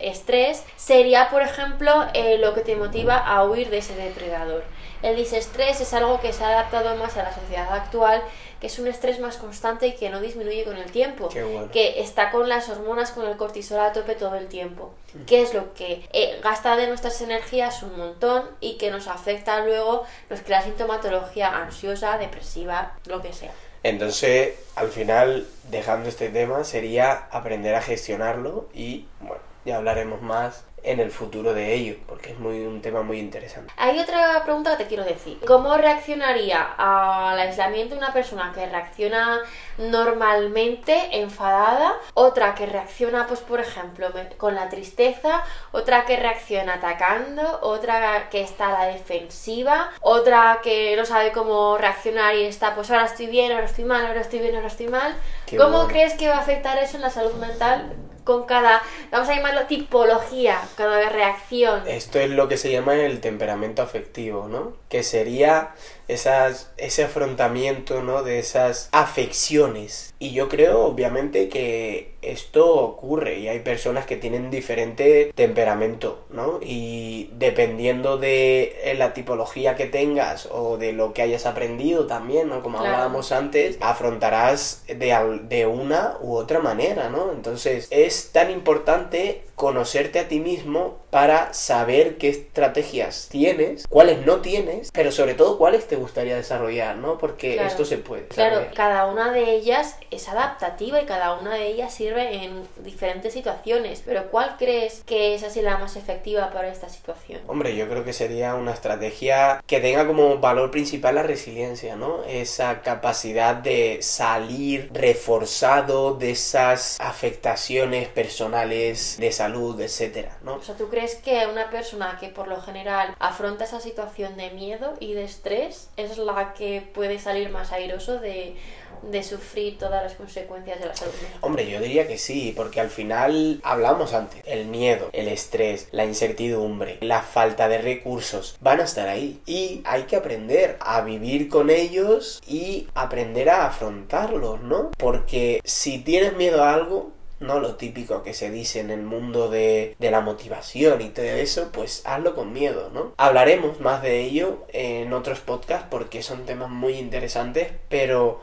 estrés 0.00 0.64
sería, 0.76 1.28
por 1.30 1.42
ejemplo, 1.42 2.06
eh, 2.14 2.38
lo 2.38 2.52
que 2.52 2.62
te 2.62 2.74
motiva 2.74 3.16
a 3.16 3.44
huir 3.44 3.70
de 3.70 3.78
ese 3.78 3.94
depredador. 3.94 4.64
El 5.02 5.16
disestrés 5.16 5.80
es 5.80 5.92
algo 5.94 6.20
que 6.20 6.32
se 6.32 6.44
ha 6.44 6.48
adaptado 6.48 6.96
más 6.96 7.16
a 7.16 7.24
la 7.24 7.34
sociedad 7.34 7.72
actual, 7.72 8.22
que 8.60 8.68
es 8.68 8.78
un 8.78 8.86
estrés 8.86 9.18
más 9.18 9.36
constante 9.36 9.88
y 9.88 9.96
que 9.96 10.10
no 10.10 10.20
disminuye 10.20 10.62
con 10.64 10.76
el 10.76 10.92
tiempo 10.92 11.28
bueno. 11.28 11.70
que 11.72 12.00
está 12.00 12.30
con 12.30 12.48
las 12.48 12.68
hormonas, 12.68 13.10
con 13.10 13.26
el 13.26 13.36
cortisol 13.36 13.80
a 13.80 13.92
tope 13.92 14.14
todo 14.14 14.36
el 14.36 14.46
tiempo. 14.46 14.94
Que 15.26 15.42
es 15.42 15.52
lo 15.52 15.74
que 15.74 16.08
eh, 16.12 16.38
gasta 16.42 16.76
de 16.76 16.86
nuestras 16.86 17.20
energías 17.20 17.82
un 17.82 17.98
montón 17.98 18.44
y 18.60 18.78
que 18.78 18.90
nos 18.90 19.08
afecta 19.08 19.64
luego, 19.64 20.04
nos 20.30 20.40
crea 20.40 20.62
sintomatología 20.62 21.48
ansiosa, 21.48 22.16
depresiva, 22.18 22.96
lo 23.06 23.20
que 23.20 23.32
sea. 23.32 23.52
Entonces, 23.82 24.54
al 24.76 24.90
final, 24.90 25.48
dejando 25.70 26.08
este 26.08 26.28
tema, 26.28 26.62
sería 26.62 27.26
aprender 27.32 27.74
a 27.74 27.82
gestionarlo 27.82 28.68
y, 28.72 29.06
bueno, 29.20 29.42
ya 29.64 29.76
hablaremos 29.76 30.22
más 30.22 30.64
en 30.82 31.00
el 31.00 31.10
futuro 31.10 31.54
de 31.54 31.74
ello, 31.74 31.96
porque 32.06 32.30
es 32.32 32.38
muy 32.38 32.60
un 32.60 32.82
tema 32.82 33.02
muy 33.02 33.18
interesante. 33.18 33.72
Hay 33.76 33.98
otra 33.98 34.42
pregunta 34.44 34.76
que 34.76 34.84
te 34.84 34.88
quiero 34.88 35.04
decir. 35.04 35.38
¿Cómo 35.46 35.76
reaccionaría 35.76 36.74
al 36.76 37.38
aislamiento 37.38 37.96
una 37.96 38.12
persona 38.12 38.52
que 38.54 38.66
reacciona 38.66 39.40
normalmente 39.78 41.20
enfadada, 41.20 41.94
otra 42.14 42.54
que 42.54 42.66
reacciona, 42.66 43.26
pues 43.26 43.40
por 43.40 43.60
ejemplo, 43.60 44.08
con 44.36 44.54
la 44.54 44.68
tristeza, 44.68 45.44
otra 45.70 46.04
que 46.04 46.16
reacciona 46.16 46.74
atacando, 46.74 47.60
otra 47.62 48.28
que 48.30 48.42
está 48.42 48.68
a 48.68 48.84
la 48.84 48.92
defensiva, 48.92 49.90
otra 50.00 50.60
que 50.62 50.96
no 50.96 51.04
sabe 51.04 51.32
cómo 51.32 51.78
reaccionar 51.78 52.34
y 52.34 52.44
está, 52.44 52.74
pues 52.74 52.90
ahora 52.90 53.06
estoy 53.06 53.26
bien, 53.26 53.52
ahora 53.52 53.66
estoy 53.66 53.84
mal, 53.84 54.04
ahora 54.04 54.20
estoy 54.20 54.40
bien, 54.40 54.54
ahora 54.56 54.68
estoy 54.68 54.88
mal? 54.88 55.14
¿Cómo 55.56 55.86
crees 55.86 56.14
que 56.14 56.28
va 56.28 56.36
a 56.36 56.40
afectar 56.40 56.78
eso 56.78 56.96
en 56.96 57.02
la 57.02 57.10
salud 57.10 57.34
mental 57.34 57.92
con 58.24 58.44
cada, 58.44 58.82
vamos 59.10 59.28
a 59.28 59.34
llamarlo 59.34 59.66
tipología, 59.66 60.60
cada 60.76 61.08
reacción. 61.08 61.86
Esto 61.86 62.18
es 62.18 62.30
lo 62.30 62.48
que 62.48 62.56
se 62.56 62.70
llama 62.70 62.94
el 62.94 63.20
temperamento 63.20 63.82
afectivo, 63.82 64.48
¿no? 64.48 64.74
Que 64.88 65.02
sería 65.02 65.74
esas, 66.12 66.72
ese 66.76 67.04
afrontamiento, 67.04 68.02
¿no? 68.02 68.22
De 68.22 68.38
esas 68.38 68.88
afecciones. 68.92 70.14
Y 70.18 70.32
yo 70.32 70.48
creo, 70.48 70.84
obviamente, 70.84 71.48
que 71.48 72.12
esto 72.22 72.76
ocurre 72.76 73.40
y 73.40 73.48
hay 73.48 73.60
personas 73.60 74.06
que 74.06 74.16
tienen 74.16 74.50
diferente 74.50 75.32
temperamento, 75.34 76.24
¿no? 76.30 76.60
Y 76.62 77.30
dependiendo 77.32 78.16
de 78.16 78.76
eh, 78.84 78.94
la 78.94 79.12
tipología 79.14 79.74
que 79.74 79.86
tengas 79.86 80.46
o 80.50 80.78
de 80.78 80.92
lo 80.92 81.12
que 81.12 81.22
hayas 81.22 81.46
aprendido 81.46 82.06
también, 82.06 82.48
¿no? 82.48 82.62
Como 82.62 82.78
hablábamos 82.78 83.32
antes, 83.32 83.76
afrontarás 83.80 84.84
de, 84.86 85.40
de 85.48 85.66
una 85.66 86.16
u 86.20 86.36
otra 86.36 86.60
manera, 86.60 87.08
¿no? 87.08 87.32
Entonces, 87.32 87.88
es 87.90 88.30
tan 88.32 88.50
importante 88.50 89.42
conocerte 89.54 90.18
a 90.18 90.28
ti 90.28 90.40
mismo 90.40 91.02
para 91.10 91.52
saber 91.52 92.16
qué 92.16 92.30
estrategias 92.30 93.28
tienes, 93.30 93.86
cuáles 93.86 94.24
no 94.24 94.38
tienes, 94.38 94.90
pero 94.92 95.12
sobre 95.12 95.34
todo 95.34 95.58
cuáles 95.58 95.86
te 95.86 95.96
gustaría 95.96 96.34
desarrollar, 96.34 96.96
¿no? 96.96 97.18
Porque 97.18 97.62
esto 97.62 97.84
se 97.84 97.98
puede. 97.98 98.28
Claro, 98.28 98.66
cada 98.74 99.06
una 99.06 99.30
de 99.30 99.52
ellas 99.52 99.96
es 100.10 100.28
adaptativa 100.28 101.02
y 101.02 101.04
cada 101.04 101.34
una 101.34 101.54
de 101.54 101.66
ellas 101.66 101.92
sirve 101.92 102.44
en 102.44 102.66
diferentes 102.82 103.34
situaciones, 103.34 104.02
pero 104.04 104.30
¿cuál 104.30 104.56
crees 104.58 105.02
que 105.04 105.34
es 105.34 105.42
así 105.42 105.60
la 105.60 105.76
más 105.76 105.96
efectiva 105.96 106.50
para 106.50 106.68
esta 106.68 106.88
situación? 106.88 107.40
Hombre, 107.46 107.76
yo 107.76 107.88
creo 107.88 108.04
que 108.04 108.14
sería 108.14 108.54
una 108.54 108.72
estrategia 108.72 109.62
que 109.66 109.80
tenga 109.80 110.06
como 110.06 110.38
valor 110.38 110.70
principal 110.70 111.16
la 111.16 111.22
resiliencia, 111.22 111.94
¿no? 111.94 112.24
Esa 112.24 112.80
capacidad 112.80 113.54
de 113.54 113.98
salir 114.00 114.90
reforzado 114.94 116.14
de 116.14 116.30
esas 116.30 116.98
afectaciones 117.00 118.08
personales 118.08 119.16
de 119.18 119.30
salud 119.42 119.80
etcétera, 119.80 120.38
¿no? 120.42 120.56
O 120.56 120.62
sea, 120.62 120.76
¿tú 120.76 120.88
crees 120.88 121.16
que 121.16 121.46
una 121.46 121.70
persona 121.70 122.16
que 122.20 122.28
por 122.28 122.48
lo 122.48 122.60
general 122.60 123.14
afronta 123.18 123.64
esa 123.64 123.80
situación 123.80 124.36
de 124.36 124.50
miedo 124.50 124.94
y 125.00 125.14
de 125.14 125.24
estrés 125.24 125.88
es 125.96 126.18
la 126.18 126.54
que 126.54 126.82
puede 126.94 127.18
salir 127.18 127.50
más 127.50 127.72
airoso 127.72 128.20
de, 128.20 128.56
de 129.02 129.22
sufrir 129.22 129.78
todas 129.78 130.02
las 130.02 130.14
consecuencias 130.14 130.80
de 130.80 130.86
la 130.86 130.94
salud 130.94 131.14
mental? 131.14 131.38
Hombre, 131.40 131.68
yo 131.68 131.80
diría 131.80 132.06
que 132.06 132.18
sí, 132.18 132.52
porque 132.56 132.80
al 132.80 132.90
final 132.90 133.60
hablamos 133.64 134.14
antes, 134.14 134.42
el 134.46 134.66
miedo, 134.66 135.10
el 135.12 135.28
estrés, 135.28 135.88
la 135.90 136.04
incertidumbre, 136.04 136.98
la 137.00 137.22
falta 137.22 137.68
de 137.68 137.78
recursos 137.78 138.56
van 138.60 138.80
a 138.80 138.84
estar 138.84 139.08
ahí 139.08 139.40
y 139.46 139.82
hay 139.84 140.04
que 140.04 140.16
aprender 140.16 140.76
a 140.80 141.00
vivir 141.00 141.48
con 141.48 141.70
ellos 141.70 142.40
y 142.46 142.88
aprender 142.94 143.50
a 143.50 143.66
afrontarlos, 143.66 144.60
¿no? 144.62 144.90
Porque 144.98 145.60
si 145.64 145.98
tienes 145.98 146.36
miedo 146.36 146.62
a 146.62 146.74
algo, 146.74 147.12
no 147.42 147.60
lo 147.60 147.74
típico 147.74 148.22
que 148.22 148.34
se 148.34 148.50
dice 148.50 148.80
en 148.80 148.90
el 148.90 149.02
mundo 149.02 149.50
de, 149.50 149.96
la 149.98 150.20
motivación 150.20 151.00
y 151.00 151.08
todo 151.08 151.26
eso, 151.26 151.70
pues 151.72 152.02
hazlo 152.06 152.34
con 152.34 152.52
miedo, 152.52 152.90
¿no? 152.92 153.12
Hablaremos 153.16 153.80
más 153.80 154.02
de 154.02 154.20
ello 154.20 154.64
en 154.72 155.12
otros 155.12 155.40
podcasts 155.40 155.86
porque 155.90 156.22
son 156.22 156.46
temas 156.46 156.70
muy 156.70 156.94
interesantes, 156.94 157.68
pero 157.88 158.42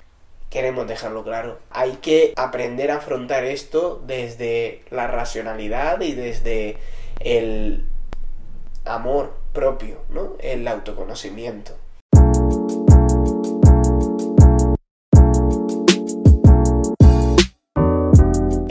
queremos 0.49 0.87
dejarlo 0.87 1.23
claro. 1.23 1.59
Hay 1.69 1.93
que 2.01 2.33
aprender 2.35 2.91
a 2.91 2.97
afrontar 2.97 3.45
esto 3.45 4.01
desde 4.05 4.83
la 4.89 5.07
racionalidad 5.07 6.01
y 6.01 6.13
desde 6.13 6.77
el 7.19 7.85
amor 8.85 9.33
propio, 9.53 10.01
¿no? 10.09 10.35
El 10.39 10.67
autoconocimiento. 10.67 11.78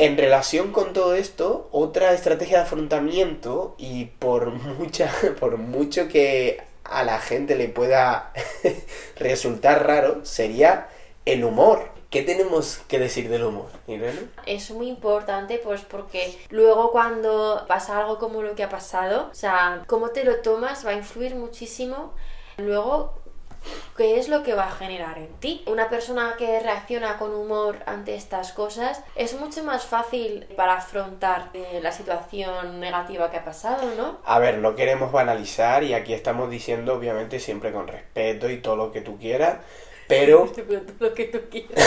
En 0.08 0.16
relación 0.16 0.72
con 0.72 0.94
todo 0.94 1.14
esto, 1.14 1.68
otra 1.70 2.14
estrategia 2.14 2.56
de 2.56 2.64
afrontamiento, 2.64 3.74
y 3.76 4.06
por 4.06 4.52
mucha, 4.52 5.12
por 5.38 5.58
mucho 5.58 6.08
que 6.08 6.62
a 6.82 7.02
la 7.04 7.20
gente 7.20 7.56
le 7.56 7.68
pueda 7.68 8.32
resultar 9.16 9.86
raro, 9.86 10.24
sería 10.24 10.88
el 11.26 11.44
humor. 11.44 11.90
¿Qué 12.08 12.22
tenemos 12.22 12.78
que 12.88 12.98
decir 12.98 13.28
del 13.28 13.44
humor, 13.44 13.68
Irene? 13.86 14.30
Es 14.46 14.70
muy 14.70 14.88
importante, 14.88 15.60
pues 15.62 15.82
porque 15.82 16.38
luego 16.48 16.90
cuando 16.90 17.66
pasa 17.68 17.98
algo 17.98 18.18
como 18.18 18.40
lo 18.40 18.54
que 18.54 18.62
ha 18.62 18.70
pasado, 18.70 19.28
o 19.30 19.34
sea, 19.34 19.82
cómo 19.86 20.08
te 20.08 20.24
lo 20.24 20.36
tomas 20.36 20.86
va 20.86 20.92
a 20.92 20.94
influir 20.94 21.34
muchísimo 21.34 22.14
luego 22.56 23.12
qué 23.96 24.18
es 24.18 24.28
lo 24.28 24.42
que 24.42 24.54
va 24.54 24.68
a 24.68 24.70
generar 24.70 25.18
en 25.18 25.32
ti. 25.40 25.62
Una 25.66 25.88
persona 25.88 26.34
que 26.38 26.60
reacciona 26.60 27.18
con 27.18 27.34
humor 27.34 27.78
ante 27.86 28.14
estas 28.14 28.52
cosas 28.52 29.02
es 29.16 29.38
mucho 29.38 29.64
más 29.64 29.84
fácil 29.84 30.46
para 30.56 30.74
afrontar 30.74 31.50
eh, 31.54 31.80
la 31.82 31.92
situación 31.92 32.80
negativa 32.80 33.30
que 33.30 33.38
ha 33.38 33.44
pasado, 33.44 33.94
¿no? 33.96 34.18
A 34.24 34.38
ver, 34.38 34.58
no 34.58 34.76
queremos 34.76 35.12
banalizar 35.12 35.82
y 35.82 35.94
aquí 35.94 36.14
estamos 36.14 36.50
diciendo 36.50 36.94
obviamente 36.94 37.40
siempre 37.40 37.72
con 37.72 37.88
respeto 37.88 38.48
y 38.48 38.58
todo 38.58 38.76
lo 38.76 38.92
que 38.92 39.00
tú 39.00 39.18
quieras, 39.18 39.58
pero... 40.06 40.50
lo 41.00 41.14
que 41.14 41.24
tú 41.24 41.40
quieras. 41.50 41.84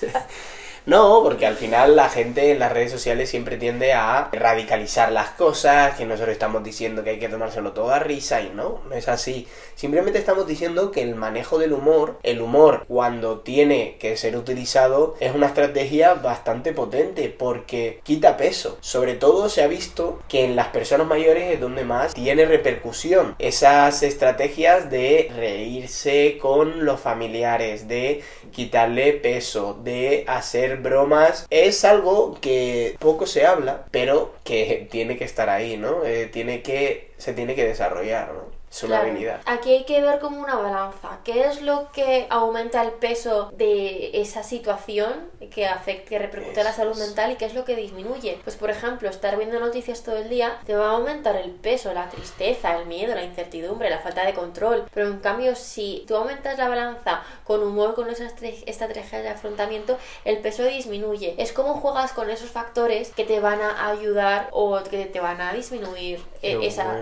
No, 0.84 1.20
porque 1.22 1.46
al 1.46 1.54
final 1.54 1.94
la 1.94 2.08
gente 2.08 2.50
en 2.50 2.58
las 2.58 2.72
redes 2.72 2.90
sociales 2.90 3.30
siempre 3.30 3.56
tiende 3.56 3.92
a 3.92 4.30
radicalizar 4.32 5.12
las 5.12 5.30
cosas, 5.30 5.96
que 5.96 6.04
nosotros 6.04 6.32
estamos 6.32 6.64
diciendo 6.64 7.04
que 7.04 7.10
hay 7.10 7.18
que 7.20 7.28
tomárselo 7.28 7.72
todo 7.72 7.90
a 7.90 8.00
risa 8.00 8.42
y 8.42 8.50
no, 8.50 8.80
no 8.88 8.94
es 8.94 9.08
así. 9.08 9.46
Simplemente 9.76 10.18
estamos 10.18 10.46
diciendo 10.46 10.90
que 10.90 11.02
el 11.02 11.14
manejo 11.14 11.58
del 11.58 11.72
humor, 11.72 12.18
el 12.24 12.40
humor 12.40 12.84
cuando 12.88 13.40
tiene 13.40 13.96
que 14.00 14.16
ser 14.16 14.36
utilizado, 14.36 15.14
es 15.20 15.34
una 15.34 15.46
estrategia 15.46 16.14
bastante 16.14 16.72
potente 16.72 17.28
porque 17.28 18.00
quita 18.02 18.36
peso. 18.36 18.76
Sobre 18.80 19.14
todo 19.14 19.48
se 19.48 19.62
ha 19.62 19.68
visto 19.68 20.20
que 20.28 20.44
en 20.44 20.56
las 20.56 20.68
personas 20.68 21.06
mayores 21.06 21.54
es 21.54 21.60
donde 21.60 21.84
más 21.84 22.14
tiene 22.14 22.44
repercusión. 22.44 23.36
Esas 23.38 24.02
estrategias 24.02 24.90
de 24.90 25.30
reírse 25.36 26.38
con 26.40 26.84
los 26.84 27.00
familiares, 27.00 27.86
de 27.86 28.22
quitarle 28.50 29.12
peso, 29.12 29.78
de 29.82 30.24
hacer 30.26 30.71
bromas 30.76 31.46
es 31.50 31.84
algo 31.84 32.38
que 32.40 32.96
poco 32.98 33.26
se 33.26 33.46
habla, 33.46 33.86
pero 33.90 34.34
que 34.44 34.88
tiene 34.90 35.16
que 35.16 35.24
estar 35.24 35.48
ahí, 35.48 35.76
¿no? 35.76 36.04
Eh, 36.04 36.26
tiene 36.26 36.62
que, 36.62 37.12
se 37.18 37.34
tiene 37.34 37.54
que 37.54 37.64
desarrollar, 37.64 38.32
¿no? 38.32 38.51
Es 38.72 38.82
una 38.84 39.00
habilidad. 39.00 39.40
Aquí 39.44 39.70
hay 39.70 39.84
que 39.84 40.00
ver 40.00 40.18
como 40.18 40.40
una 40.40 40.56
balanza. 40.56 41.18
¿Qué 41.24 41.44
es 41.44 41.60
lo 41.60 41.92
que 41.92 42.26
aumenta 42.30 42.82
el 42.82 42.92
peso 42.92 43.50
de 43.54 44.22
esa 44.22 44.42
situación 44.42 45.30
que 45.50 45.66
afecta, 45.66 46.08
que 46.08 46.18
repercute 46.18 46.60
en 46.60 46.64
la 46.64 46.72
salud 46.72 46.96
mental 46.96 47.32
y 47.32 47.36
qué 47.36 47.44
es 47.44 47.54
lo 47.54 47.66
que 47.66 47.76
disminuye? 47.76 48.40
Pues 48.42 48.56
por 48.56 48.70
ejemplo, 48.70 49.10
estar 49.10 49.36
viendo 49.36 49.60
noticias 49.60 50.02
todo 50.02 50.16
el 50.16 50.30
día 50.30 50.58
te 50.64 50.74
va 50.74 50.86
a 50.86 50.92
aumentar 50.92 51.36
el 51.36 51.50
peso, 51.50 51.92
la 51.92 52.08
tristeza, 52.08 52.74
el 52.78 52.86
miedo, 52.86 53.14
la 53.14 53.24
incertidumbre, 53.24 53.90
la 53.90 53.98
falta 53.98 54.24
de 54.24 54.32
control. 54.32 54.86
Pero 54.94 55.06
en 55.06 55.18
cambio, 55.18 55.54
si 55.54 56.04
tú 56.08 56.16
aumentas 56.16 56.56
la 56.56 56.68
balanza 56.68 57.22
con 57.44 57.62
humor, 57.62 57.94
con 57.94 58.08
esas 58.08 58.32
estrategias 58.40 59.22
de 59.22 59.28
afrontamiento, 59.28 59.98
el 60.24 60.38
peso 60.38 60.64
disminuye. 60.64 61.34
Es 61.36 61.52
como 61.52 61.74
juegas 61.74 62.12
con 62.12 62.30
esos 62.30 62.50
factores 62.50 63.10
que 63.10 63.24
te 63.24 63.38
van 63.38 63.60
a 63.60 63.90
ayudar 63.90 64.48
o 64.50 64.82
que 64.82 65.04
te 65.04 65.20
van 65.20 65.42
a 65.42 65.52
disminuir 65.52 66.20
eh, 66.40 66.58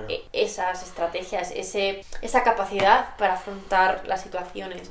e, 0.08 0.22
esas 0.32 0.82
estrategias 0.82 1.52
ese, 1.60 2.04
esa 2.22 2.42
capacidad 2.42 3.16
para 3.16 3.34
afrontar 3.34 4.02
las 4.06 4.22
situaciones. 4.22 4.90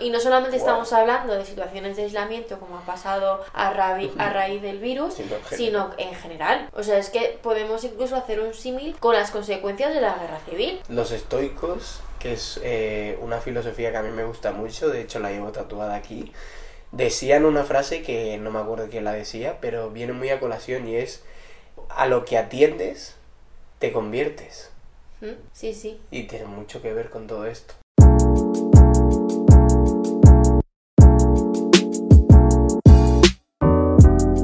y 0.00 0.10
no 0.10 0.20
solamente 0.20 0.56
estamos 0.56 0.92
hablando 0.92 1.34
de 1.34 1.44
situaciones 1.44 1.96
de 1.96 2.04
aislamiento 2.04 2.58
como 2.58 2.78
ha 2.78 2.82
pasado 2.82 3.44
a, 3.52 3.68
a 3.68 4.30
raíz 4.30 4.62
del 4.62 4.78
virus, 4.78 5.14
sino 5.50 5.90
en 5.98 6.14
general. 6.14 6.68
O 6.72 6.82
sea, 6.82 6.98
es 6.98 7.10
que 7.10 7.38
podemos 7.42 7.84
incluso 7.84 8.16
hacer 8.16 8.40
un 8.40 8.54
símil 8.54 8.96
con 8.98 9.14
las 9.14 9.30
consecuencias 9.30 9.94
de 9.94 10.00
la 10.00 10.14
guerra 10.14 10.40
civil. 10.48 10.80
Los 10.88 11.10
estoicos, 11.10 12.00
que 12.18 12.32
es 12.32 12.60
eh, 12.62 13.18
una 13.20 13.40
filosofía 13.40 13.90
que 13.90 13.96
a 13.98 14.02
mí 14.02 14.10
me 14.10 14.24
gusta 14.24 14.52
mucho, 14.52 14.88
de 14.88 15.02
hecho 15.02 15.18
la 15.18 15.30
llevo 15.30 15.52
tatuada 15.52 15.94
aquí, 15.94 16.32
decían 16.92 17.44
una 17.44 17.64
frase 17.64 18.02
que 18.02 18.38
no 18.38 18.50
me 18.50 18.58
acuerdo 18.58 18.88
quién 18.90 19.04
la 19.04 19.12
decía, 19.12 19.58
pero 19.60 19.90
viene 19.90 20.12
muy 20.12 20.30
a 20.30 20.40
colación 20.40 20.88
y 20.88 20.96
es 20.96 21.22
a 21.90 22.06
lo 22.06 22.24
que 22.24 22.38
atiendes 22.38 23.16
te 23.78 23.92
conviertes. 23.92 24.70
Sí, 25.52 25.72
sí. 25.72 26.00
Y 26.10 26.24
tiene 26.24 26.46
mucho 26.46 26.82
que 26.82 26.92
ver 26.92 27.10
con 27.10 27.26
todo 27.26 27.46
esto. 27.46 27.74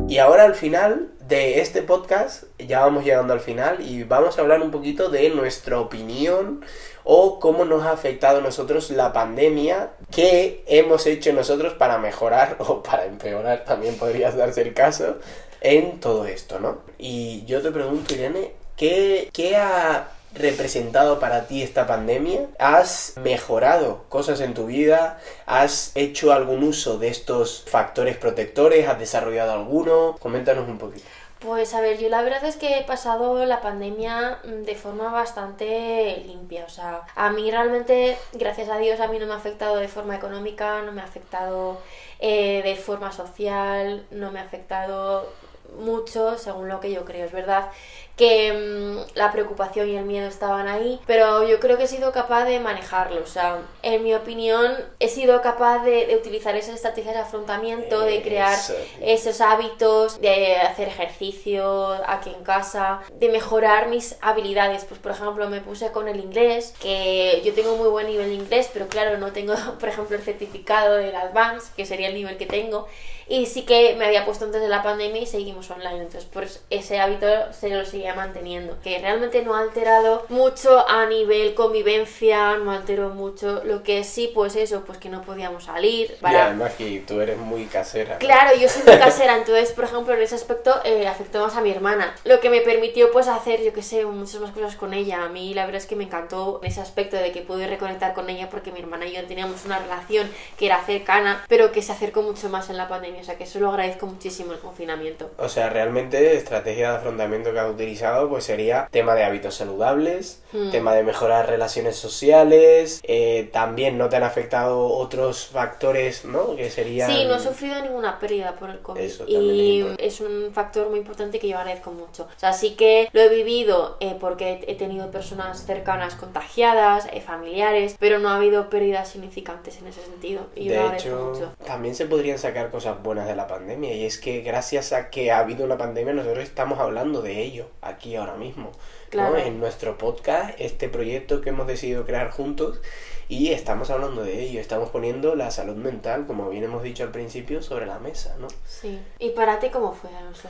Y 0.09 0.19
ahora 0.19 0.45
al 0.45 0.55
final 0.55 1.11
de 1.27 1.61
este 1.61 1.81
podcast, 1.81 2.45
ya 2.59 2.81
vamos 2.81 3.05
llegando 3.05 3.33
al 3.33 3.41
final 3.41 3.81
y 3.81 4.03
vamos 4.03 4.37
a 4.37 4.43
hablar 4.43 4.61
un 4.61 4.71
poquito 4.71 5.09
de 5.09 5.31
nuestra 5.31 5.81
opinión 5.81 6.63
o 7.05 7.41
cómo 7.41 7.65
nos 7.65 7.85
ha 7.85 7.93
afectado 7.93 8.39
a 8.39 8.43
nosotros 8.43 8.91
la 8.91 9.15
pandemia, 9.15 9.93
qué 10.11 10.65
hemos 10.67 11.07
hecho 11.07 11.33
nosotros 11.33 11.73
para 11.75 11.97
mejorar 11.97 12.57
o 12.61 12.83
para 12.83 13.07
empeorar, 13.07 13.65
también 13.65 13.97
podrías 13.97 14.37
darse 14.37 14.61
el 14.61 14.75
caso, 14.75 15.17
en 15.63 16.01
todo 16.01 16.27
esto, 16.27 16.61
¿no? 16.61 16.83
Y 16.99 17.47
yo 17.47 17.63
te 17.63 17.71
pregunto, 17.71 18.15
Irene, 18.15 18.53
¿qué, 18.77 19.31
qué 19.33 19.57
ha 19.57 20.11
representado 20.35 21.19
para 21.19 21.47
ti 21.47 21.63
esta 21.63 21.87
pandemia? 21.87 22.47
¿Has 22.59 23.15
mejorado 23.17 24.05
cosas 24.09 24.41
en 24.41 24.55
tu 24.55 24.67
vida? 24.67 25.19
¿Has 25.47 25.93
hecho 25.95 26.33
algún 26.33 26.63
uso 26.63 26.99
de 26.99 27.09
estos 27.09 27.65
factores 27.67 28.17
protectores? 28.17 28.89
¿Has 28.89 28.99
desarrollado 28.99 29.53
alguno? 29.53 30.17
Coméntanos 30.19 30.69
un 30.69 30.79
poquito. 30.79 31.05
Pues 31.45 31.75
a 31.75 31.81
ver, 31.81 31.99
yo 31.99 32.09
la 32.09 32.23
verdad 32.23 32.45
es 32.45 32.55
que 32.55 32.79
he 32.79 32.85
pasado 32.85 33.45
la 33.47 33.61
pandemia 33.61 34.39
mm, 34.45 34.63
de 34.63 34.77
forma 34.77 35.11
bastante 35.11 36.23
limpia. 36.25 36.65
O 36.65 36.69
sea, 36.69 37.03
a 37.17 37.31
mí 37.31 37.51
realmente, 37.51 38.17
gracias 38.33 38.69
a 38.69 38.79
Dios, 38.79 39.01
a 39.01 39.09
mí 39.09 39.19
no 39.19 39.27
me 39.27 39.33
ha 39.33 39.39
afectado 39.39 39.77
de 39.77 39.89
forma 39.89 40.15
económica, 40.15 40.83
no 40.83 40.93
me 40.93 41.01
ha 41.01 41.05
afectado 41.05 41.81
eh, 42.21 42.63
de 42.63 42.77
forma 42.77 43.11
social, 43.11 44.07
no 44.13 44.31
me 44.31 44.39
ha 44.39 44.45
afectado 44.45 45.33
mucho 45.79 46.39
según 46.39 46.69
lo 46.69 46.81
que 46.81 46.93
yo 46.93 47.05
creo. 47.05 47.27
Es 47.27 47.33
verdad 47.33 47.71
que 48.17 48.53
mm, 48.53 49.17
la 49.17 49.33
preocupación 49.33 49.89
y 49.89 49.97
el 49.97 50.05
miedo 50.05 50.29
estaban 50.29 50.69
ahí, 50.69 51.01
pero 51.07 51.47
yo 51.49 51.59
creo 51.61 51.79
que 51.79 51.85
he 51.85 51.89
sido 51.89 52.13
capaz 52.13 52.45
de 52.45 52.61
manejarlo. 52.61 53.23
O 53.23 53.27
sea, 53.27 53.63
en 53.83 54.03
mi 54.03 54.15
opinión, 54.15 54.73
he 55.01 55.09
sido 55.09 55.41
capaz 55.41 55.85
de, 55.85 56.15
utilizar 56.17 56.55
esas 56.57 56.77
estrategias 56.77 57.15
de 57.15 57.21
afrontamiento, 57.21 58.01
de 58.01 58.23
crear 58.23 58.59
esos 59.01 59.41
hábitos, 59.41 60.21
de 60.21 60.57
hacer 60.57 60.89
ejercicio 60.89 61.93
aquí 62.07 62.31
en 62.31 62.45
casa, 62.45 63.01
de 63.15 63.29
mejorar 63.31 63.89
mis 63.89 64.17
habilidades. 64.21 64.85
Pues, 64.85 65.01
por 65.01 65.13
ejemplo, 65.13 65.49
me 65.49 65.61
puse 65.61 65.91
con 65.91 66.09
el 66.09 66.21
inglés, 66.21 66.75
que 66.81 67.41
yo 67.45 67.55
tengo 67.55 67.77
muy 67.77 67.89
buen 67.89 68.07
nivel 68.07 68.29
de 68.29 68.35
inglés, 68.35 68.71
pero 68.73 68.89
claro, 68.89 69.17
no 69.19 69.33
tengo, 69.33 69.55
por 69.81 69.89
ejemplo, 69.89 70.17
el 70.17 70.23
certificado 70.23 70.97
del 70.97 71.17
Advance, 71.17 71.73
que 71.77 71.87
sería 71.87 72.09
el 72.09 72.15
nivel 72.15 72.37
que 72.37 72.47
tengo. 72.47 72.89
Y 73.29 73.47
sí 73.47 73.63
que 73.63 73.95
me 73.97 74.07
había 74.07 74.25
puesto 74.25 74.45
antes 74.45 74.61
de 74.61 74.69
la 74.69 74.83
pandemia 74.83 75.23
y 75.23 75.27
seguimos 75.27 75.71
online. 75.71 76.03
Entonces, 76.03 76.29
pues 76.33 76.63
ese 76.71 77.01
hábito 77.01 77.27
se 77.53 77.71
lo 77.71 77.85
seguía 77.85 78.15
manteniendo. 78.15 78.79
Que 78.83 78.99
realmente 78.99 79.43
no 79.43 79.55
ha 79.55 79.61
alterado 79.61 80.27
mucho 80.29 80.89
a 80.89 81.07
nivel 81.07 81.55
convivencia, 81.55 82.57
no 82.57 82.73
alteró 82.73 83.11
mucho. 83.11 83.63
Lo 83.65 83.83
que 83.83 84.05
sí, 84.05 84.31
pues 84.35 84.57
eso, 84.57 84.85
pues 84.85 84.99
que 84.99 85.09
no 85.09 85.23
podíamos 85.23 85.65
salir. 85.65 86.17
Para... 86.21 86.39
Y 86.39 86.41
además 86.43 86.73
que 86.75 87.05
tú 87.07 87.21
eres 87.21 87.39
muy 87.39 87.67
casera. 87.67 88.19
Claro, 88.19 88.57
yo 88.57 88.69
soy 88.69 88.83
muy 88.85 88.97
casera. 88.99 89.37
Entonces, 89.37 89.73
por 89.73 89.85
ejemplo, 89.85 90.15
en 90.15 90.23
ese 90.23 90.35
aspecto 90.35 90.75
eh, 90.85 91.07
afectó 91.07 91.45
más 91.45 91.57
a 91.57 91.61
mi 91.61 91.71
hermana. 91.71 92.15
Lo 92.25 92.41
que 92.41 92.51
me 92.51 92.61
permitió, 92.61 93.11
pues, 93.13 93.29
hacer, 93.29 93.63
yo 93.63 93.73
que 93.73 93.83
sé, 93.83 94.05
muchas 94.05 94.41
más 94.41 94.51
cosas 94.53 94.77
con 94.77 94.95
ella. 94.95 95.25
A 95.25 95.29
mí, 95.29 95.55
la 95.55 95.65
verdad 95.65 95.81
es 95.81 95.87
que 95.87 95.97
me 95.97 96.05
encantó 96.05 96.61
ese 96.63 96.81
aspecto 96.81 97.17
de 97.17 97.33
que 97.33 97.43
pude 97.43 97.67
reconectar 97.67 98.15
con 98.15 98.29
ella 98.31 98.49
porque 98.51 98.73
mi 98.73 98.81
hermana 98.81 99.07
y 99.07 99.13
yo 99.13 99.25
teníamos 99.27 99.65
una 99.65 99.79
relación 99.79 100.31
que 100.59 100.67
era 100.67 100.83
cercana, 100.85 101.45
pero 101.49 101.73
que 101.73 101.83
se 101.83 101.93
acercó 101.93 102.23
mucho 102.23 102.49
más 102.49 102.71
en 102.71 102.77
la 102.77 102.89
pandemia. 102.89 103.12
O 103.21 103.25
sea, 103.25 103.37
que 103.37 103.45
eso 103.45 103.61
lo 103.61 103.71
agradezco 103.71 104.07
muchísimo 104.07 104.53
el 104.53 104.59
confinamiento. 104.59 105.31
O 105.39 105.49
sea, 105.49 105.71
realmente, 105.71 106.37
estrategia 106.37 106.91
de 106.91 106.97
afrontamiento 106.97 107.53
que 107.53 107.59
has 107.59 107.71
utilizado, 107.71 108.29
pues 108.29 108.45
sería 108.45 108.89
tema 108.91 109.15
de 109.15 109.25
hábitos 109.25 109.55
saludables, 109.55 110.43
hmm. 110.53 110.71
tema 110.71 110.95
de 110.95 111.03
mejorar 111.03 111.49
relaciones 111.49 111.97
sociales, 111.97 113.01
eh, 113.05 113.49
también 113.53 113.99
no 113.99 114.09
te 114.09 114.17
han 114.17 114.23
afectado 114.23 114.87
otros 114.87 115.47
factores, 115.47 116.25
¿no? 116.25 116.57
Que 116.57 116.71
serían... 116.71 117.11
Sí, 117.11 117.25
no 117.25 117.37
he 117.37 117.41
sufrido 117.41 117.81
ninguna 117.83 118.19
pérdida 118.19 118.57
por 118.57 118.71
el 118.71 118.81
COVID. 118.81 119.01
y 119.27 119.87
es 119.99 120.21
un 120.21 120.51
factor 120.53 120.89
muy 120.91 120.99
importante 120.99 121.39
que 121.39 121.49
yo 121.49 121.59
agradezco 121.59 121.91
mucho. 121.91 122.25
O 122.25 122.41
sea, 122.41 122.53
sí 122.53 122.75
que 122.75 123.09
lo 123.13 123.21
he 123.21 123.29
vivido 123.29 123.97
eh, 124.01 124.17
porque 124.19 124.65
he 124.67 124.75
tenido 124.75 125.11
personas 125.11 125.65
cercanas 125.65 126.15
contagiadas, 126.15 127.09
eh, 127.13 127.21
familiares, 127.21 127.97
pero 127.99 128.19
no 128.19 128.29
ha 128.29 128.37
habido 128.37 128.71
pérdidas 128.71 129.09
significantes 129.09 129.79
en 129.79 129.89
ese 129.89 130.03
sentido. 130.03 130.47
Y 130.55 130.65
yo 130.65 130.89
de 130.89 130.97
hecho, 130.97 131.55
también 131.65 131.95
se 131.95 132.07
podrían 132.07 132.39
sacar 132.39 132.71
cosas 132.71 133.02
buenas 133.03 133.27
de 133.27 133.37
la 133.37 133.47
pandemia 133.47 133.95
y 133.95 134.05
es 134.05 134.19
que 134.19 134.41
gracias 134.41 134.93
a 134.93 135.11
que 135.11 135.31
ha 135.31 135.39
habido 135.39 135.65
una 135.65 135.79
pandemia 135.79 136.13
nosotros 136.13 136.45
estamos 136.45 136.79
hablando 136.79 137.23
de 137.23 137.43
ello 137.43 137.67
aquí 137.81 138.17
ahora 138.17 138.37
mismo. 138.37 138.73
En 139.13 139.61
nuestro 139.61 139.99
podcast, 139.99 140.59
este 140.59 140.89
proyecto 140.89 141.43
que 141.43 141.51
hemos 141.51 141.67
decidido 141.67 142.07
crear 142.07 142.31
juntos 142.31 142.81
y 143.29 143.53
estamos 143.53 143.91
hablando 143.91 144.23
de 144.23 144.43
ello, 144.43 144.61
estamos 144.61 144.89
poniendo 144.89 145.35
la 145.35 145.51
salud 145.51 145.77
mental, 145.77 146.27
como 146.27 146.49
bien 146.49 146.65
hemos 146.65 146.83
dicho 146.83 147.03
al 147.03 147.11
principio, 147.11 147.63
sobre 147.63 147.87
la 147.87 147.99
mesa, 147.99 148.37
¿no? 148.39 148.49
Sí. 148.67 149.01
¿Y 149.19 149.31
para 149.31 149.59
ti 149.59 149.69
cómo 149.69 149.93
fue, 149.93 150.15
Alonso? 150.17 150.49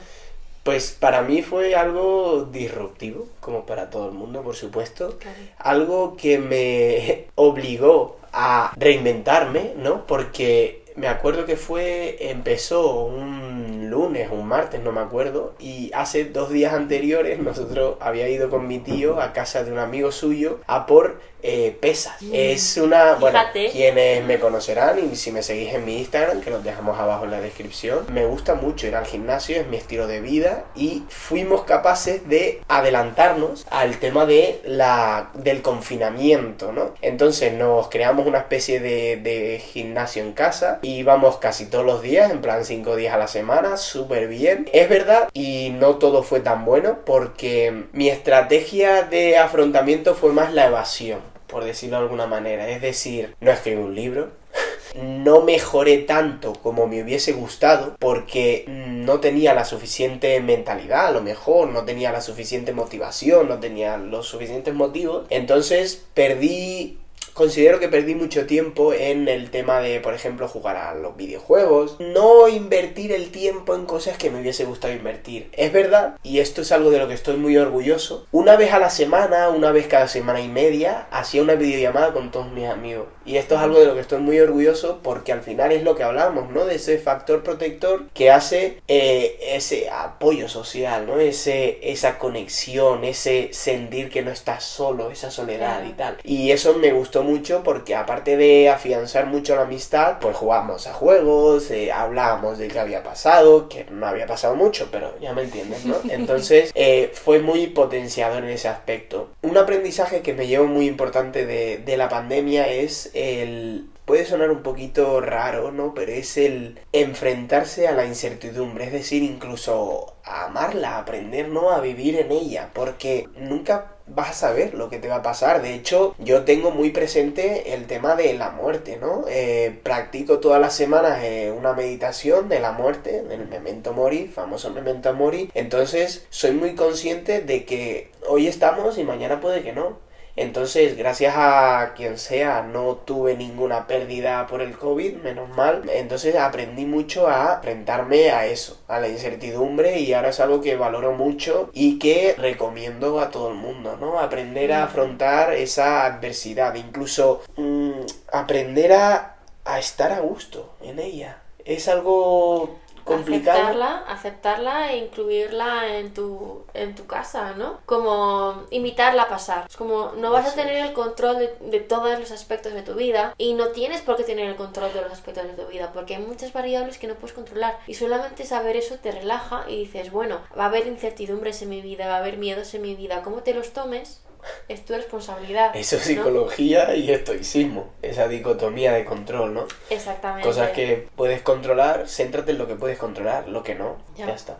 Pues 0.62 0.92
para 0.92 1.22
mí 1.22 1.42
fue 1.42 1.74
algo 1.74 2.44
disruptivo, 2.44 3.26
como 3.40 3.66
para 3.66 3.90
todo 3.90 4.06
el 4.06 4.12
mundo, 4.12 4.42
por 4.42 4.54
supuesto. 4.54 5.18
Algo 5.58 6.16
que 6.16 6.38
me 6.38 7.26
obligó 7.34 8.18
a 8.32 8.72
reinventarme, 8.76 9.74
¿no? 9.76 10.06
Porque 10.06 10.81
me 10.96 11.08
acuerdo 11.08 11.46
que 11.46 11.56
fue, 11.56 12.16
empezó 12.30 13.04
un 13.04 13.90
lunes, 13.90 14.30
un 14.30 14.46
martes, 14.46 14.82
no 14.82 14.92
me 14.92 15.00
acuerdo, 15.00 15.54
y 15.58 15.90
hace 15.94 16.24
dos 16.24 16.50
días 16.50 16.72
anteriores 16.72 17.38
nosotros 17.42 17.96
había 18.00 18.28
ido 18.28 18.50
con 18.50 18.66
mi 18.66 18.78
tío 18.78 19.20
a 19.20 19.32
casa 19.32 19.64
de 19.64 19.72
un 19.72 19.78
amigo 19.78 20.12
suyo 20.12 20.60
a 20.66 20.86
por 20.86 21.20
eh, 21.42 21.76
pesas. 21.80 22.20
Mm. 22.22 22.30
Es 22.32 22.76
una. 22.76 23.14
Bueno, 23.14 23.40
quienes 23.52 24.24
me 24.24 24.38
conocerán 24.38 25.12
y 25.12 25.16
si 25.16 25.32
me 25.32 25.42
seguís 25.42 25.74
en 25.74 25.84
mi 25.84 25.98
Instagram, 25.98 26.40
que 26.40 26.50
los 26.50 26.62
dejamos 26.62 26.98
abajo 26.98 27.24
en 27.24 27.32
la 27.32 27.40
descripción, 27.40 28.06
me 28.12 28.24
gusta 28.26 28.54
mucho 28.54 28.86
ir 28.86 28.96
al 28.96 29.06
gimnasio, 29.06 29.60
es 29.60 29.66
mi 29.66 29.76
estilo 29.76 30.06
de 30.06 30.20
vida 30.20 30.64
y 30.74 31.02
fuimos 31.08 31.64
capaces 31.64 32.28
de 32.28 32.60
adelantarnos 32.68 33.66
al 33.70 33.98
tema 33.98 34.26
de 34.26 34.60
la, 34.64 35.30
del 35.34 35.62
confinamiento, 35.62 36.72
¿no? 36.72 36.94
Entonces 37.02 37.52
nos 37.52 37.88
creamos 37.88 38.26
una 38.26 38.38
especie 38.38 38.80
de, 38.80 39.16
de 39.16 39.58
gimnasio 39.58 40.22
en 40.22 40.32
casa 40.32 40.78
y 40.82 40.96
íbamos 40.96 41.38
casi 41.38 41.66
todos 41.66 41.84
los 41.84 42.02
días, 42.02 42.30
en 42.30 42.40
plan 42.40 42.64
cinco 42.64 42.96
días 42.96 43.14
a 43.14 43.18
la 43.18 43.28
semana, 43.28 43.76
súper 43.76 44.28
bien. 44.28 44.68
Es 44.72 44.88
verdad, 44.88 45.28
y 45.32 45.70
no 45.70 45.96
todo 45.96 46.22
fue 46.22 46.40
tan 46.40 46.64
bueno 46.64 47.00
porque 47.04 47.84
mi 47.92 48.08
estrategia 48.08 49.02
de 49.02 49.38
afrontamiento 49.38 50.14
fue 50.14 50.32
más 50.32 50.52
la 50.52 50.66
evasión 50.66 51.31
por 51.52 51.64
decirlo 51.64 51.98
de 51.98 52.02
alguna 52.04 52.26
manera. 52.26 52.68
Es 52.68 52.80
decir, 52.80 53.36
no 53.40 53.52
escribí 53.52 53.80
un 53.80 53.94
libro, 53.94 54.30
no 54.96 55.42
mejoré 55.42 55.98
tanto 55.98 56.54
como 56.54 56.86
me 56.86 57.02
hubiese 57.02 57.32
gustado 57.32 57.94
porque 58.00 58.64
no 58.66 59.20
tenía 59.20 59.54
la 59.54 59.64
suficiente 59.64 60.40
mentalidad, 60.40 61.08
a 61.08 61.12
lo 61.12 61.20
mejor 61.22 61.68
no 61.68 61.84
tenía 61.84 62.10
la 62.10 62.22
suficiente 62.22 62.72
motivación, 62.72 63.48
no 63.48 63.60
tenía 63.60 63.98
los 63.98 64.26
suficientes 64.26 64.74
motivos. 64.74 65.26
Entonces 65.30 66.06
perdí 66.14 66.98
considero 67.34 67.80
que 67.80 67.88
perdí 67.88 68.14
mucho 68.14 68.46
tiempo 68.46 68.92
en 68.92 69.28
el 69.28 69.50
tema 69.50 69.80
de, 69.80 70.00
por 70.00 70.14
ejemplo, 70.14 70.48
jugar 70.48 70.76
a 70.76 70.94
los 70.94 71.16
videojuegos, 71.16 71.96
no 71.98 72.48
invertir 72.48 73.12
el 73.12 73.30
tiempo 73.30 73.74
en 73.74 73.86
cosas 73.86 74.16
que 74.18 74.30
me 74.30 74.40
hubiese 74.40 74.64
gustado 74.64 74.94
invertir. 74.94 75.50
Es 75.52 75.72
verdad, 75.72 76.16
y 76.22 76.38
esto 76.38 76.62
es 76.62 76.72
algo 76.72 76.90
de 76.90 76.98
lo 76.98 77.08
que 77.08 77.14
estoy 77.14 77.36
muy 77.36 77.56
orgulloso, 77.56 78.26
una 78.32 78.56
vez 78.56 78.72
a 78.72 78.78
la 78.78 78.90
semana, 78.90 79.48
una 79.48 79.72
vez 79.72 79.86
cada 79.86 80.08
semana 80.08 80.40
y 80.40 80.48
media, 80.48 81.06
hacía 81.10 81.42
una 81.42 81.54
videollamada 81.54 82.12
con 82.12 82.30
todos 82.30 82.50
mis 82.52 82.66
amigos. 82.66 83.06
Y 83.24 83.36
esto 83.36 83.54
es 83.54 83.60
algo 83.60 83.78
de 83.78 83.86
lo 83.86 83.94
que 83.94 84.00
estoy 84.00 84.20
muy 84.20 84.38
orgulloso 84.40 85.00
porque 85.02 85.32
al 85.32 85.42
final 85.42 85.70
es 85.72 85.84
lo 85.84 85.94
que 85.94 86.02
hablamos, 86.02 86.50
¿no? 86.50 86.64
De 86.64 86.74
ese 86.74 86.98
factor 86.98 87.42
protector 87.42 88.08
que 88.14 88.30
hace 88.30 88.78
eh, 88.88 89.38
ese 89.54 89.90
apoyo 89.90 90.48
social, 90.48 91.06
¿no? 91.06 91.20
Ese, 91.20 91.78
esa 91.82 92.18
conexión, 92.18 93.04
ese 93.04 93.50
sentir 93.52 94.10
que 94.10 94.22
no 94.22 94.30
estás 94.30 94.64
solo, 94.64 95.10
esa 95.10 95.30
soledad 95.30 95.84
y 95.84 95.92
tal. 95.92 96.18
Y 96.24 96.50
eso 96.50 96.74
me 96.74 96.92
gustó 96.92 97.21
mucho 97.22 97.62
porque 97.62 97.94
aparte 97.94 98.36
de 98.36 98.68
afianzar 98.68 99.26
mucho 99.26 99.56
la 99.56 99.62
amistad, 99.62 100.18
pues 100.20 100.36
jugamos 100.36 100.86
a 100.86 100.92
juegos, 100.92 101.70
eh, 101.70 101.92
hablábamos 101.92 102.58
de 102.58 102.68
qué 102.68 102.78
había 102.78 103.02
pasado, 103.02 103.68
que 103.68 103.84
no 103.90 104.06
había 104.06 104.26
pasado 104.26 104.54
mucho, 104.54 104.88
pero 104.90 105.18
ya 105.20 105.32
me 105.32 105.42
entiendes, 105.42 105.84
¿no? 105.84 105.96
Entonces 106.10 106.70
eh, 106.74 107.10
fue 107.14 107.40
muy 107.40 107.68
potenciador 107.68 108.44
en 108.44 108.50
ese 108.50 108.68
aspecto. 108.68 109.30
Un 109.42 109.56
aprendizaje 109.56 110.22
que 110.22 110.34
me 110.34 110.46
llevo 110.46 110.66
muy 110.66 110.86
importante 110.86 111.46
de, 111.46 111.78
de 111.78 111.96
la 111.96 112.08
pandemia 112.08 112.68
es 112.68 113.10
el 113.14 113.86
puede 114.04 114.24
sonar 114.24 114.50
un 114.50 114.62
poquito 114.62 115.20
raro, 115.20 115.70
¿no? 115.70 115.94
Pero 115.94 116.12
es 116.12 116.36
el 116.36 116.80
enfrentarse 116.92 117.88
a 117.88 117.92
la 117.92 118.04
incertidumbre, 118.04 118.86
es 118.86 118.92
decir, 118.92 119.22
incluso 119.22 120.16
a 120.24 120.46
amarla, 120.46 120.98
aprender, 120.98 121.48
¿no? 121.48 121.70
A 121.70 121.80
vivir 121.80 122.16
en 122.16 122.32
ella, 122.32 122.70
porque 122.72 123.28
nunca 123.36 123.96
vas 124.14 124.30
a 124.30 124.34
saber 124.34 124.74
lo 124.74 124.88
que 124.88 124.98
te 124.98 125.08
va 125.08 125.16
a 125.16 125.22
pasar. 125.22 125.62
De 125.62 125.74
hecho, 125.74 126.14
yo 126.18 126.44
tengo 126.44 126.70
muy 126.70 126.90
presente 126.90 127.74
el 127.74 127.86
tema 127.86 128.14
de 128.14 128.34
la 128.34 128.50
muerte, 128.50 128.98
¿no? 129.00 129.24
Eh, 129.28 129.78
practico 129.82 130.38
todas 130.38 130.60
las 130.60 130.74
semanas 130.74 131.20
eh, 131.22 131.52
una 131.56 131.72
meditación 131.72 132.48
de 132.48 132.60
la 132.60 132.72
muerte, 132.72 133.22
del 133.22 133.48
memento 133.48 133.92
mori, 133.92 134.28
famoso 134.28 134.70
memento 134.70 135.12
mori. 135.12 135.50
Entonces, 135.54 136.26
soy 136.30 136.52
muy 136.52 136.74
consciente 136.74 137.40
de 137.40 137.64
que 137.64 138.10
hoy 138.28 138.46
estamos 138.46 138.98
y 138.98 139.04
mañana 139.04 139.40
puede 139.40 139.62
que 139.62 139.72
no. 139.72 139.98
Entonces, 140.34 140.96
gracias 140.96 141.34
a 141.36 141.92
quien 141.94 142.16
sea, 142.18 142.62
no 142.62 142.94
tuve 142.96 143.36
ninguna 143.36 143.86
pérdida 143.86 144.46
por 144.46 144.62
el 144.62 144.76
COVID, 144.78 145.16
menos 145.16 145.48
mal. 145.50 145.82
Entonces 145.92 146.34
aprendí 146.36 146.86
mucho 146.86 147.28
a 147.28 147.56
enfrentarme 147.56 148.30
a 148.30 148.46
eso, 148.46 148.80
a 148.88 148.98
la 148.98 149.08
incertidumbre 149.08 149.98
y 150.00 150.14
ahora 150.14 150.30
es 150.30 150.40
algo 150.40 150.60
que 150.62 150.76
valoro 150.76 151.12
mucho 151.12 151.68
y 151.74 151.98
que 151.98 152.34
recomiendo 152.38 153.20
a 153.20 153.30
todo 153.30 153.48
el 153.50 153.56
mundo, 153.56 153.96
¿no? 154.00 154.18
Aprender 154.18 154.72
a 154.72 154.80
Mm. 154.80 154.84
afrontar 154.84 155.52
esa 155.52 156.06
adversidad, 156.06 156.74
incluso 156.76 157.42
mm, 157.56 157.92
aprender 158.32 158.92
a, 158.94 159.36
a 159.64 159.78
estar 159.78 160.12
a 160.12 160.20
gusto 160.20 160.74
en 160.82 160.98
ella. 160.98 161.38
Es 161.64 161.86
algo 161.88 162.80
complicado. 163.04 163.58
Aceptarla, 163.58 164.04
aceptarla 164.08 164.92
e 164.92 164.98
incluirla 164.98 165.98
en 165.98 166.14
tu, 166.14 166.64
en 166.74 166.94
tu 166.94 167.06
casa, 167.06 167.52
¿no? 167.52 167.80
Como 167.86 168.64
invitarla 168.70 169.22
a 169.22 169.28
pasar. 169.28 169.66
Es 169.68 169.76
como 169.76 170.12
no 170.16 170.30
vas 170.30 170.46
a 170.46 170.54
tener 170.54 170.76
es. 170.76 170.88
el 170.88 170.92
control 170.92 171.38
de, 171.38 171.56
de 171.60 171.80
todos 171.80 172.18
los 172.18 172.30
aspectos 172.30 172.72
de 172.72 172.82
tu 172.82 172.94
vida 172.94 173.34
y 173.38 173.54
no 173.54 173.68
tienes 173.68 174.00
por 174.02 174.16
qué 174.16 174.24
tener 174.24 174.48
el 174.48 174.56
control 174.56 174.92
de 174.92 175.02
los 175.02 175.12
aspectos 175.12 175.44
de 175.44 175.62
tu 175.62 175.68
vida 175.68 175.92
porque 175.92 176.16
hay 176.16 176.22
muchas 176.22 176.52
variables 176.52 176.98
que 176.98 177.06
no 177.06 177.14
puedes 177.14 177.34
controlar 177.34 177.78
y 177.86 177.94
solamente 177.94 178.44
saber 178.44 178.76
eso 178.76 178.96
te 178.96 179.12
relaja 179.12 179.64
y 179.68 179.78
dices, 179.78 180.10
bueno, 180.10 180.40
va 180.58 180.64
a 180.64 180.66
haber 180.68 180.86
incertidumbres 180.86 181.62
en 181.62 181.68
mi 181.68 181.80
vida, 181.80 182.06
va 182.08 182.16
a 182.16 182.18
haber 182.18 182.38
miedos 182.38 182.74
en 182.74 182.82
mi 182.82 182.94
vida, 182.94 183.22
¿cómo 183.22 183.42
te 183.42 183.54
los 183.54 183.72
tomes? 183.72 184.22
Es 184.68 184.84
tu 184.84 184.94
responsabilidad. 184.94 185.74
Eso 185.74 185.96
es 185.96 186.02
¿no? 186.02 186.06
psicología 186.08 186.94
y 186.94 187.10
estoicismo, 187.10 187.90
esa 188.02 188.28
dicotomía 188.28 188.92
de 188.92 189.04
control, 189.04 189.54
¿no? 189.54 189.66
Exactamente. 189.90 190.46
Cosas 190.48 190.70
que 190.70 191.08
puedes 191.16 191.42
controlar, 191.42 192.08
céntrate 192.08 192.52
en 192.52 192.58
lo 192.58 192.66
que 192.66 192.74
puedes 192.74 192.98
controlar, 192.98 193.48
lo 193.48 193.62
que 193.62 193.74
no, 193.74 193.98
ya, 194.16 194.26
Ya. 194.26 194.34
está. 194.34 194.58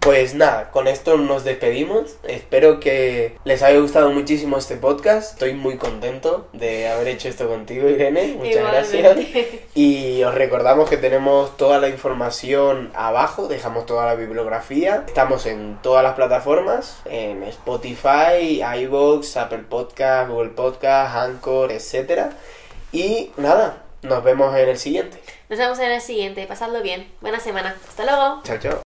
Pues 0.00 0.34
nada, 0.34 0.70
con 0.70 0.88
esto 0.88 1.16
nos 1.16 1.44
despedimos. 1.44 2.16
Espero 2.22 2.80
que 2.80 3.36
les 3.44 3.62
haya 3.62 3.78
gustado 3.78 4.10
muchísimo 4.10 4.56
este 4.56 4.76
podcast. 4.76 5.34
Estoy 5.34 5.54
muy 5.54 5.76
contento 5.76 6.48
de 6.52 6.88
haber 6.88 7.08
hecho 7.08 7.28
esto 7.28 7.48
contigo, 7.48 7.88
Irene. 7.88 8.34
Muchas 8.38 8.62
gracias. 8.62 9.18
Y 9.74 10.22
os 10.22 10.34
recordamos 10.34 10.88
que 10.88 10.96
tenemos 10.96 11.56
toda 11.56 11.78
la 11.78 11.88
información 11.88 12.90
abajo, 12.94 13.48
dejamos 13.48 13.86
toda 13.86 14.06
la 14.06 14.14
bibliografía. 14.14 15.04
Estamos 15.06 15.46
en 15.46 15.78
todas 15.82 16.02
las 16.02 16.14
plataformas, 16.14 17.00
en 17.04 17.42
Spotify, 17.42 18.62
iVoox, 18.82 19.36
Apple 19.36 19.64
Podcast, 19.68 20.30
Google 20.30 20.50
Podcast, 20.50 21.16
Anchor, 21.16 21.72
etc. 21.72 22.30
Y 22.92 23.32
nada, 23.36 23.82
nos 24.02 24.22
vemos 24.24 24.56
en 24.56 24.68
el 24.68 24.78
siguiente. 24.78 25.20
Nos 25.48 25.58
vemos 25.58 25.78
en 25.80 25.90
el 25.90 26.00
siguiente. 26.00 26.46
Pasadlo 26.46 26.82
bien. 26.82 27.10
Buena 27.20 27.40
semana. 27.40 27.76
Hasta 27.88 28.04
luego. 28.04 28.40
Chao, 28.44 28.58
chao. 28.58 28.87